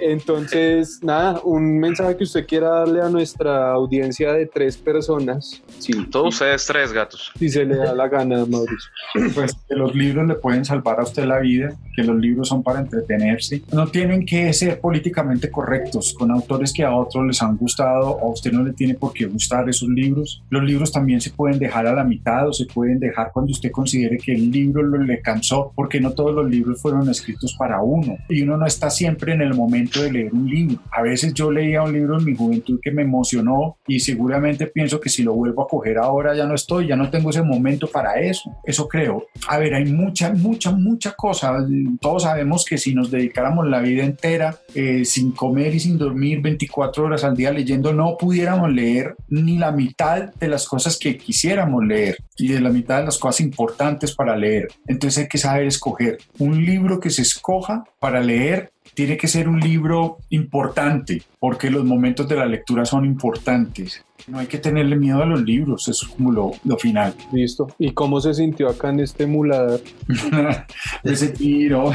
Entonces, 0.00 1.00
nada, 1.02 1.40
un 1.44 1.78
mensaje 1.78 2.16
que 2.16 2.24
usted 2.24 2.46
quiera 2.46 2.68
darle 2.70 3.00
a 3.02 3.08
nuestra 3.08 3.72
audiencia 3.72 4.32
de 4.32 4.46
tres 4.46 4.76
personas, 4.76 5.62
si, 5.78 5.92
Todos 6.06 6.34
ustedes 6.34 6.66
tres 6.66 6.92
gatos. 6.92 7.32
si 7.38 7.48
se 7.48 7.63
le 7.64 7.76
da 7.76 7.94
la 7.94 8.08
gana, 8.08 8.44
Mauricio. 8.46 8.90
pues 9.34 9.54
que 9.68 9.74
los 9.74 9.94
libros 9.94 10.26
le 10.26 10.34
pueden 10.34 10.64
salvar 10.64 11.00
a 11.00 11.04
usted 11.04 11.24
la 11.24 11.38
vida, 11.38 11.74
que 11.94 12.02
los 12.02 12.16
libros 12.16 12.48
son 12.48 12.62
para 12.62 12.80
entretenerse. 12.80 13.62
No 13.72 13.86
tienen 13.88 14.26
que 14.26 14.52
ser 14.52 14.80
políticamente 14.80 15.50
correctos 15.50 16.14
con 16.18 16.30
autores 16.30 16.72
que 16.72 16.84
a 16.84 16.94
otros 16.94 17.26
les 17.26 17.42
han 17.42 17.56
gustado, 17.56 18.18
a 18.20 18.28
usted 18.28 18.52
no 18.52 18.62
le 18.62 18.72
tiene 18.72 18.94
por 18.94 19.12
qué 19.12 19.26
gustar 19.26 19.68
esos 19.68 19.88
libros. 19.88 20.42
Los 20.50 20.64
libros 20.64 20.92
también 20.92 21.20
se 21.20 21.30
pueden 21.30 21.58
dejar 21.58 21.86
a 21.86 21.94
la 21.94 22.04
mitad 22.04 22.48
o 22.48 22.52
se 22.52 22.66
pueden 22.66 22.98
dejar 22.98 23.30
cuando 23.32 23.52
usted 23.52 23.70
considere 23.70 24.18
que 24.18 24.34
el 24.34 24.50
libro 24.50 24.82
lo 24.82 24.98
le 24.98 25.20
cansó, 25.20 25.72
porque 25.74 26.00
no 26.00 26.12
todos 26.12 26.34
los 26.34 26.48
libros 26.48 26.80
fueron 26.80 27.08
escritos 27.08 27.54
para 27.58 27.82
uno 27.82 28.16
y 28.28 28.42
uno 28.42 28.56
no 28.56 28.66
está 28.66 28.90
siempre 28.90 29.34
en 29.34 29.42
el 29.42 29.54
momento 29.54 30.02
de 30.02 30.12
leer 30.12 30.32
un 30.32 30.48
libro. 30.48 30.78
A 30.90 31.02
veces 31.02 31.34
yo 31.34 31.50
leía 31.50 31.82
un 31.82 31.92
libro 31.92 32.18
en 32.18 32.24
mi 32.24 32.34
juventud 32.34 32.80
que 32.82 32.90
me 32.90 33.02
emocionó 33.02 33.76
y 33.86 34.00
seguramente 34.00 34.66
pienso 34.66 35.00
que 35.00 35.08
si 35.08 35.22
lo 35.22 35.34
vuelvo 35.34 35.62
a 35.62 35.68
coger 35.68 35.98
ahora 35.98 36.34
ya 36.34 36.46
no 36.46 36.54
estoy, 36.54 36.88
ya 36.88 36.96
no 36.96 37.10
tengo 37.10 37.30
ese 37.30 37.42
momento 37.42 37.53
para 37.90 38.20
eso. 38.20 38.54
Eso 38.64 38.88
creo. 38.88 39.26
A 39.48 39.58
ver, 39.58 39.74
hay 39.74 39.84
mucha, 39.86 40.32
mucha, 40.32 40.70
mucha 40.72 41.12
cosa. 41.12 41.54
Todos 42.00 42.22
sabemos 42.24 42.64
que 42.64 42.78
si 42.78 42.94
nos 42.94 43.10
dedicáramos 43.10 43.66
la 43.66 43.80
vida 43.80 44.04
entera 44.04 44.56
eh, 44.74 45.04
sin 45.04 45.32
comer 45.32 45.74
y 45.74 45.80
sin 45.80 45.98
dormir 45.98 46.40
24 46.40 47.04
horas 47.04 47.24
al 47.24 47.36
día 47.36 47.52
leyendo, 47.52 47.92
no 47.92 48.16
pudiéramos 48.16 48.72
leer 48.72 49.14
ni 49.28 49.58
la 49.58 49.72
mitad 49.72 50.32
de 50.34 50.48
las 50.48 50.66
cosas 50.66 50.98
que 50.98 51.16
quisiéramos 51.16 51.84
leer 51.84 52.16
y 52.36 52.48
de 52.48 52.60
la 52.60 52.70
mitad 52.70 52.98
de 52.98 53.04
las 53.04 53.18
cosas 53.18 53.40
importantes 53.40 54.14
para 54.14 54.36
leer. 54.36 54.68
Entonces 54.86 55.24
hay 55.24 55.28
que 55.28 55.38
saber 55.38 55.66
escoger. 55.66 56.18
Un 56.38 56.64
libro 56.64 57.00
que 57.00 57.10
se 57.10 57.22
escoja 57.22 57.84
para 57.98 58.20
leer 58.20 58.72
tiene 58.94 59.16
que 59.16 59.28
ser 59.28 59.48
un 59.48 59.60
libro 59.60 60.18
importante, 60.30 61.22
porque 61.44 61.70
los 61.70 61.84
momentos 61.84 62.26
de 62.26 62.36
la 62.36 62.46
lectura 62.46 62.86
son 62.86 63.04
importantes. 63.04 64.02
No 64.26 64.38
hay 64.38 64.46
que 64.46 64.56
tenerle 64.56 64.96
miedo 64.96 65.22
a 65.22 65.26
los 65.26 65.42
libros, 65.42 65.86
eso 65.86 66.06
es 66.06 66.12
como 66.12 66.32
lo, 66.32 66.52
lo 66.64 66.78
final. 66.78 67.14
Listo. 67.30 67.66
¿Y 67.78 67.90
cómo 67.90 68.22
se 68.22 68.32
sintió 68.32 68.70
acá 68.70 68.88
en 68.88 69.00
este 69.00 69.24
emulador? 69.24 69.82
Ese 71.04 71.28
tiro 71.28 71.92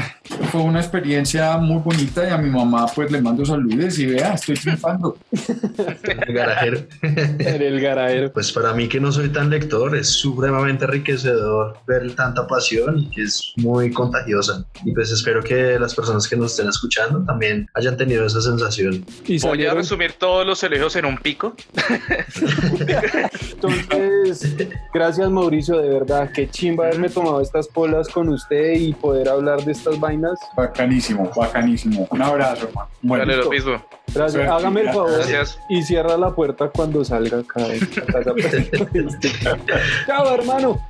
fue 0.52 0.60
una 0.60 0.78
experiencia 0.78 1.56
muy 1.56 1.78
bonita 1.78 2.28
y 2.28 2.30
a 2.30 2.38
mi 2.38 2.48
mamá 2.48 2.86
pues 2.94 3.10
le 3.10 3.20
mando 3.20 3.44
saludos 3.44 3.98
y 3.98 4.06
vea, 4.06 4.34
estoy 4.34 4.54
triunfando. 4.54 5.18
El 6.26 6.34
garajero. 6.34 6.82
En 7.02 7.62
el 7.62 7.80
garajero. 7.80 8.32
Pues 8.32 8.52
para 8.52 8.72
mí 8.74 8.86
que 8.86 9.00
no 9.00 9.10
soy 9.10 9.30
tan 9.30 9.50
lector, 9.50 9.96
es 9.96 10.08
supremamente 10.08 10.84
enriquecedor 10.84 11.78
ver 11.88 12.14
tanta 12.14 12.46
pasión 12.46 13.00
y 13.00 13.10
que 13.10 13.22
es 13.22 13.52
muy 13.56 13.90
contagiosa. 13.90 14.64
Y 14.84 14.92
pues 14.92 15.10
espero 15.10 15.42
que 15.42 15.80
las 15.80 15.96
personas 15.96 16.28
que 16.28 16.36
nos 16.36 16.52
estén 16.52 16.68
escuchando 16.68 17.24
también 17.24 17.66
hayan 17.74 17.96
tenido 17.96 18.24
esa 18.24 18.40
sensación. 18.40 19.04
Y 19.26 19.39
Voy 19.42 19.66
a 19.66 19.74
resumir 19.74 20.12
todos 20.12 20.46
los 20.46 20.62
elogios 20.62 20.96
en 20.96 21.04
un 21.04 21.18
pico. 21.18 21.54
entonces, 23.52 24.56
gracias 24.92 25.30
Mauricio, 25.30 25.78
de 25.78 25.88
verdad, 25.88 26.30
qué 26.32 26.48
chimba 26.48 26.86
haberme 26.86 27.08
tomado 27.08 27.40
estas 27.40 27.68
polas 27.68 28.08
con 28.08 28.28
usted 28.28 28.72
y 28.72 28.92
poder 28.92 29.28
hablar 29.28 29.64
de 29.64 29.72
estas 29.72 29.98
vainas. 29.98 30.38
Bacanísimo, 30.56 31.30
bacanísimo. 31.34 32.06
Un 32.10 32.22
abrazo, 32.22 32.68
hermano. 32.68 32.88
Bueno, 33.02 33.26
Dale 33.26 33.44
lo 33.44 33.50
mismo. 33.50 33.82
Gracias, 34.12 34.32
Suerte, 34.32 34.50
hágame 34.50 34.80
el 34.80 34.88
favor 34.88 35.12
Gracias. 35.12 35.60
y 35.68 35.82
cierra 35.82 36.16
la 36.16 36.34
puerta 36.34 36.68
cuando 36.68 37.04
salga 37.04 37.38
acá. 37.38 37.60